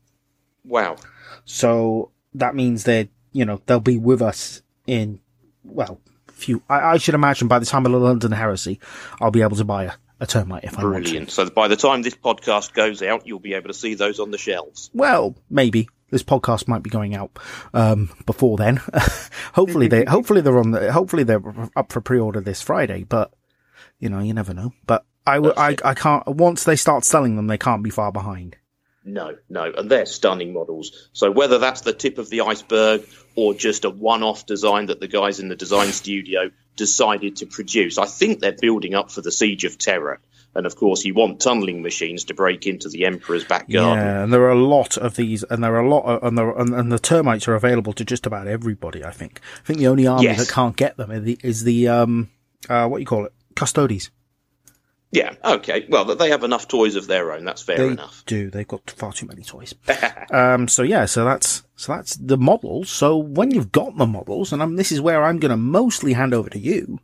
Wow. 0.64 0.96
So 1.44 2.10
that 2.34 2.54
means 2.54 2.84
they, 2.84 3.10
you 3.32 3.44
know, 3.44 3.60
they'll 3.66 3.80
be 3.80 3.98
with 3.98 4.22
us 4.22 4.62
in, 4.86 5.20
well, 5.64 6.00
few. 6.42 6.62
I, 6.68 6.92
I 6.92 6.96
should 6.98 7.14
imagine 7.14 7.48
by 7.48 7.58
the 7.58 7.66
time 7.66 7.86
of 7.86 7.92
the 7.92 7.98
London 7.98 8.32
Heresy, 8.32 8.80
I'll 9.20 9.30
be 9.30 9.42
able 9.42 9.56
to 9.56 9.64
buy 9.64 9.84
a, 9.84 9.92
a 10.20 10.26
termite 10.26 10.64
if 10.64 10.78
I 10.78 10.84
want 10.84 10.96
to. 10.96 11.02
Brilliant. 11.02 11.30
So 11.30 11.48
by 11.50 11.68
the 11.68 11.76
time 11.76 12.02
this 12.02 12.14
podcast 12.14 12.72
goes 12.74 13.02
out, 13.02 13.26
you'll 13.26 13.38
be 13.38 13.54
able 13.54 13.68
to 13.68 13.74
see 13.74 13.94
those 13.94 14.20
on 14.20 14.30
the 14.30 14.38
shelves. 14.38 14.90
Well, 14.92 15.34
maybe 15.50 15.88
this 16.10 16.22
podcast 16.22 16.68
might 16.68 16.82
be 16.82 16.90
going 16.90 17.14
out 17.14 17.38
um, 17.72 18.10
before 18.26 18.56
then. 18.56 18.76
hopefully 19.54 19.88
they, 19.88 20.04
hopefully 20.08 20.40
they're 20.40 20.58
on 20.58 20.72
the, 20.72 20.92
hopefully 20.92 21.24
they're 21.24 21.42
up 21.76 21.92
for 21.92 22.00
pre-order 22.00 22.40
this 22.40 22.62
Friday. 22.62 23.04
But 23.04 23.32
you 23.98 24.08
know, 24.08 24.20
you 24.20 24.34
never 24.34 24.52
know. 24.52 24.72
But 24.86 25.04
I 25.26 25.38
will. 25.38 25.54
I 25.56 25.74
can't. 25.74 26.26
Once 26.26 26.64
they 26.64 26.76
start 26.76 27.04
selling 27.04 27.36
them, 27.36 27.46
they 27.46 27.58
can't 27.58 27.82
be 27.82 27.90
far 27.90 28.10
behind. 28.10 28.56
No, 29.04 29.36
no, 29.48 29.72
and 29.76 29.90
they're 29.90 30.06
stunning 30.06 30.52
models. 30.52 31.08
So 31.12 31.30
whether 31.30 31.58
that's 31.58 31.80
the 31.80 31.92
tip 31.92 32.18
of 32.18 32.30
the 32.30 32.42
iceberg 32.42 33.02
or 33.34 33.52
just 33.54 33.84
a 33.84 33.90
one-off 33.90 34.46
design 34.46 34.86
that 34.86 35.00
the 35.00 35.08
guys 35.08 35.40
in 35.40 35.48
the 35.48 35.56
design 35.56 35.92
studio 35.92 36.50
decided 36.76 37.36
to 37.36 37.46
produce, 37.46 37.98
I 37.98 38.06
think 38.06 38.40
they're 38.40 38.52
building 38.52 38.94
up 38.94 39.10
for 39.10 39.20
the 39.20 39.32
Siege 39.32 39.64
of 39.64 39.76
Terra. 39.78 40.18
And 40.54 40.66
of 40.66 40.76
course, 40.76 41.04
you 41.04 41.14
want 41.14 41.40
tunneling 41.40 41.82
machines 41.82 42.24
to 42.24 42.34
break 42.34 42.66
into 42.66 42.90
the 42.90 43.06
Emperor's 43.06 43.44
back 43.44 43.68
garden. 43.70 44.04
Yeah, 44.04 44.22
and 44.22 44.32
there 44.32 44.42
are 44.42 44.50
a 44.50 44.62
lot 44.62 44.98
of 44.98 45.16
these, 45.16 45.42
and 45.44 45.64
there 45.64 45.74
are 45.74 45.80
a 45.80 45.88
lot, 45.88 46.04
of, 46.04 46.22
and, 46.22 46.36
there, 46.36 46.50
and, 46.50 46.74
and 46.74 46.92
the 46.92 46.98
termites 46.98 47.48
are 47.48 47.54
available 47.54 47.94
to 47.94 48.04
just 48.04 48.26
about 48.26 48.46
everybody. 48.46 49.02
I 49.02 49.10
think. 49.10 49.40
I 49.62 49.66
think 49.66 49.78
the 49.78 49.88
only 49.88 50.06
army 50.06 50.24
Yes. 50.24 50.38
that 50.38 50.52
can't 50.52 50.76
get 50.76 50.98
them 50.98 51.10
is 51.10 51.24
the, 51.24 51.38
is 51.42 51.64
the 51.64 51.88
um, 51.88 52.28
uh, 52.68 52.86
what 52.86 53.00
you 53.00 53.06
call 53.06 53.24
it, 53.24 53.32
Custodes. 53.56 54.10
Yeah, 55.12 55.34
okay. 55.44 55.84
Well, 55.90 56.06
they 56.16 56.30
have 56.30 56.42
enough 56.42 56.66
toys 56.68 56.96
of 56.96 57.06
their 57.06 57.32
own. 57.32 57.44
That's 57.44 57.60
fair 57.60 57.76
They 57.76 57.88
enough. 57.88 58.24
do. 58.26 58.48
They've 58.50 58.66
got 58.66 58.90
far 58.90 59.12
too 59.12 59.26
many 59.26 59.42
toys. 59.42 59.74
um, 60.30 60.68
so 60.68 60.82
yeah, 60.82 61.04
so 61.04 61.24
that's 61.26 61.62
so 61.76 61.92
that's 61.94 62.16
the 62.16 62.38
models. 62.38 62.88
So 62.88 63.18
when 63.18 63.50
you've 63.50 63.72
got 63.72 63.96
the 63.98 64.06
models, 64.06 64.52
and 64.54 64.62
um, 64.62 64.76
this 64.76 64.90
is 64.90 65.02
where 65.02 65.22
I'm 65.22 65.38
going 65.38 65.50
to 65.50 65.56
mostly 65.58 66.14
hand 66.14 66.32
over 66.32 66.48
to 66.48 66.58
you, 66.58 66.98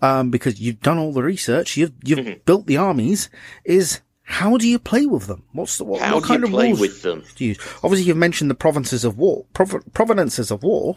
um, 0.00 0.30
because 0.30 0.58
you've 0.58 0.80
done 0.80 0.96
all 0.96 1.12
the 1.12 1.22
research, 1.22 1.76
you've 1.76 1.92
you've 2.02 2.18
Mm-hmm. 2.20 2.40
built 2.46 2.66
the 2.66 2.78
armies. 2.78 3.28
Is 3.62 4.00
how 4.22 4.56
do 4.56 4.66
you 4.66 4.78
play 4.78 5.04
with 5.04 5.26
them? 5.26 5.42
What's 5.52 5.76
the 5.76 5.84
what, 5.84 6.00
How 6.00 6.14
what 6.14 6.22
do 6.22 6.28
kind 6.28 6.40
you 6.40 6.46
of 6.46 6.52
play 6.52 6.66
rules 6.68 6.80
with 6.80 7.02
them? 7.02 7.24
do 7.36 7.44
you 7.44 7.48
use? 7.50 7.58
Obviously, 7.82 8.04
you've 8.06 8.16
mentioned 8.16 8.50
the 8.50 8.54
provinces 8.54 9.04
of 9.04 9.18
war, 9.18 9.44
prov- 9.52 9.84
provenances 9.92 10.50
of 10.50 10.62
war, 10.62 10.96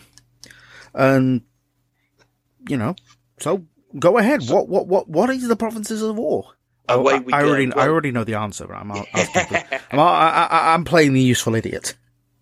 and 0.94 1.42
you 2.70 2.78
know. 2.78 2.96
So 3.40 3.66
go 3.98 4.18
ahead. 4.18 4.44
what 4.50 4.68
what 4.68 4.88
what 4.88 5.08
what 5.08 5.30
is 5.30 5.48
the 5.48 5.56
provinces 5.56 6.02
of 6.02 6.16
war? 6.18 6.54
Away 6.90 7.16
I, 7.16 7.20
we 7.20 7.34
I 7.34 7.42
go. 7.42 7.50
already 7.50 7.74
I 7.74 7.88
already 7.88 8.12
know 8.12 8.24
the 8.24 8.36
answer. 8.36 8.68
But 8.68 8.76
I'm. 8.76 8.92
I'm, 9.92 10.00
I, 10.00 10.48
I, 10.50 10.74
I'm 10.74 10.84
playing 10.84 11.14
the 11.14 11.22
useful 11.22 11.56
idiot. 11.56 11.96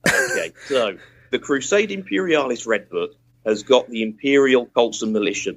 okay, 0.07 0.53
so 0.67 0.97
the 1.31 1.39
Crusade 1.39 1.91
Imperialis 1.91 2.65
Red 2.65 2.89
Book 2.89 3.11
has 3.45 3.63
got 3.63 3.89
the 3.89 4.01
Imperial 4.03 4.65
Colts 4.65 5.01
and 5.01 5.13
Militia 5.13 5.55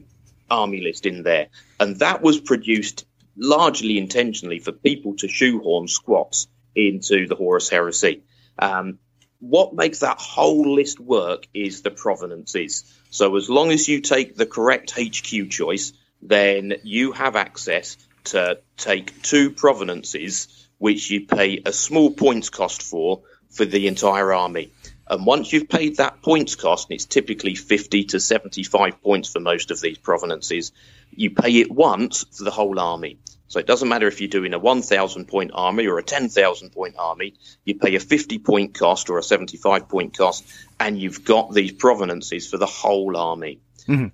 army 0.51 0.81
list 0.83 1.07
in 1.07 1.23
there, 1.23 1.49
and 1.81 1.99
that 2.01 2.23
was 2.23 2.41
produced 2.41 3.07
largely 3.37 3.99
intentionally 3.99 4.59
for 4.59 4.73
people 4.73 5.17
to 5.17 5.29
shoehorn 5.29 5.89
squats 5.89 6.49
into 6.75 7.27
the 7.27 7.35
Horus 7.35 7.69
Heresy. 7.69 8.23
Um, 8.59 8.99
what 9.41 9.75
makes 9.75 10.01
that 10.01 10.21
whole 10.21 10.75
list 10.75 11.01
work 11.01 11.47
is 11.53 11.83
the 11.83 11.91
provenances. 11.91 12.85
So 13.13 13.37
as 13.37 13.51
long 13.51 13.71
as 13.73 13.89
you 13.89 14.01
take 14.01 14.37
the 14.37 14.47
correct 14.47 14.99
HQ 14.99 15.51
choice, 15.51 15.93
then 16.23 16.77
you 16.83 17.13
have 17.13 17.37
access 17.37 17.99
to 18.25 18.61
take 18.79 19.21
two 19.21 19.51
provenances, 19.51 20.49
which 20.79 21.11
you 21.11 21.27
pay 21.27 21.61
a 21.67 21.75
small 21.75 22.11
points 22.11 22.49
cost 22.49 22.83
for 22.83 23.21
for 23.51 23.67
the 23.67 23.87
entire 23.87 24.33
army. 24.33 24.73
And 25.07 25.27
once 25.27 25.53
you've 25.53 25.69
paid 25.69 25.99
that 25.99 26.23
points 26.23 26.55
cost, 26.57 26.89
and 26.89 26.95
it's 26.95 27.05
typically 27.05 27.55
50 27.55 28.05
to 28.05 28.19
75 28.19 29.03
points 29.03 29.29
for 29.29 29.41
most 29.41 29.71
of 29.71 29.79
these 29.79 29.99
provenances, 29.99 30.73
you 31.11 31.33
pay 31.33 31.61
it 31.61 31.71
once 31.71 32.25
for 32.33 32.45
the 32.45 32.51
whole 32.51 32.81
army. 32.81 33.19
So 33.53 33.61
it 33.61 33.67
doesn't 33.67 33.91
matter 33.91 34.09
if 34.09 34.19
you're 34.23 34.29
doing 34.29 34.55
a 34.55 34.59
1,000 34.59 35.29
point 35.29 35.51
army 35.53 35.87
or 35.87 35.99
a 35.99 36.03
10,000 36.03 36.71
point 36.71 36.95
army, 36.99 37.35
you 37.67 37.75
pay 37.75 37.95
a 37.97 38.01
50 38.01 38.39
point 38.39 38.73
cost 38.73 39.11
or 39.11 39.19
a 39.19 39.23
75 39.23 39.91
point 39.91 40.17
cost, 40.17 40.51
and 40.81 40.99
you've 40.99 41.23
got 41.23 41.53
these 41.53 41.71
provenances 41.71 42.49
for 42.49 42.57
the 42.57 42.65
whole 42.65 43.15
army. 43.15 43.61
Mm-hmm. 43.87 44.07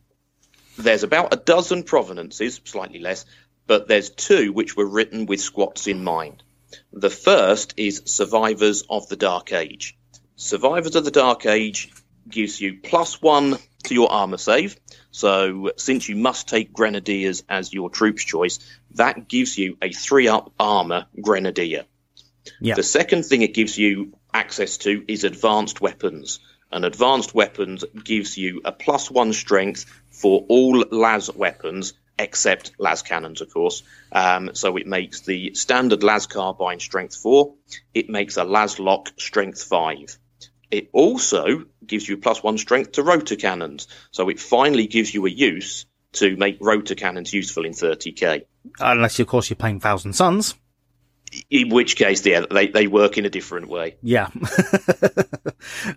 There's 0.83 1.05
about 1.05 1.33
a 1.33 1.37
dozen 1.37 1.85
provenances, 1.85 2.61
slightly 2.65 2.99
less, 2.99 3.27
but 3.69 3.87
there's 3.87 4.11
two 4.11 4.53
which 4.53 4.77
were 4.77 4.89
written 4.89 5.27
with 5.27 5.41
squats 5.41 5.87
in 5.87 6.03
mind. 6.03 6.43
The 6.93 7.09
first 7.09 7.75
is 7.77 8.03
Survivors 8.07 8.83
of 8.91 9.09
the 9.09 9.15
Dark 9.15 9.53
Age. 9.53 9.97
Survivors 10.35 10.97
of 10.97 11.05
the 11.05 11.13
Dark 11.13 11.47
Age 11.47 11.93
gives 12.29 12.61
you 12.61 12.79
plus 12.83 13.21
one 13.21 13.59
to 13.85 13.95
your 13.95 14.11
armor 14.11 14.39
save. 14.39 14.77
So, 15.11 15.73
since 15.77 16.09
you 16.09 16.17
must 16.17 16.49
take 16.49 16.73
Grenadiers 16.73 17.43
as 17.49 17.73
your 17.73 17.91
troops 17.91 18.25
choice, 18.25 18.59
that 18.95 19.29
gives 19.29 19.57
you 19.57 19.77
a 19.83 19.91
three 19.91 20.29
up 20.29 20.53
armor 20.59 21.07
Grenadier. 21.21 21.85
Yeah. 22.61 22.75
The 22.75 22.83
second 22.83 23.25
thing 23.25 23.43
it 23.43 23.55
gives 23.55 23.77
you 23.79 24.15
access 24.33 24.79
to 24.79 25.05
is 25.09 25.25
advanced 25.25 25.81
weapons. 25.81 26.41
And 26.71 26.85
advanced 26.85 27.35
weapons 27.35 27.85
gives 28.05 28.37
you 28.37 28.61
a 28.65 28.73
plus 28.73 29.11
one 29.11 29.33
strength 29.33 29.87
for 30.11 30.45
all 30.49 30.85
las 30.91 31.33
weapons 31.35 31.95
except 32.19 32.73
las 32.79 33.03
cannons, 33.03 33.41
of 33.41 33.53
course. 33.53 33.83
Um, 34.13 34.51
so 34.55 34.77
it 34.77 34.87
makes 34.87 35.21
the 35.21 35.55
standard 35.55 36.03
las 36.03 36.27
carbine 36.27 36.81
strength 36.81 37.17
four. 37.17 37.55
It 37.95 38.11
makes 38.11 38.37
a 38.37 38.45
las 38.45 38.79
lock 38.79 39.13
strength 39.19 39.63
five. 39.63 40.19
It 40.71 40.91
also 40.93 41.65
gives 41.87 42.09
you 42.09 42.19
plus 42.19 42.43
one 42.43 42.59
strength 42.59 42.93
to 42.93 43.03
rotor 43.03 43.37
cannons. 43.37 43.89
So 44.11 44.29
it 44.29 44.39
finally 44.39 44.87
gives 44.87 45.13
you 45.13 45.27
a 45.27 45.31
use 45.31 45.87
to 46.13 46.37
make 46.37 46.59
rotor 46.61 46.95
cannons 46.95 47.33
useful 47.33 47.65
in 47.65 47.73
30k. 47.73 48.43
Uh, 48.43 48.43
unless, 48.81 49.19
of 49.19 49.27
course, 49.27 49.49
you're 49.51 49.57
playing 49.57 49.81
Thousand 49.81 50.15
Suns. 50.15 50.55
In 51.51 51.69
which 51.69 51.97
case, 51.97 52.25
yeah, 52.25 52.47
they, 52.51 52.69
they 52.69 52.87
work 52.87 53.19
in 53.19 53.27
a 53.27 53.31
different 53.31 53.69
way. 53.69 53.97
Yeah. 54.03 54.31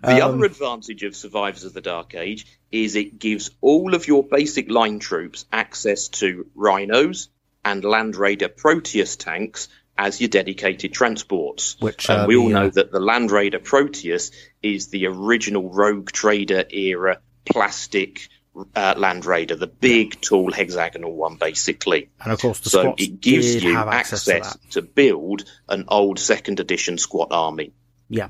The 0.02 0.20
um, 0.22 0.34
other 0.34 0.44
advantage 0.44 1.02
of 1.02 1.14
Survivors 1.14 1.64
of 1.64 1.72
the 1.72 1.80
Dark 1.80 2.14
Age 2.14 2.46
is 2.70 2.96
it 2.96 3.18
gives 3.18 3.50
all 3.60 3.94
of 3.94 4.06
your 4.08 4.24
basic 4.24 4.70
line 4.70 4.98
troops 4.98 5.44
access 5.52 6.08
to 6.08 6.46
rhinos 6.54 7.28
and 7.64 7.84
Land 7.84 8.16
Raider 8.16 8.48
Proteus 8.48 9.16
tanks 9.16 9.68
as 10.02 10.20
your 10.20 10.28
dedicated 10.28 10.92
transports. 10.92 11.76
Which, 11.78 12.10
and 12.10 12.22
uh, 12.22 12.24
we 12.26 12.36
all 12.36 12.48
the, 12.48 12.54
uh, 12.54 12.60
know 12.60 12.70
that 12.70 12.90
the 12.90 12.98
Land 12.98 13.30
Raider 13.30 13.60
Proteus 13.60 14.32
is 14.62 14.88
the 14.88 15.06
original 15.06 15.70
Rogue 15.70 16.10
Trader 16.10 16.64
era 16.70 17.20
plastic 17.44 18.28
uh, 18.74 18.94
Land 18.98 19.24
Raider, 19.24 19.54
the 19.54 19.68
big, 19.68 20.20
tall, 20.20 20.50
hexagonal 20.52 21.14
one, 21.14 21.36
basically. 21.36 22.10
And 22.20 22.32
of 22.32 22.40
course, 22.40 22.58
the 22.60 22.70
so 22.70 22.80
squats 22.82 23.02
it 23.02 23.20
gives 23.20 23.54
did 23.54 23.62
you 23.62 23.76
access, 23.76 24.28
access, 24.28 24.56
to 24.56 24.80
to 24.80 24.82
build 24.82 25.44
an 25.68 25.84
old 25.88 26.18
second 26.18 26.58
edition 26.58 26.98
squat 26.98 27.28
army. 27.30 27.72
Yeah. 28.08 28.28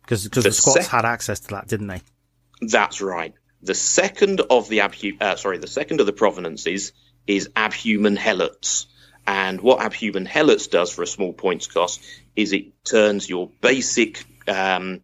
Because 0.00 0.28
the, 0.28 0.40
The 0.40 0.52
squats 0.52 0.82
sec- 0.82 0.90
had 0.90 1.04
access 1.04 1.40
to 1.40 1.48
that, 1.48 1.68
didn't 1.68 1.86
they? 1.86 2.00
That's 2.62 3.00
right. 3.00 3.34
The 3.62 3.74
second 3.74 4.40
of 4.40 4.68
the 4.68 4.78
abhu- 4.78 5.20
uh, 5.20 5.36
sorry, 5.36 5.58
the 5.58 5.68
second 5.68 6.00
of 6.00 6.06
the 6.06 6.12
provenances 6.12 6.92
is 7.26 7.48
abhuman 7.50 8.16
helots, 8.16 8.86
And 9.26 9.60
what 9.60 9.80
Abhuman 9.80 10.26
Helots 10.26 10.70
does 10.70 10.90
for 10.90 11.02
a 11.02 11.06
small 11.06 11.32
points 11.32 11.66
cost 11.66 12.02
is 12.34 12.52
it 12.52 12.84
turns 12.84 13.28
your 13.28 13.50
basic 13.60 14.24
um, 14.48 15.00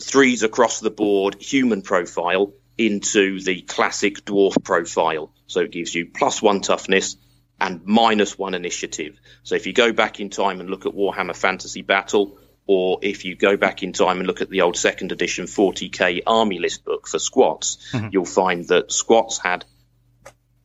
threes 0.00 0.42
across 0.42 0.80
the 0.80 0.90
board 0.90 1.40
human 1.40 1.82
profile 1.82 2.52
into 2.76 3.40
the 3.40 3.60
classic 3.62 4.24
dwarf 4.24 4.62
profile. 4.64 5.32
So 5.46 5.60
it 5.60 5.70
gives 5.70 5.94
you 5.94 6.06
plus 6.06 6.40
one 6.40 6.60
toughness 6.60 7.16
and 7.60 7.84
minus 7.84 8.38
one 8.38 8.54
initiative. 8.54 9.20
So 9.42 9.54
if 9.54 9.66
you 9.66 9.72
go 9.72 9.92
back 9.92 10.18
in 10.18 10.30
time 10.30 10.60
and 10.60 10.70
look 10.70 10.86
at 10.86 10.92
Warhammer 10.92 11.36
Fantasy 11.36 11.82
Battle, 11.82 12.38
or 12.66 12.98
if 13.02 13.24
you 13.24 13.34
go 13.36 13.56
back 13.56 13.82
in 13.82 13.92
time 13.92 14.18
and 14.18 14.26
look 14.26 14.40
at 14.40 14.48
the 14.48 14.62
old 14.62 14.76
second 14.76 15.12
edition 15.12 15.44
40k 15.46 16.22
army 16.26 16.58
list 16.58 16.84
book 16.84 17.06
for 17.06 17.18
squats, 17.18 17.90
mm-hmm. 17.92 18.08
you'll 18.12 18.24
find 18.24 18.66
that 18.68 18.92
squats 18.92 19.38
had 19.38 19.64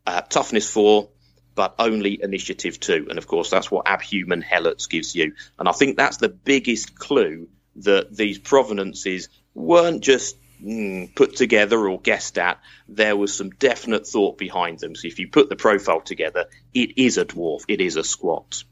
uh, 0.07 0.21
toughness 0.21 0.69
four, 0.69 1.09
but 1.55 1.75
only 1.79 2.21
Initiative 2.21 2.79
2. 2.79 3.07
And 3.09 3.17
of 3.17 3.27
course, 3.27 3.49
that's 3.49 3.71
what 3.71 3.85
Abhuman 3.85 4.43
Helots 4.43 4.89
gives 4.89 5.15
you. 5.15 5.33
And 5.57 5.67
I 5.67 5.71
think 5.71 5.97
that's 5.97 6.17
the 6.17 6.29
biggest 6.29 6.99
clue 6.99 7.47
that 7.77 8.15
these 8.15 8.37
provenances 8.37 9.29
weren't 9.53 10.01
just 10.01 10.37
mm, 10.61 11.13
put 11.15 11.35
together 11.35 11.89
or 11.89 11.99
guessed 11.99 12.37
at. 12.37 12.59
There 12.87 13.15
was 13.15 13.35
some 13.35 13.49
definite 13.51 14.05
thought 14.05 14.37
behind 14.37 14.79
them. 14.79 14.95
So 14.95 15.07
if 15.07 15.19
you 15.19 15.29
put 15.29 15.49
the 15.49 15.55
profile 15.55 16.01
together, 16.01 16.45
it 16.73 16.97
is 16.97 17.17
a 17.17 17.25
dwarf, 17.25 17.63
it 17.67 17.81
is 17.81 17.95
a 17.95 18.03
squat. 18.03 18.63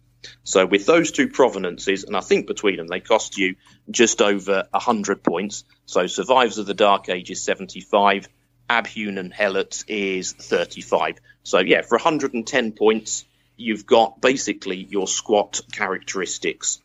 So 0.44 0.66
with 0.66 0.86
those 0.86 1.12
two 1.12 1.28
provenances, 1.28 2.04
and 2.04 2.16
I 2.16 2.22
think 2.22 2.48
between 2.48 2.78
them, 2.78 2.88
they 2.88 3.02
cost 3.02 3.38
you 3.38 3.56
just 3.90 4.22
over 4.22 4.68
100 4.72 5.24
points. 5.24 5.66
So 5.86 6.08
Survivors 6.08 6.58
of 6.58 6.66
the 6.66 6.74
Dark 6.74 7.10
Age 7.10 7.30
is 7.32 7.44
75 7.44 8.30
Abhuman 8.70 9.34
Helots 9.34 9.84
is 9.88 10.34
35. 10.34 11.18
So 11.44 11.60
yeah, 11.60 11.82
for 11.82 11.98
110 11.98 12.72
points, 12.74 13.26
you've 13.58 13.86
got 13.86 14.22
basically 14.22 14.78
your 14.78 15.08
squat 15.08 15.62
characteristics. 15.72 16.80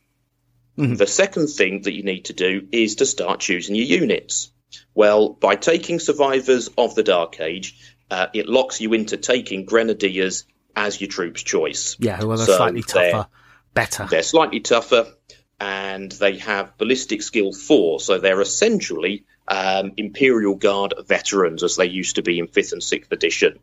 Mm-hmm. 0.76 0.94
The 0.94 1.06
second 1.06 1.48
thing 1.48 1.82
that 1.82 1.92
you 1.92 2.02
need 2.02 2.26
to 2.26 2.32
do 2.32 2.68
is 2.70 2.96
to 2.96 3.06
start 3.06 3.40
choosing 3.40 3.74
your 3.74 3.86
units. 3.86 4.52
Well, 4.94 5.30
by 5.30 5.56
taking 5.56 5.98
survivors 5.98 6.68
of 6.76 6.94
the 6.94 7.02
Dark 7.02 7.40
Age, 7.40 7.94
uh, 8.10 8.26
it 8.32 8.48
locks 8.48 8.80
you 8.80 8.92
into 8.92 9.16
taking 9.16 9.64
grenadiers 9.64 10.44
as 10.76 11.00
your 11.00 11.08
troop's 11.08 11.42
choice. 11.42 11.96
Yeah, 11.98 12.16
who 12.16 12.30
are 12.30 12.36
so 12.36 12.56
slightly 12.56 12.82
tougher, 12.82 13.10
they're, 13.10 13.26
better. 13.74 14.06
They're 14.06 14.22
slightly 14.22 14.60
tougher, 14.60 15.12
and 15.58 16.12
they 16.12 16.38
have 16.38 16.78
ballistic 16.78 17.22
skill 17.22 17.52
four, 17.52 18.00
so 18.00 18.18
they're 18.18 18.40
essentially 18.40 19.24
um, 19.48 19.92
Imperial 19.96 20.54
Guard 20.54 20.94
veterans 21.06 21.62
as 21.62 21.76
they 21.76 21.86
used 21.86 22.16
to 22.16 22.22
be 22.22 22.38
in 22.38 22.46
fifth 22.46 22.72
and 22.72 22.82
sixth 22.82 23.10
edition. 23.12 23.58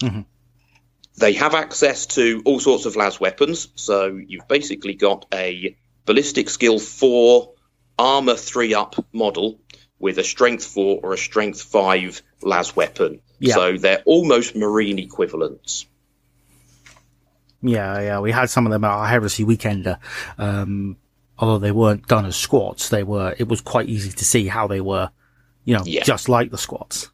Mm-hmm. 0.00 0.22
They 1.16 1.34
have 1.34 1.54
access 1.54 2.06
to 2.06 2.42
all 2.44 2.58
sorts 2.58 2.86
of 2.86 2.96
las 2.96 3.20
weapons, 3.20 3.68
so 3.76 4.16
you've 4.16 4.48
basically 4.48 4.94
got 4.94 5.26
a 5.32 5.76
ballistic 6.06 6.50
skill 6.50 6.78
four, 6.78 7.52
armor 7.98 8.34
three 8.34 8.74
up 8.74 8.96
model 9.12 9.60
with 9.98 10.18
a 10.18 10.24
strength 10.24 10.64
four 10.64 11.00
or 11.02 11.12
a 11.14 11.18
strength 11.18 11.62
five 11.62 12.20
las 12.42 12.74
weapon. 12.74 13.20
Yeah. 13.38 13.54
So 13.54 13.78
they're 13.78 14.02
almost 14.04 14.56
marine 14.56 14.98
equivalents. 14.98 15.86
Yeah, 17.62 18.00
yeah, 18.00 18.20
we 18.20 18.30
had 18.30 18.50
some 18.50 18.66
of 18.66 18.72
them 18.72 18.84
at 18.84 18.90
our 18.90 19.06
Heresy 19.06 19.44
Weekender. 19.44 19.98
Um, 20.36 20.98
although 21.38 21.58
they 21.58 21.72
weren't 21.72 22.06
done 22.06 22.26
as 22.26 22.36
squats, 22.36 22.88
they 22.88 23.02
were. 23.02 23.34
It 23.38 23.48
was 23.48 23.60
quite 23.60 23.88
easy 23.88 24.10
to 24.10 24.24
see 24.24 24.46
how 24.46 24.66
they 24.66 24.80
were, 24.80 25.10
you 25.64 25.76
know, 25.76 25.82
yeah. 25.84 26.02
just 26.02 26.28
like 26.28 26.50
the 26.50 26.58
squats. 26.58 27.10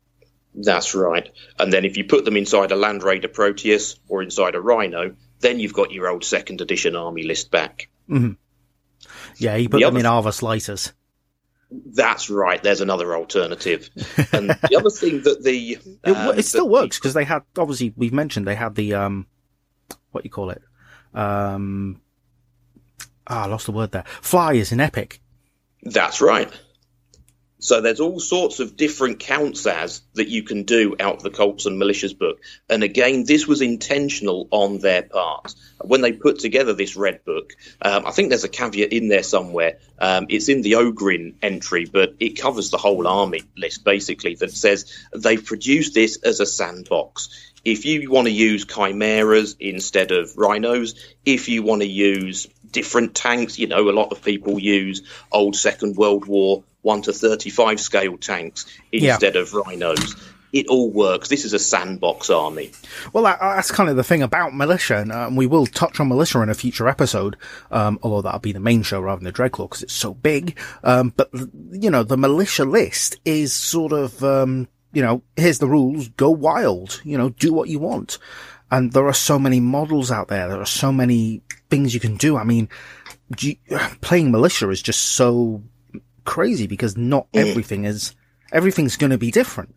That's 0.55 0.95
right. 0.95 1.31
And 1.59 1.73
then 1.73 1.85
if 1.85 1.97
you 1.97 2.05
put 2.05 2.25
them 2.25 2.37
inside 2.37 2.73
a 2.73 2.77
Land 2.77 3.03
Raider 3.03 3.29
Proteus 3.29 3.99
or 4.09 4.23
inside 4.23 4.55
a 4.55 4.61
Rhino, 4.61 5.15
then 5.41 5.61
you've 5.61 5.73
got 5.73 5.93
your 5.93 6.09
old 6.09 6.25
second 6.25 6.61
edition 6.61 6.97
army 6.97 7.23
list 7.23 7.51
back. 7.51 7.89
Mm-hmm. 8.09 8.33
Yeah, 9.37 9.57
you 9.57 9.69
put 9.69 9.79
the 9.79 9.87
them 9.87 9.97
in 9.97 10.05
Arvus 10.05 10.43
Lighters. 10.43 10.93
That's 11.71 12.29
right. 12.29 12.61
There's 12.61 12.81
another 12.81 13.15
alternative. 13.15 13.89
And 14.33 14.51
the 14.51 14.77
other 14.77 14.91
thing 14.91 15.23
that 15.23 15.43
the 15.43 15.79
um, 16.05 16.31
it, 16.31 16.41
it, 16.41 16.45
still 16.45 16.69
works 16.69 16.99
because 16.99 17.15
they 17.15 17.25
had 17.25 17.43
obviously 17.57 17.95
we've 17.97 18.13
mentioned 18.13 18.47
they 18.47 18.57
had 18.57 18.75
the 18.75 18.95
um 18.95 19.27
what 20.11 20.25
you 20.25 20.31
call 20.31 20.51
it 20.51 20.63
um 21.15 22.01
ah 23.31 23.45
I 23.45 23.47
lost 23.47 23.67
the 23.67 23.73
word 23.73 23.93
there 23.93 24.05
flyers 24.21 24.73
in 24.73 24.81
Epic. 24.81 25.21
That's 25.83 26.21
right. 26.21 26.53
So 27.63 27.83
there's 27.83 28.01
all 28.01 28.21
sorts 28.21 28.59
of 28.59 28.75
different 28.75 29.19
counts 29.19 29.67
as 29.67 30.01
that 30.15 30.29
you 30.29 30.43
can 30.43 30.63
do 30.63 30.97
out 30.99 31.17
of 31.17 31.23
the 31.23 31.31
Cults 31.31 31.67
and 31.67 31.81
Militias 31.81 32.19
book. 32.19 32.41
And 32.71 32.83
again, 32.83 33.25
this 33.27 33.47
was 33.47 33.61
intentional 33.61 34.49
on 34.51 34.79
their 34.79 35.03
part. 35.03 35.55
When 35.83 36.01
they 36.01 36.13
put 36.13 36.39
together 36.39 36.73
this 36.73 36.97
red 36.97 37.23
book, 37.23 37.53
um, 37.83 38.07
I 38.07 38.13
think 38.13 38.31
there's 38.31 38.45
a 38.45 38.49
caveat 38.49 38.95
in 38.95 39.09
there 39.09 39.23
somewhere. 39.23 39.79
Um, 39.99 40.27
it's 40.31 40.49
in 40.49 40.63
the 40.63 40.73
Ogryn 40.73 41.35
entry, 41.43 41.85
but 41.85 42.15
it 42.19 42.41
covers 42.41 42.71
the 42.71 42.79
whole 42.79 43.07
army 43.07 43.43
list 43.59 43.85
basically 43.85 44.37
that 44.37 44.53
says 44.53 44.91
they've 45.15 45.45
produced 45.45 45.93
this 45.93 46.17
as 46.23 46.41
a 46.41 46.47
sandbox 46.47 47.51
if 47.65 47.85
you 47.85 48.11
want 48.11 48.27
to 48.27 48.33
use 48.33 48.65
chimeras 48.65 49.57
instead 49.61 50.13
of 50.13 50.37
rhinos, 50.37 50.95
if 51.25 51.49
you 51.49 51.63
want 51.63 51.83
to 51.83 51.89
use 51.89 52.47
different 52.73 53.15
tanks, 53.15 53.59
you 53.59 53.67
know, 53.67 53.89
a 53.89 53.93
lot 53.93 54.13
of 54.13 54.23
people 54.23 54.59
use 54.59 55.03
old 55.33 55.57
Second 55.57 55.97
World 55.97 56.27
War 56.27 56.63
1 56.83 57.03
to 57.03 57.13
35 57.13 57.81
scale 57.81 58.17
tanks 58.17 58.67
instead 58.93 59.35
yeah. 59.35 59.41
of 59.41 59.53
rhinos. 59.53 60.17
It 60.53 60.67
all 60.67 60.91
works. 60.91 61.29
This 61.29 61.45
is 61.45 61.53
a 61.53 61.61
sandbox 61.61 62.29
army. 62.29 62.73
Well, 63.13 63.23
that, 63.23 63.39
that's 63.39 63.71
kind 63.71 63.89
of 63.89 63.95
the 63.95 64.03
thing 64.03 64.23
about 64.23 64.53
militia, 64.53 64.97
and 64.97 65.13
um, 65.13 65.37
we 65.37 65.47
will 65.47 65.67
touch 65.67 66.01
on 66.01 66.09
militia 66.09 66.41
in 66.41 66.49
a 66.49 66.55
future 66.55 66.89
episode, 66.89 67.37
um, 67.71 68.01
although 68.03 68.23
that'll 68.23 68.41
be 68.41 68.53
the 68.53 68.59
main 68.59 68.83
show 68.83 69.01
rather 69.01 69.21
than 69.21 69.33
the 69.33 69.33
Dreadclaw 69.33 69.69
because 69.69 69.85
it's 69.85 69.93
so 69.93 70.13
big. 70.13 70.59
Um, 70.83 71.13
but, 71.17 71.31
you 71.71 71.89
know, 71.89 72.03
the 72.03 72.17
militia 72.17 72.65
list 72.65 73.21
is 73.25 73.53
sort 73.53 73.93
of, 73.93 74.25
um, 74.25 74.67
you 74.93 75.03
know, 75.03 75.23
here's 75.37 75.61
the 75.61 75.69
rules, 75.69 76.09
go 76.09 76.31
wild, 76.31 77.01
you 77.05 77.17
know, 77.17 77.29
do 77.29 77.53
what 77.53 77.69
you 77.69 77.79
want. 77.79 78.19
And 78.73 78.93
there 78.93 79.07
are 79.07 79.13
so 79.13 79.39
many 79.39 79.61
models 79.61 80.11
out 80.11 80.29
there. 80.29 80.49
There 80.49 80.61
are 80.61 80.67
so 80.67 80.93
many 80.93 81.43
things 81.71 81.95
you 81.95 82.01
can 82.01 82.17
do. 82.17 82.37
I 82.37 82.45
mean, 82.45 82.69
playing 84.01 84.31
militia 84.31 84.69
is 84.71 84.83
just 84.83 85.01
so 85.01 85.63
crazy 86.25 86.67
because 86.67 86.97
not 86.97 87.27
everything 87.33 87.85
is 87.85 88.15
everything's 88.53 88.97
going 88.97 89.11
to 89.11 89.19
be 89.19 89.31
different. 89.31 89.75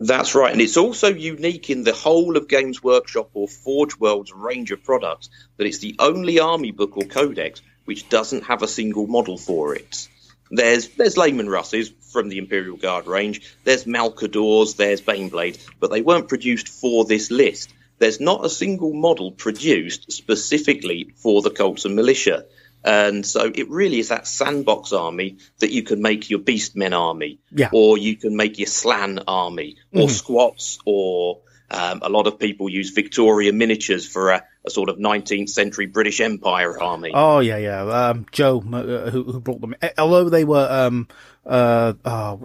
That's 0.00 0.34
right, 0.34 0.52
and 0.52 0.60
it's 0.60 0.76
also 0.76 1.08
unique 1.08 1.70
in 1.70 1.84
the 1.84 1.92
whole 1.92 2.36
of 2.36 2.48
Games 2.48 2.82
Workshop 2.82 3.30
or 3.32 3.46
Forge 3.46 3.96
World's 3.98 4.32
range 4.32 4.72
of 4.72 4.82
products 4.82 5.30
that 5.56 5.66
it's 5.66 5.78
the 5.78 5.94
only 5.98 6.40
army 6.40 6.72
book 6.72 6.96
or 6.96 7.04
codex 7.04 7.62
which 7.84 8.08
doesn't 8.08 8.44
have 8.44 8.62
a 8.62 8.68
single 8.68 9.06
model 9.06 9.38
for 9.38 9.74
it. 9.74 10.08
There's 10.50 10.88
there's 10.88 11.16
Leman 11.16 11.48
Russes 11.48 11.92
from 12.12 12.28
the 12.28 12.38
Imperial 12.38 12.76
Guard 12.76 13.06
range, 13.06 13.56
there's 13.64 13.84
Malcadors, 13.84 14.76
there's 14.76 15.00
Baneblade, 15.00 15.58
but 15.80 15.90
they 15.90 16.02
weren't 16.02 16.28
produced 16.28 16.68
for 16.68 17.04
this 17.04 17.30
list. 17.30 17.72
There's 18.04 18.20
not 18.20 18.44
a 18.44 18.50
single 18.50 18.92
model 18.92 19.32
produced 19.32 20.12
specifically 20.12 21.14
for 21.16 21.40
the 21.40 21.48
Cults 21.48 21.86
and 21.86 21.96
Militia. 21.96 22.44
And 22.84 23.24
so 23.24 23.50
it 23.54 23.70
really 23.70 23.98
is 23.98 24.10
that 24.10 24.26
sandbox 24.26 24.92
army 24.92 25.38
that 25.60 25.70
you 25.70 25.82
can 25.84 26.02
make 26.02 26.28
your 26.28 26.40
Beastmen 26.40 26.94
army, 26.94 27.38
yeah. 27.50 27.70
or 27.72 27.96
you 27.96 28.14
can 28.16 28.36
make 28.36 28.58
your 28.58 28.66
slan 28.66 29.20
army, 29.26 29.78
or 29.90 30.08
mm. 30.08 30.10
squats, 30.10 30.78
or 30.84 31.40
um, 31.70 32.00
a 32.02 32.10
lot 32.10 32.26
of 32.26 32.38
people 32.38 32.68
use 32.68 32.90
Victoria 32.90 33.54
miniatures 33.54 34.06
for 34.06 34.32
a, 34.32 34.44
a, 34.66 34.70
sort 34.70 34.90
of 34.90 34.98
19th 34.98 35.48
century 35.48 35.86
British 35.86 36.20
Empire 36.20 36.78
army. 36.78 37.10
Oh 37.14 37.40
yeah, 37.40 37.56
yeah. 37.56 37.84
Um, 37.84 38.26
Joe, 38.32 38.62
uh, 38.70 39.08
who, 39.08 39.22
who, 39.22 39.40
brought 39.40 39.62
them, 39.62 39.74
although 39.96 40.28
they 40.28 40.44
were, 40.44 40.68
um, 40.70 41.08
uh, 41.46 41.94
uh, 42.04 42.36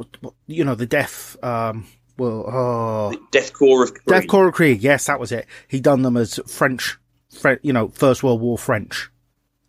you 0.47 0.64
know, 0.64 0.76
the 0.76 0.86
death, 0.86 1.36
um, 1.43 1.86
well, 2.20 2.46
oh, 2.48 3.10
the 3.12 3.22
Death 3.32 3.54
Korps 3.54 3.84
of 3.84 3.94
Krieg. 3.94 4.06
Death 4.06 4.28
Korps 4.28 4.48
of 4.50 4.54
Krieg. 4.54 4.84
Yes, 4.84 5.06
that 5.06 5.20
was 5.20 5.32
it. 5.32 5.48
He 5.68 5.80
done 5.80 6.02
them 6.02 6.18
as 6.18 6.40
French, 6.48 6.98
French 7.30 7.60
you 7.64 7.74
know, 7.74 7.88
First 7.88 8.24
World 8.24 8.42
War 8.42 8.58
French. 8.58 9.10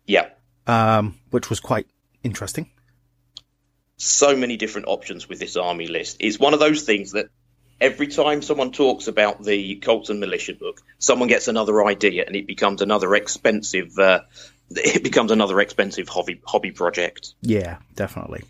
Yeah 0.05 0.27
um, 0.67 1.19
which 1.29 1.49
was 1.49 1.59
quite 1.59 1.87
interesting. 2.23 2.69
So 3.97 4.35
many 4.35 4.57
different 4.57 4.87
options 4.87 5.29
with 5.29 5.39
this 5.39 5.55
army 5.57 5.87
list. 5.87 6.17
It's 6.19 6.39
one 6.39 6.53
of 6.53 6.59
those 6.59 6.83
things 6.83 7.11
that 7.11 7.27
every 7.79 8.07
time 8.07 8.41
someone 8.41 8.71
talks 8.71 9.07
about 9.07 9.43
the 9.43 9.75
Cults 9.75 10.09
and 10.09 10.19
Militia 10.19 10.53
book, 10.53 10.81
someone 10.97 11.27
gets 11.27 11.47
another 11.47 11.85
idea, 11.85 12.23
and 12.25 12.35
it 12.35 12.47
becomes 12.47 12.81
another 12.81 13.13
expensive. 13.15 13.97
Uh, 13.97 14.21
it 14.71 15.03
becomes 15.03 15.31
another 15.31 15.59
expensive 15.59 16.07
hobby 16.07 16.41
hobby 16.45 16.71
project. 16.71 17.33
Yeah, 17.41 17.77
definitely. 17.95 18.43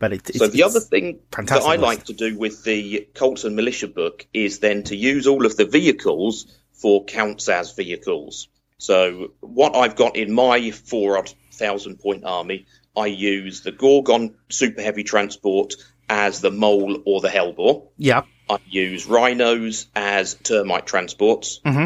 But 0.00 0.14
it, 0.14 0.34
so 0.34 0.48
the 0.48 0.62
other 0.62 0.80
thing 0.80 1.20
that 1.30 1.62
I 1.62 1.76
like 1.76 2.04
to 2.06 2.14
do 2.14 2.36
with 2.36 2.64
the 2.64 3.06
Cults 3.14 3.44
and 3.44 3.54
Militia 3.54 3.86
book 3.86 4.26
is 4.32 4.58
then 4.58 4.82
to 4.84 4.96
use 4.96 5.26
all 5.26 5.44
of 5.44 5.56
the 5.56 5.66
vehicles 5.66 6.46
for 6.72 7.04
counts 7.04 7.50
as 7.50 7.74
vehicles. 7.74 8.48
So 8.78 9.32
what 9.40 9.76
I've 9.76 9.96
got 9.96 10.16
in 10.16 10.32
my 10.32 10.70
four 10.70 11.18
odd 11.18 11.32
thousand 11.52 12.00
point 12.00 12.24
army, 12.24 12.64
I 12.96 13.06
use 13.06 13.60
the 13.60 13.72
Gorgon 13.72 14.36
super 14.48 14.80
heavy 14.80 15.04
transport 15.04 15.74
as 16.08 16.40
the 16.40 16.50
mole 16.50 17.02
or 17.04 17.20
the 17.20 17.28
hellbore. 17.28 17.88
Yeah. 17.98 18.22
I 18.48 18.56
use 18.66 19.04
rhinos 19.04 19.86
as 19.94 20.32
termite 20.34 20.86
transports. 20.86 21.60
Mm-hmm. 21.64 21.84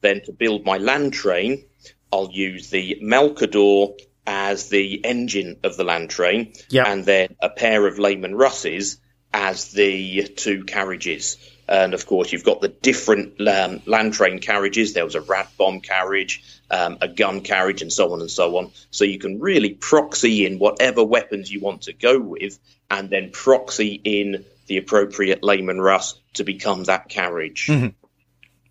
Then 0.00 0.22
to 0.26 0.32
build 0.32 0.64
my 0.64 0.78
land 0.78 1.12
train, 1.12 1.64
I'll 2.12 2.30
use 2.30 2.70
the 2.70 3.00
Malcador 3.02 3.98
as 4.30 4.68
the 4.68 5.02
engine 5.06 5.56
of 5.64 5.78
the 5.78 5.84
land 5.84 6.10
train, 6.10 6.52
Yep. 6.68 6.86
and 6.86 7.04
then 7.06 7.34
a 7.40 7.48
pair 7.48 7.86
of 7.86 7.98
Leman 7.98 8.34
Russes 8.34 8.98
as 9.32 9.72
the 9.72 10.24
two 10.24 10.64
carriages. 10.64 11.38
And 11.66 11.94
of 11.94 12.06
course, 12.06 12.30
you've 12.30 12.44
got 12.44 12.60
the 12.60 12.68
different 12.68 13.40
um, 13.48 13.80
land 13.86 14.12
train 14.12 14.38
carriages. 14.38 14.92
There 14.92 15.04
was 15.04 15.14
a 15.14 15.22
rat 15.22 15.48
bomb 15.56 15.80
carriage, 15.80 16.42
um, 16.70 16.98
a 17.00 17.08
gun 17.08 17.40
carriage, 17.40 17.80
and 17.80 17.90
so 17.92 18.12
on 18.12 18.20
and 18.20 18.30
so 18.30 18.58
on. 18.58 18.70
So 18.90 19.04
you 19.04 19.18
can 19.18 19.40
really 19.40 19.70
proxy 19.70 20.44
in 20.44 20.58
whatever 20.58 21.02
weapons 21.02 21.50
you 21.50 21.60
want 21.60 21.82
to 21.82 21.94
go 21.94 22.18
with, 22.20 22.58
and 22.90 23.08
then 23.08 23.30
proxy 23.30 23.98
in 24.04 24.44
the 24.66 24.76
appropriate 24.76 25.42
Leman 25.42 25.80
Russ 25.80 26.20
to 26.34 26.44
become 26.44 26.84
that 26.84 27.08
carriage. 27.08 27.70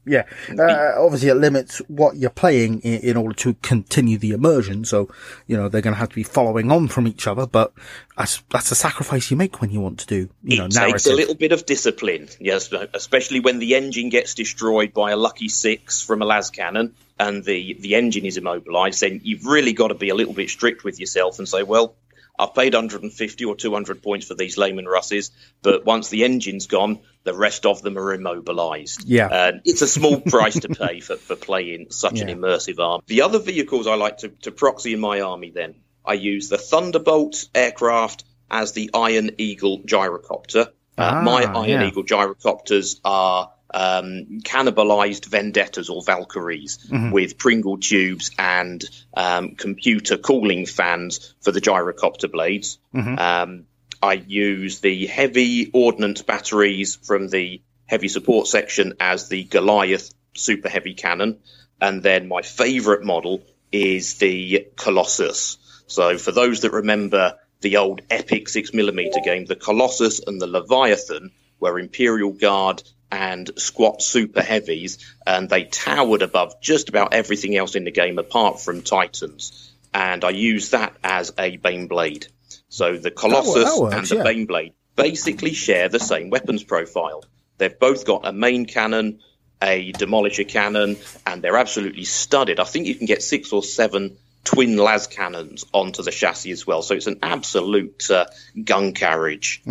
Yeah. 0.07 0.23
Uh, 0.57 0.93
obviously, 0.97 1.29
it 1.29 1.35
limits 1.35 1.79
what 1.87 2.15
you're 2.15 2.29
playing 2.29 2.79
in, 2.79 3.01
in 3.01 3.17
order 3.17 3.35
to 3.35 3.55
continue 3.55 4.17
the 4.17 4.31
immersion. 4.31 4.85
So, 4.85 5.09
you 5.47 5.57
know, 5.57 5.67
they're 5.67 5.81
going 5.81 5.93
to 5.93 5.99
have 5.99 6.09
to 6.09 6.15
be 6.15 6.23
following 6.23 6.71
on 6.71 6.87
from 6.87 7.07
each 7.07 7.27
other, 7.27 7.45
but 7.45 7.73
that's, 8.17 8.41
that's 8.49 8.71
a 8.71 8.75
sacrifice 8.75 9.29
you 9.29 9.37
make 9.37 9.61
when 9.61 9.69
you 9.69 9.81
want 9.81 9.99
to 9.99 10.07
do, 10.07 10.29
you 10.43 10.57
know, 10.57 10.65
it 10.65 10.71
takes 10.71 11.05
a 11.07 11.13
little 11.13 11.35
bit 11.35 11.51
of 11.51 11.65
discipline, 11.65 12.29
yes, 12.39 12.71
especially 12.93 13.41
when 13.41 13.59
the 13.59 13.75
engine 13.75 14.09
gets 14.09 14.33
destroyed 14.33 14.93
by 14.93 15.11
a 15.11 15.17
lucky 15.17 15.49
six 15.49 16.01
from 16.01 16.21
a 16.21 16.25
las 16.25 16.49
cannon 16.49 16.95
and 17.19 17.43
the, 17.43 17.77
the 17.79 17.95
engine 17.95 18.25
is 18.25 18.37
immobilized. 18.37 19.01
Then 19.01 19.21
you've 19.23 19.45
really 19.45 19.73
got 19.73 19.89
to 19.89 19.95
be 19.95 20.09
a 20.09 20.15
little 20.15 20.33
bit 20.33 20.49
strict 20.49 20.83
with 20.83 20.99
yourself 20.99 21.39
and 21.39 21.47
say, 21.47 21.63
well, 21.63 21.95
I've 22.39 22.53
paid 22.53 22.73
150 22.73 23.45
or 23.45 23.55
200 23.55 24.03
points 24.03 24.27
for 24.27 24.35
these 24.35 24.57
Leman 24.57 24.85
Russes, 24.85 25.31
but 25.61 25.85
once 25.85 26.09
the 26.09 26.23
engine's 26.23 26.67
gone, 26.67 26.99
the 27.23 27.33
rest 27.33 27.65
of 27.65 27.81
them 27.81 27.97
are 27.97 28.13
immobilized. 28.13 29.03
Yeah. 29.05 29.27
And 29.27 29.61
it's 29.65 29.81
a 29.81 29.87
small 29.87 30.21
price 30.35 30.59
to 30.59 30.69
pay 30.69 30.99
for, 30.99 31.17
for 31.17 31.35
playing 31.35 31.87
such 31.89 32.21
an 32.21 32.27
immersive 32.27 32.79
arm. 32.79 33.01
The 33.07 33.23
other 33.23 33.39
vehicles 33.39 33.87
I 33.87 33.95
like 33.95 34.19
to, 34.19 34.29
to 34.29 34.51
proxy 34.51 34.93
in 34.93 34.99
my 34.99 35.21
army 35.21 35.51
then, 35.51 35.75
I 36.05 36.13
use 36.13 36.49
the 36.49 36.57
Thunderbolt 36.57 37.49
aircraft 37.53 38.23
as 38.49 38.71
the 38.71 38.91
Iron 38.93 39.31
Eagle 39.37 39.79
gyrocopter. 39.79 40.67
Uh, 40.67 40.71
Ah, 40.99 41.21
my 41.21 41.43
Iron 41.43 41.69
yeah. 41.69 41.87
Eagle 41.87 42.03
gyrocopters 42.03 42.99
are 43.03 43.51
um, 43.73 44.41
cannibalized 44.43 45.25
vendettas 45.25 45.89
or 45.89 46.01
Valkyries 46.01 46.77
Mm-hmm. 46.77 47.11
with 47.11 47.37
Pringle 47.37 47.77
tubes 47.77 48.31
and 48.37 48.83
um, 49.13 49.55
computer 49.55 50.17
cooling 50.17 50.65
fans 50.65 51.33
for 51.41 51.51
the 51.51 51.61
gyrocopter 51.61 52.31
blades. 52.31 52.79
Mm-hmm. 52.93 53.19
Um, 53.19 53.65
I 54.01 54.13
use 54.13 54.79
the 54.79 55.07
heavy 55.07 55.69
ordnance 55.73 56.21
batteries 56.21 56.95
from 56.95 57.29
the 57.29 57.61
heavy 57.85 58.07
support 58.07 58.47
section 58.47 58.93
as 58.99 59.27
the 59.27 59.43
Goliath 59.43 60.13
super 60.35 60.69
heavy 60.69 60.93
cannon. 60.93 61.39
And 61.81 62.03
then 62.03 62.27
my 62.27 62.41
favorite 62.41 63.03
model 63.03 63.43
is 63.71 64.15
the 64.15 64.67
Colossus. 64.75 65.57
So 65.87 66.17
for 66.17 66.31
those 66.31 66.61
that 66.61 66.71
remember 66.71 67.35
the 67.61 67.77
old 67.77 68.01
epic 68.09 68.49
six 68.49 68.73
millimeter 68.73 69.19
game, 69.23 69.45
the 69.45 69.55
Colossus 69.55 70.19
and 70.25 70.39
the 70.39 70.47
Leviathan 70.47 71.31
were 71.59 71.79
Imperial 71.79 72.31
Guard 72.31 72.83
and 73.11 73.49
squat 73.57 74.01
super 74.01 74.41
heavies, 74.41 74.97
and 75.25 75.49
they 75.49 75.63
towered 75.63 76.21
above 76.21 76.59
just 76.61 76.89
about 76.89 77.13
everything 77.13 77.55
else 77.55 77.75
in 77.75 77.85
the 77.85 77.91
game 77.91 78.19
apart 78.19 78.59
from 78.59 78.81
Titans. 78.81 79.71
And 79.93 80.23
I 80.23 80.31
use 80.31 80.71
that 80.71 80.93
as 81.03 81.33
a 81.37 81.57
Bane 81.57 81.87
Blade. 81.87 82.27
So 82.69 82.97
the 82.97 83.11
Colossus 83.11 83.63
that 83.63 83.81
works, 83.81 83.95
and 83.95 84.07
the 84.07 84.15
yeah. 84.17 84.23
Bane 84.23 84.45
Blade 84.45 84.73
basically 84.95 85.53
share 85.53 85.89
the 85.89 85.99
same 85.99 86.29
weapons 86.29 86.63
profile. 86.63 87.23
They've 87.57 87.79
both 87.79 88.05
got 88.05 88.27
a 88.27 88.33
main 88.33 88.65
cannon, 88.65 89.19
a 89.61 89.93
demolisher 89.93 90.47
cannon, 90.47 90.97
and 91.25 91.41
they're 91.41 91.57
absolutely 91.57 92.03
studded. 92.03 92.59
I 92.59 92.65
think 92.65 92.87
you 92.87 92.95
can 92.95 93.05
get 93.05 93.23
six 93.23 93.53
or 93.53 93.63
seven 93.63 94.17
twin 94.43 94.77
las 94.77 95.07
cannons 95.07 95.65
onto 95.73 96.03
the 96.03 96.11
chassis 96.11 96.51
as 96.51 96.67
well. 96.67 96.81
So 96.81 96.95
it's 96.95 97.07
an 97.07 97.19
absolute 97.23 98.09
uh, 98.11 98.25
gun 98.63 98.93
carriage. 98.93 99.61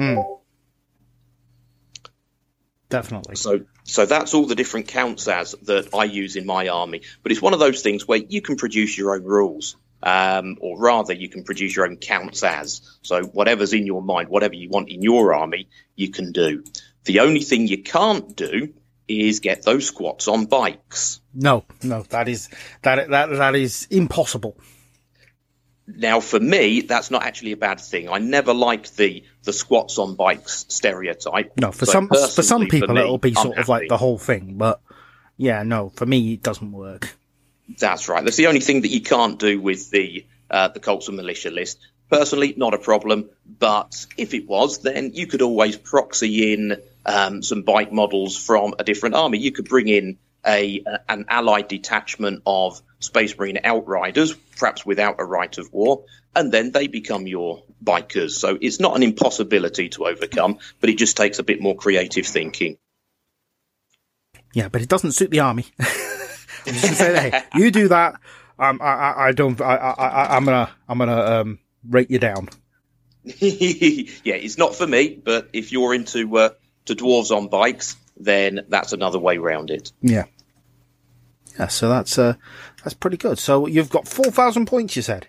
Definitely. 2.89 3.37
So 3.37 3.61
so 3.85 4.07
that's 4.07 4.35
all 4.35 4.47
the 4.47 4.55
different 4.55 4.89
counts 4.89 5.29
as 5.29 5.53
that 5.63 5.95
I 5.95 6.05
use 6.05 6.37
in 6.37 6.47
my 6.47 6.69
army. 6.69 7.03
But 7.23 7.33
it's 7.33 7.43
one 7.43 7.55
of 7.55 7.61
those 7.61 7.83
things 7.83 8.07
where 8.07 8.19
you 8.19 8.41
can 8.41 8.57
produce 8.57 8.97
your 8.97 9.15
own 9.15 9.25
rules. 9.25 9.77
Um, 10.03 10.59
or 10.61 10.79
rather, 10.79 11.15
you 11.15 11.29
can 11.29 11.43
produce 11.43 11.75
your 11.75 11.87
own 11.87 11.97
counts 11.97 12.45
as. 12.45 12.83
So 13.03 13.25
whatever's 13.25 13.73
in 13.73 13.87
your 13.87 14.03
mind, 14.03 14.29
whatever 14.29 14.55
you 14.55 14.69
want 14.69 14.89
in 14.89 15.03
your 15.03 15.35
army, 15.35 15.69
you 15.97 16.11
can 16.11 16.33
do. 16.33 16.65
The 17.05 17.21
only 17.21 17.41
thing 17.41 17.67
you 17.67 17.83
can't 17.83 18.37
do 18.37 18.75
is 19.09 19.41
get 19.41 19.63
those 19.63 19.87
squats 19.87 20.29
on 20.29 20.47
bikes. 20.47 21.21
No, 21.35 21.65
no, 21.83 22.03
that 22.11 22.29
is, 22.29 22.49
that, 22.83 23.09
that, 23.09 23.31
that 23.31 23.55
is 23.55 23.89
impossible. 23.91 24.59
Now, 25.87 26.21
for 26.21 26.41
me, 26.41 26.81
that's 26.81 27.11
not 27.11 27.23
actually 27.23 27.53
a 27.53 27.57
bad 27.57 27.81
thing. 27.81 28.09
I 28.09 28.19
never 28.19 28.53
liked 28.53 28.97
the 28.97 29.25
the 29.47 29.53
squats 29.53 29.99
on 29.99 30.15
bikes 30.15 30.67
stereotype. 30.69 31.53
No, 31.59 31.73
for 31.73 31.87
So 31.87 31.93
some, 31.93 32.09
for 32.09 32.43
some 32.43 32.67
people 32.67 32.95
me, 32.95 33.01
it'll 33.01 33.17
be 33.17 33.33
sort 33.33 33.57
of 33.57 33.69
like 33.69 33.89
the 33.89 33.97
whole 33.97 34.19
thing, 34.19 34.57
but 34.59 34.81
yeah, 35.39 35.63
no, 35.63 35.89
for 35.89 36.05
me 36.05 36.35
it 36.35 36.43
doesn't 36.43 36.73
work. 36.73 37.17
That's 37.79 38.09
right. 38.09 38.23
That's 38.23 38.37
the 38.37 38.49
only 38.49 38.61
thing 38.61 38.83
that 38.83 38.89
you 38.89 39.01
can't 39.01 39.39
do 39.39 39.61
with 39.61 39.91
the 39.91 40.27
uh, 40.51 40.69
the 40.69 40.81
Colts 40.81 41.09
and 41.09 41.17
militia 41.17 41.51
list. 41.51 41.79
Personally, 42.11 42.55
not 42.57 42.75
a 42.75 42.79
problem. 42.79 43.31
But 43.59 44.07
if 44.17 44.35
it 44.35 44.47
was, 44.47 44.79
then 44.79 45.13
you 45.15 45.27
could 45.27 45.43
always 45.43 45.77
proxy 45.77 46.53
in 46.53 46.81
um, 47.05 47.43
some 47.43 47.63
bike 47.63 47.93
models 47.93 48.37
from 48.37 48.75
a 48.79 48.85
different 48.85 49.17
army. 49.17 49.39
You 49.39 49.51
could 49.51 49.69
bring 49.69 49.89
in 49.89 50.19
a 50.47 50.85
an 51.09 51.27
allied 51.29 51.69
detachment 51.69 52.43
of 52.47 52.81
Space 53.01 53.37
Marine 53.37 53.59
Outriders, 53.65 54.35
perhaps 54.59 54.87
without 54.87 55.17
a 55.19 55.25
rite 55.25 55.59
of 55.59 55.73
war, 55.73 56.05
and 56.35 56.53
then 56.53 56.73
they 56.73 56.87
become 56.87 57.27
your 57.27 57.63
bikers. 57.83 58.31
So 58.31 58.59
it's 58.61 58.81
not 58.81 58.97
an 58.97 59.03
impossibility 59.03 59.89
to 59.91 60.07
overcome, 60.07 60.59
but 60.81 60.91
it 60.91 60.99
just 60.99 61.17
takes 61.17 61.39
a 61.39 61.43
bit 61.43 61.61
more 61.61 61.77
creative 61.77 62.27
thinking. 62.27 62.79
Yeah, 64.53 64.69
but 64.69 64.81
it 64.81 64.89
doesn't 64.89 65.13
suit 65.13 65.31
the 65.31 65.41
army. 65.41 65.67
I'm 65.79 66.73
just 66.73 66.83
gonna 66.83 66.97
say, 66.97 67.31
hey, 67.31 67.43
you 67.55 67.71
do 67.71 67.89
that. 67.89 68.21
Um, 68.59 68.81
I, 68.83 68.87
I, 68.87 69.27
I 69.29 69.33
don't. 69.33 69.61
I, 69.61 69.77
I, 69.77 70.07
I, 70.07 70.37
I'm 70.37 70.45
gonna, 70.45 70.71
I'm 70.89 70.99
gonna 70.99 71.21
um, 71.21 71.59
rate 71.89 72.11
you 72.11 72.19
down. 72.19 72.49
yeah, 73.25 74.35
it's 74.35 74.57
not 74.57 74.75
for 74.75 74.87
me, 74.87 75.21
but 75.23 75.51
if 75.53 75.73
you're 75.73 75.93
into 75.95 76.39
uh, 76.39 76.51
to 76.87 76.95
dwarves 76.95 77.37
on 77.37 77.49
bikes, 77.49 77.97
then 78.17 78.65
that's 78.69 78.93
another 78.93 79.19
way 79.19 79.39
round 79.39 79.71
it. 79.71 79.93
Yeah. 80.01 80.25
Yeah. 81.59 81.69
So 81.69 81.89
that's 81.89 82.19
uh, 82.19 82.35
that's 82.83 82.95
pretty 82.95 83.17
good. 83.17 83.39
So 83.39 83.67
you've 83.67 83.91
got 83.91 84.09
four 84.09 84.31
thousand 84.31 84.67
points. 84.67 84.97
You 84.97 85.03
said. 85.03 85.27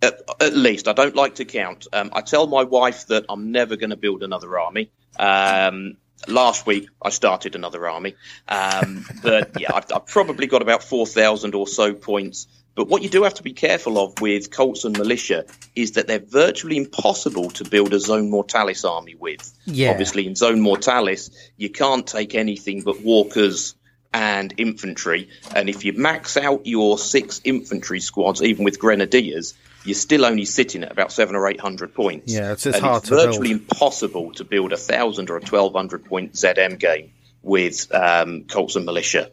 At, 0.00 0.20
at 0.40 0.56
least 0.56 0.88
I 0.88 0.94
don't 0.94 1.14
like 1.14 1.36
to 1.36 1.44
count. 1.44 1.86
Um, 1.92 2.10
I 2.12 2.22
tell 2.22 2.48
my 2.48 2.64
wife 2.64 3.06
that 3.06 3.24
I'm 3.28 3.52
never 3.52 3.76
going 3.76 3.90
to 3.90 3.96
build 3.96 4.24
another 4.24 4.58
army. 4.58 4.90
Um, 5.16 5.96
last 6.26 6.66
week 6.66 6.88
I 7.00 7.10
started 7.10 7.54
another 7.54 7.86
army, 7.88 8.16
um, 8.48 9.04
but 9.22 9.60
yeah, 9.60 9.72
I've, 9.72 9.86
I've 9.94 10.06
probably 10.06 10.48
got 10.48 10.60
about 10.60 10.82
four 10.82 11.06
thousand 11.06 11.54
or 11.54 11.68
so 11.68 11.94
points. 11.94 12.48
But 12.74 12.88
what 12.88 13.02
you 13.02 13.10
do 13.10 13.24
have 13.24 13.34
to 13.34 13.42
be 13.42 13.52
careful 13.52 13.98
of 13.98 14.20
with 14.20 14.50
Colts 14.50 14.84
and 14.84 14.96
Militia 14.96 15.44
is 15.76 15.92
that 15.92 16.06
they're 16.06 16.18
virtually 16.18 16.78
impossible 16.78 17.50
to 17.50 17.64
build 17.64 17.92
a 17.92 18.00
Zone 18.00 18.30
Mortalis 18.30 18.84
army 18.84 19.14
with. 19.14 19.52
Yeah. 19.66 19.90
Obviously, 19.90 20.26
in 20.26 20.34
Zone 20.34 20.60
Mortalis, 20.60 21.30
you 21.58 21.68
can't 21.68 22.06
take 22.06 22.34
anything 22.34 22.80
but 22.80 23.02
walkers 23.02 23.74
and 24.14 24.52
infantry. 24.56 25.28
And 25.54 25.68
if 25.68 25.84
you 25.84 25.92
max 25.94 26.36
out 26.36 26.66
your 26.66 26.98
six 26.98 27.40
infantry 27.44 28.00
squads, 28.00 28.42
even 28.42 28.64
with 28.64 28.78
grenadiers, 28.78 29.54
you're 29.84 29.94
still 29.94 30.24
only 30.24 30.44
sitting 30.44 30.84
at 30.84 30.92
about 30.92 31.10
seven 31.12 31.34
or 31.34 31.48
eight 31.48 31.60
hundred 31.60 31.94
points. 31.94 32.32
Yeah, 32.32 32.52
it's- 32.52 32.66
it's 32.66 32.76
and 32.76 32.84
hard 32.84 32.98
it's 33.02 33.08
to 33.08 33.16
build. 33.16 33.26
virtually 33.26 33.50
impossible 33.52 34.32
to 34.34 34.44
build 34.44 34.72
a 34.72 34.76
thousand 34.76 35.30
or 35.30 35.36
a 35.36 35.40
twelve 35.40 35.72
hundred 35.74 36.04
point 36.04 36.34
ZM 36.34 36.78
game 36.78 37.10
with 37.42 37.92
um, 37.94 38.44
Colts 38.44 38.76
and 38.76 38.84
Militia. 38.84 39.30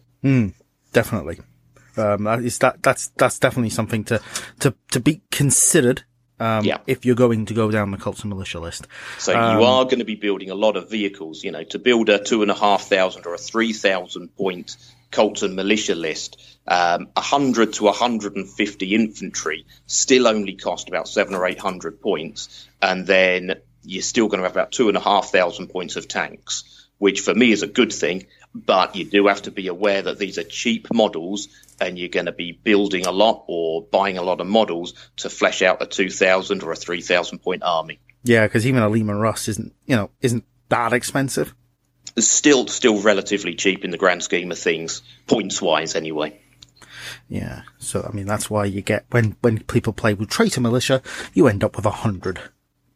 Definitely. 0.94 1.40
Um, 1.98 2.28
is 2.28 2.58
that 2.60 2.82
that's 2.82 3.10
that's 3.18 3.38
definitely 3.40 3.70
something 3.70 4.04
to 4.06 4.22
to 4.60 4.74
to 4.92 5.00
be 5.00 5.22
considered. 5.32 6.04
Um, 6.40 6.64
Yeah. 6.66 6.78
if 6.88 7.06
you're 7.06 7.16
going 7.16 7.46
to 7.48 7.54
go 7.54 7.70
down 7.72 7.92
the 7.92 7.98
cults 7.98 8.22
and 8.22 8.30
militia 8.30 8.60
list. 8.60 8.88
So 9.18 9.36
Um, 9.38 9.58
you 9.58 9.64
are 9.66 9.84
going 9.84 10.00
to 10.00 10.06
be 10.06 10.16
building 10.16 10.50
a 10.50 10.56
lot 10.56 10.78
of 10.78 10.90
vehicles. 10.90 11.44
You 11.44 11.52
know, 11.52 11.64
to 11.66 11.80
build 11.80 12.10
a 12.10 12.24
two 12.24 12.42
and 12.42 12.52
a 12.52 12.56
half 12.56 12.84
thousand 12.88 13.26
or 13.26 13.34
a 13.34 13.38
three 13.38 13.74
thousand 13.74 14.36
point 14.36 14.78
Colts 15.12 15.42
and 15.42 15.56
militia 15.56 15.96
list, 15.96 16.40
um, 16.68 17.08
hundred 17.18 17.74
to 17.74 17.88
hundred 17.88 18.36
and 18.36 18.48
fifty 18.48 18.94
infantry 18.94 19.66
still 19.88 20.28
only 20.28 20.54
cost 20.54 20.88
about 20.88 21.08
seven 21.08 21.34
or 21.34 21.48
eight 21.48 21.60
hundred 21.60 22.00
points, 22.00 22.68
and 22.82 23.08
then 23.08 23.56
you're 23.84 24.04
still 24.04 24.28
going 24.28 24.40
to 24.40 24.44
have 24.44 24.56
about 24.56 24.72
two 24.72 24.88
and 24.88 24.96
a 24.96 25.00
half 25.00 25.32
thousand 25.32 25.70
points 25.70 25.96
of 25.96 26.08
tanks, 26.08 26.88
which 27.00 27.22
for 27.22 27.34
me 27.34 27.52
is 27.52 27.64
a 27.64 27.68
good 27.68 27.92
thing. 27.92 28.28
But 28.54 28.96
you 28.96 29.06
do 29.06 29.28
have 29.28 29.44
to 29.44 29.52
be 29.52 29.68
aware 29.68 30.02
that 30.04 30.20
these 30.20 30.38
are 30.38 30.44
cheap 30.44 30.88
models, 30.94 31.48
and 31.82 31.98
you're 31.98 32.10
going 32.10 32.26
to 32.26 32.32
be 32.32 32.52
building 32.52 33.06
a 33.06 33.12
lot 33.12 33.44
or 33.48 33.84
buying 33.84 34.18
a 34.18 34.24
lot 34.24 34.42
of 34.42 34.48
models 34.48 34.94
to 35.18 35.30
flesh 35.30 35.62
out 35.62 35.82
a 35.82 35.86
two 35.86 36.10
thousand 36.10 36.64
or 36.64 36.72
a 36.72 36.76
three 36.76 37.02
thousand 37.02 37.40
point 37.40 37.64
army. 37.64 38.00
Yeah, 38.24 38.46
because 38.46 38.68
even 38.68 38.84
a 38.84 38.90
Leman 38.90 39.20
Russ 39.20 39.48
isn't 39.48 39.74
you 39.86 39.96
know 39.96 40.10
isn't 40.22 40.44
that 40.70 40.94
expensive. 40.94 41.54
still 42.18 42.68
still 42.68 43.02
relatively 43.02 43.56
cheap 43.56 43.84
in 43.86 43.92
the 43.92 43.98
grand 43.98 44.24
scheme 44.24 44.52
of 44.52 44.60
things, 44.60 45.02
points 45.28 45.62
wise 45.62 45.96
anyway. 45.96 46.40
Yeah. 47.28 47.62
So 47.78 48.08
I 48.08 48.14
mean 48.14 48.26
that's 48.26 48.50
why 48.50 48.66
you 48.66 48.82
get 48.82 49.06
when 49.12 49.36
when 49.42 49.60
people 49.64 49.94
play 49.94 50.14
with 50.14 50.30
Traitor 50.30 50.62
Militia, 50.62 51.02
you 51.34 51.48
end 51.48 51.64
up 51.64 51.76
with 51.76 51.86
a 51.86 51.92
hundred. 51.92 52.40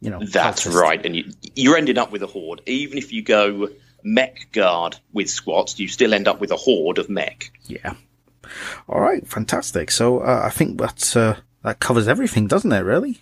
You 0.00 0.10
know. 0.10 0.20
That's 0.20 0.66
cultists. 0.66 0.74
right, 0.74 1.06
and 1.06 1.16
you, 1.16 1.32
you're 1.54 1.78
ending 1.78 1.96
up 1.96 2.12
with 2.12 2.22
a 2.22 2.26
horde. 2.26 2.60
Even 2.66 2.98
if 2.98 3.12
you 3.12 3.22
go 3.22 3.70
mech 4.02 4.52
guard 4.52 4.96
with 5.14 5.30
squats, 5.30 5.80
you 5.80 5.88
still 5.88 6.12
end 6.12 6.28
up 6.28 6.40
with 6.40 6.50
a 6.50 6.56
horde 6.56 6.98
of 6.98 7.08
mech. 7.08 7.50
Yeah. 7.64 7.94
All 8.88 9.00
right. 9.00 9.26
Fantastic. 9.26 9.90
So 9.90 10.20
uh, 10.20 10.42
I 10.44 10.50
think 10.50 10.78
that 10.78 11.16
uh, 11.16 11.34
that 11.62 11.80
covers 11.80 12.08
everything, 12.08 12.46
doesn't 12.46 12.72
it? 12.72 12.80
Really. 12.80 13.18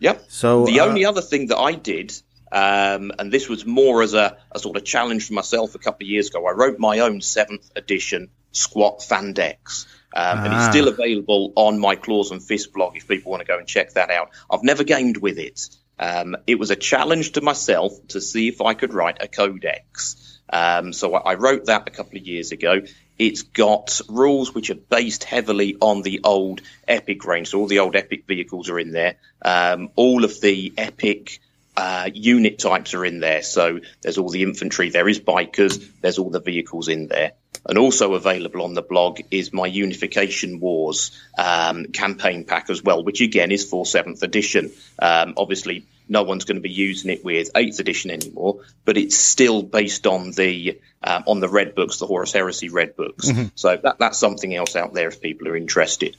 Yep. 0.00 0.24
So 0.28 0.66
the 0.66 0.80
uh, 0.80 0.86
only 0.86 1.04
other 1.04 1.20
thing 1.20 1.48
that 1.48 1.58
I 1.58 1.72
did, 1.72 2.12
um, 2.52 3.12
and 3.18 3.30
this 3.32 3.48
was 3.48 3.66
more 3.66 4.02
as 4.02 4.14
a, 4.14 4.36
a 4.52 4.58
sort 4.58 4.76
of 4.76 4.84
challenge 4.84 5.26
for 5.28 5.34
myself 5.34 5.74
a 5.74 5.78
couple 5.78 6.04
of 6.06 6.08
years 6.08 6.28
ago, 6.28 6.46
I 6.46 6.52
wrote 6.52 6.78
my 6.78 7.00
own 7.00 7.20
seventh 7.20 7.70
edition 7.76 8.30
squat 8.52 9.00
fandex. 9.00 9.86
Um, 10.12 10.38
And 10.38 10.46
it's 10.54 10.64
Ah. 10.64 10.70
still 10.70 10.88
available 10.88 11.52
on 11.54 11.78
my 11.78 11.94
Claws 11.94 12.32
and 12.32 12.42
Fist 12.42 12.72
blog 12.72 12.96
if 12.96 13.06
people 13.06 13.30
want 13.30 13.42
to 13.42 13.46
go 13.46 13.58
and 13.58 13.66
check 13.68 13.92
that 13.92 14.10
out. 14.10 14.30
I've 14.50 14.64
never 14.64 14.82
gamed 14.82 15.18
with 15.18 15.38
it. 15.38 15.68
Um, 16.00 16.34
it 16.48 16.58
was 16.58 16.70
a 16.70 16.76
challenge 16.76 17.32
to 17.32 17.42
myself 17.42 17.92
to 18.08 18.20
see 18.20 18.48
if 18.48 18.60
I 18.60 18.74
could 18.74 18.92
write 18.94 19.18
a 19.22 19.28
codex. 19.28 20.16
Um, 20.52 20.92
so 20.92 21.14
I, 21.14 21.32
I 21.32 21.34
wrote 21.34 21.66
that 21.66 21.86
a 21.86 21.90
couple 21.92 22.18
of 22.18 22.26
years 22.26 22.50
ago. 22.52 22.80
It's 23.20 23.42
got 23.42 24.00
rules 24.08 24.54
which 24.54 24.70
are 24.70 24.76
based 24.76 25.24
heavily 25.24 25.76
on 25.78 26.00
the 26.00 26.22
old 26.24 26.62
Epic 26.88 27.26
range. 27.26 27.48
So 27.48 27.58
all 27.58 27.66
the 27.66 27.80
old 27.80 27.94
Epic 27.94 28.24
vehicles 28.26 28.70
are 28.70 28.78
in 28.78 28.92
there. 28.92 29.16
Um, 29.42 29.90
all 29.94 30.24
of 30.24 30.40
the 30.40 30.72
Epic 30.78 31.38
uh, 31.76 32.08
unit 32.14 32.58
types 32.58 32.94
are 32.94 33.04
in 33.04 33.20
there. 33.20 33.42
So 33.42 33.80
there's 34.00 34.16
all 34.16 34.30
the 34.30 34.42
infantry, 34.42 34.88
there 34.88 35.06
is 35.06 35.20
bikers, 35.20 35.86
there's 36.00 36.18
all 36.18 36.30
the 36.30 36.40
vehicles 36.40 36.88
in 36.88 37.08
there. 37.08 37.32
And 37.66 37.76
also 37.76 38.14
available 38.14 38.62
on 38.62 38.72
the 38.72 38.80
blog 38.80 39.20
is 39.30 39.52
my 39.52 39.66
Unification 39.66 40.58
Wars 40.58 41.10
um, 41.36 41.86
campaign 41.92 42.44
pack 42.44 42.70
as 42.70 42.82
well, 42.82 43.04
which 43.04 43.20
again 43.20 43.52
is 43.52 43.68
for 43.68 43.84
seventh 43.84 44.22
edition. 44.22 44.72
Um, 44.98 45.34
obviously, 45.36 45.84
no 46.10 46.24
one's 46.24 46.44
going 46.44 46.56
to 46.56 46.60
be 46.62 46.70
using 46.70 47.10
it 47.10 47.24
with 47.24 47.50
eighth 47.54 47.78
edition 47.78 48.10
anymore, 48.10 48.60
but 48.84 48.98
it's 48.98 49.16
still 49.16 49.62
based 49.62 50.06
on 50.06 50.32
the 50.32 50.78
um, 51.02 51.24
on 51.26 51.40
the 51.40 51.48
red 51.48 51.74
books, 51.74 51.98
the 51.98 52.06
Horus 52.06 52.32
Heresy 52.32 52.68
red 52.68 52.96
books. 52.96 53.30
So 53.54 53.76
that, 53.76 53.98
that's 53.98 54.18
something 54.18 54.54
else 54.54 54.76
out 54.76 54.92
there 54.92 55.08
if 55.08 55.22
people 55.22 55.48
are 55.48 55.56
interested. 55.56 56.16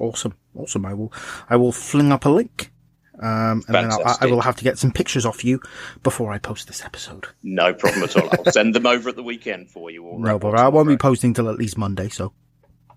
Awesome. 0.00 0.34
Awesome. 0.56 0.86
I 0.86 0.94
will. 0.94 1.12
I 1.48 1.56
will 1.56 1.72
fling 1.72 2.10
up 2.10 2.24
a 2.24 2.30
link. 2.30 2.72
Um, 3.16 3.62
and 3.68 3.74
then 3.74 3.92
I'll, 3.92 4.16
I 4.20 4.26
will 4.26 4.40
have 4.40 4.56
to 4.56 4.64
get 4.64 4.76
some 4.76 4.90
pictures 4.90 5.24
off 5.24 5.44
you 5.44 5.60
before 6.02 6.32
I 6.32 6.38
post 6.38 6.66
this 6.66 6.84
episode. 6.84 7.26
No 7.44 7.72
problem 7.72 8.02
at 8.02 8.16
all. 8.16 8.28
I'll 8.32 8.50
send 8.50 8.74
them 8.74 8.86
over 8.86 9.10
at 9.10 9.16
the 9.16 9.22
weekend 9.22 9.70
for 9.70 9.88
you. 9.90 10.02
Or 10.02 10.18
No, 10.20 10.38
but 10.38 10.58
I 10.58 10.68
won't 10.68 10.88
be 10.88 10.96
posting 10.96 11.32
till 11.32 11.48
at 11.48 11.56
least 11.56 11.78
Monday. 11.78 12.08
So 12.08 12.32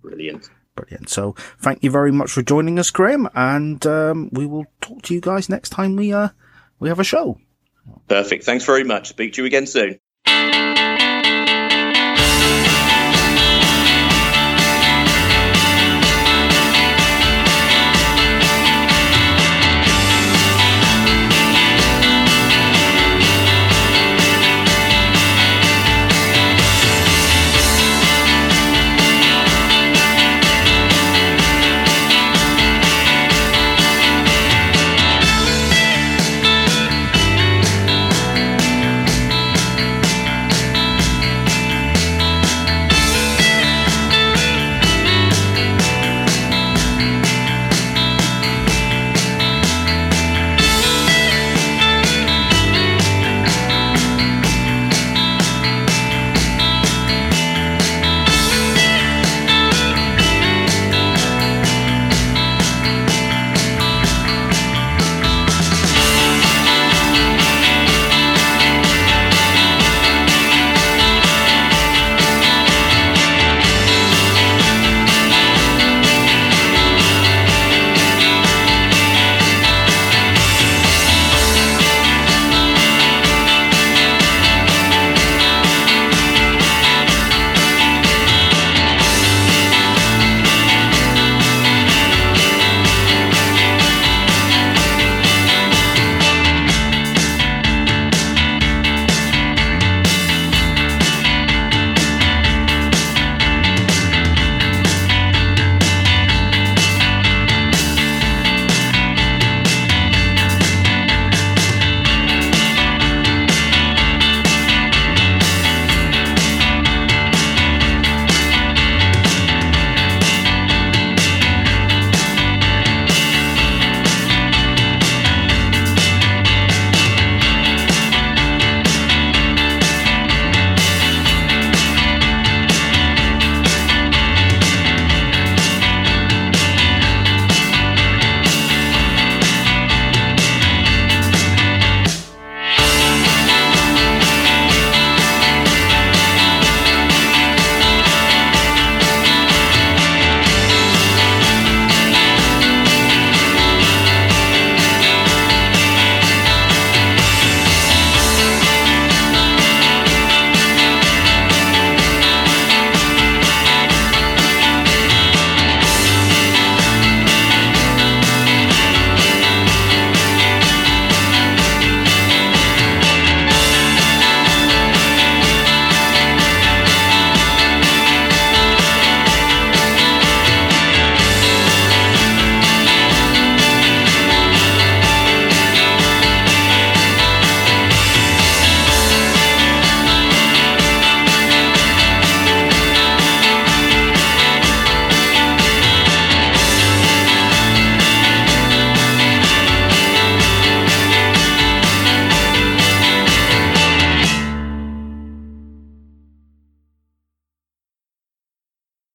Brilliant. 0.01 0.49
Brilliant. 0.77 1.09
So 1.09 1.35
thank 1.59 1.83
you 1.83 1.91
very 1.91 2.11
much 2.11 2.31
for 2.31 2.41
joining 2.41 2.79
us, 2.79 2.89
Graham, 2.89 3.27
and 3.35 3.85
um, 3.85 4.29
we 4.31 4.45
will 4.45 4.65
talk 4.79 5.01
to 5.03 5.13
you 5.13 5.21
guys 5.21 5.49
next 5.49 5.69
time 5.69 5.95
we 5.95 6.13
uh 6.13 6.29
we 6.79 6.89
have 6.89 6.99
a 6.99 7.03
show. 7.03 7.37
Perfect. 8.07 8.43
Thanks 8.43 8.65
very 8.65 8.83
much. 8.83 9.09
Speak 9.09 9.33
to 9.33 9.41
you 9.41 9.45
again 9.45 9.67
soon. 9.67 9.99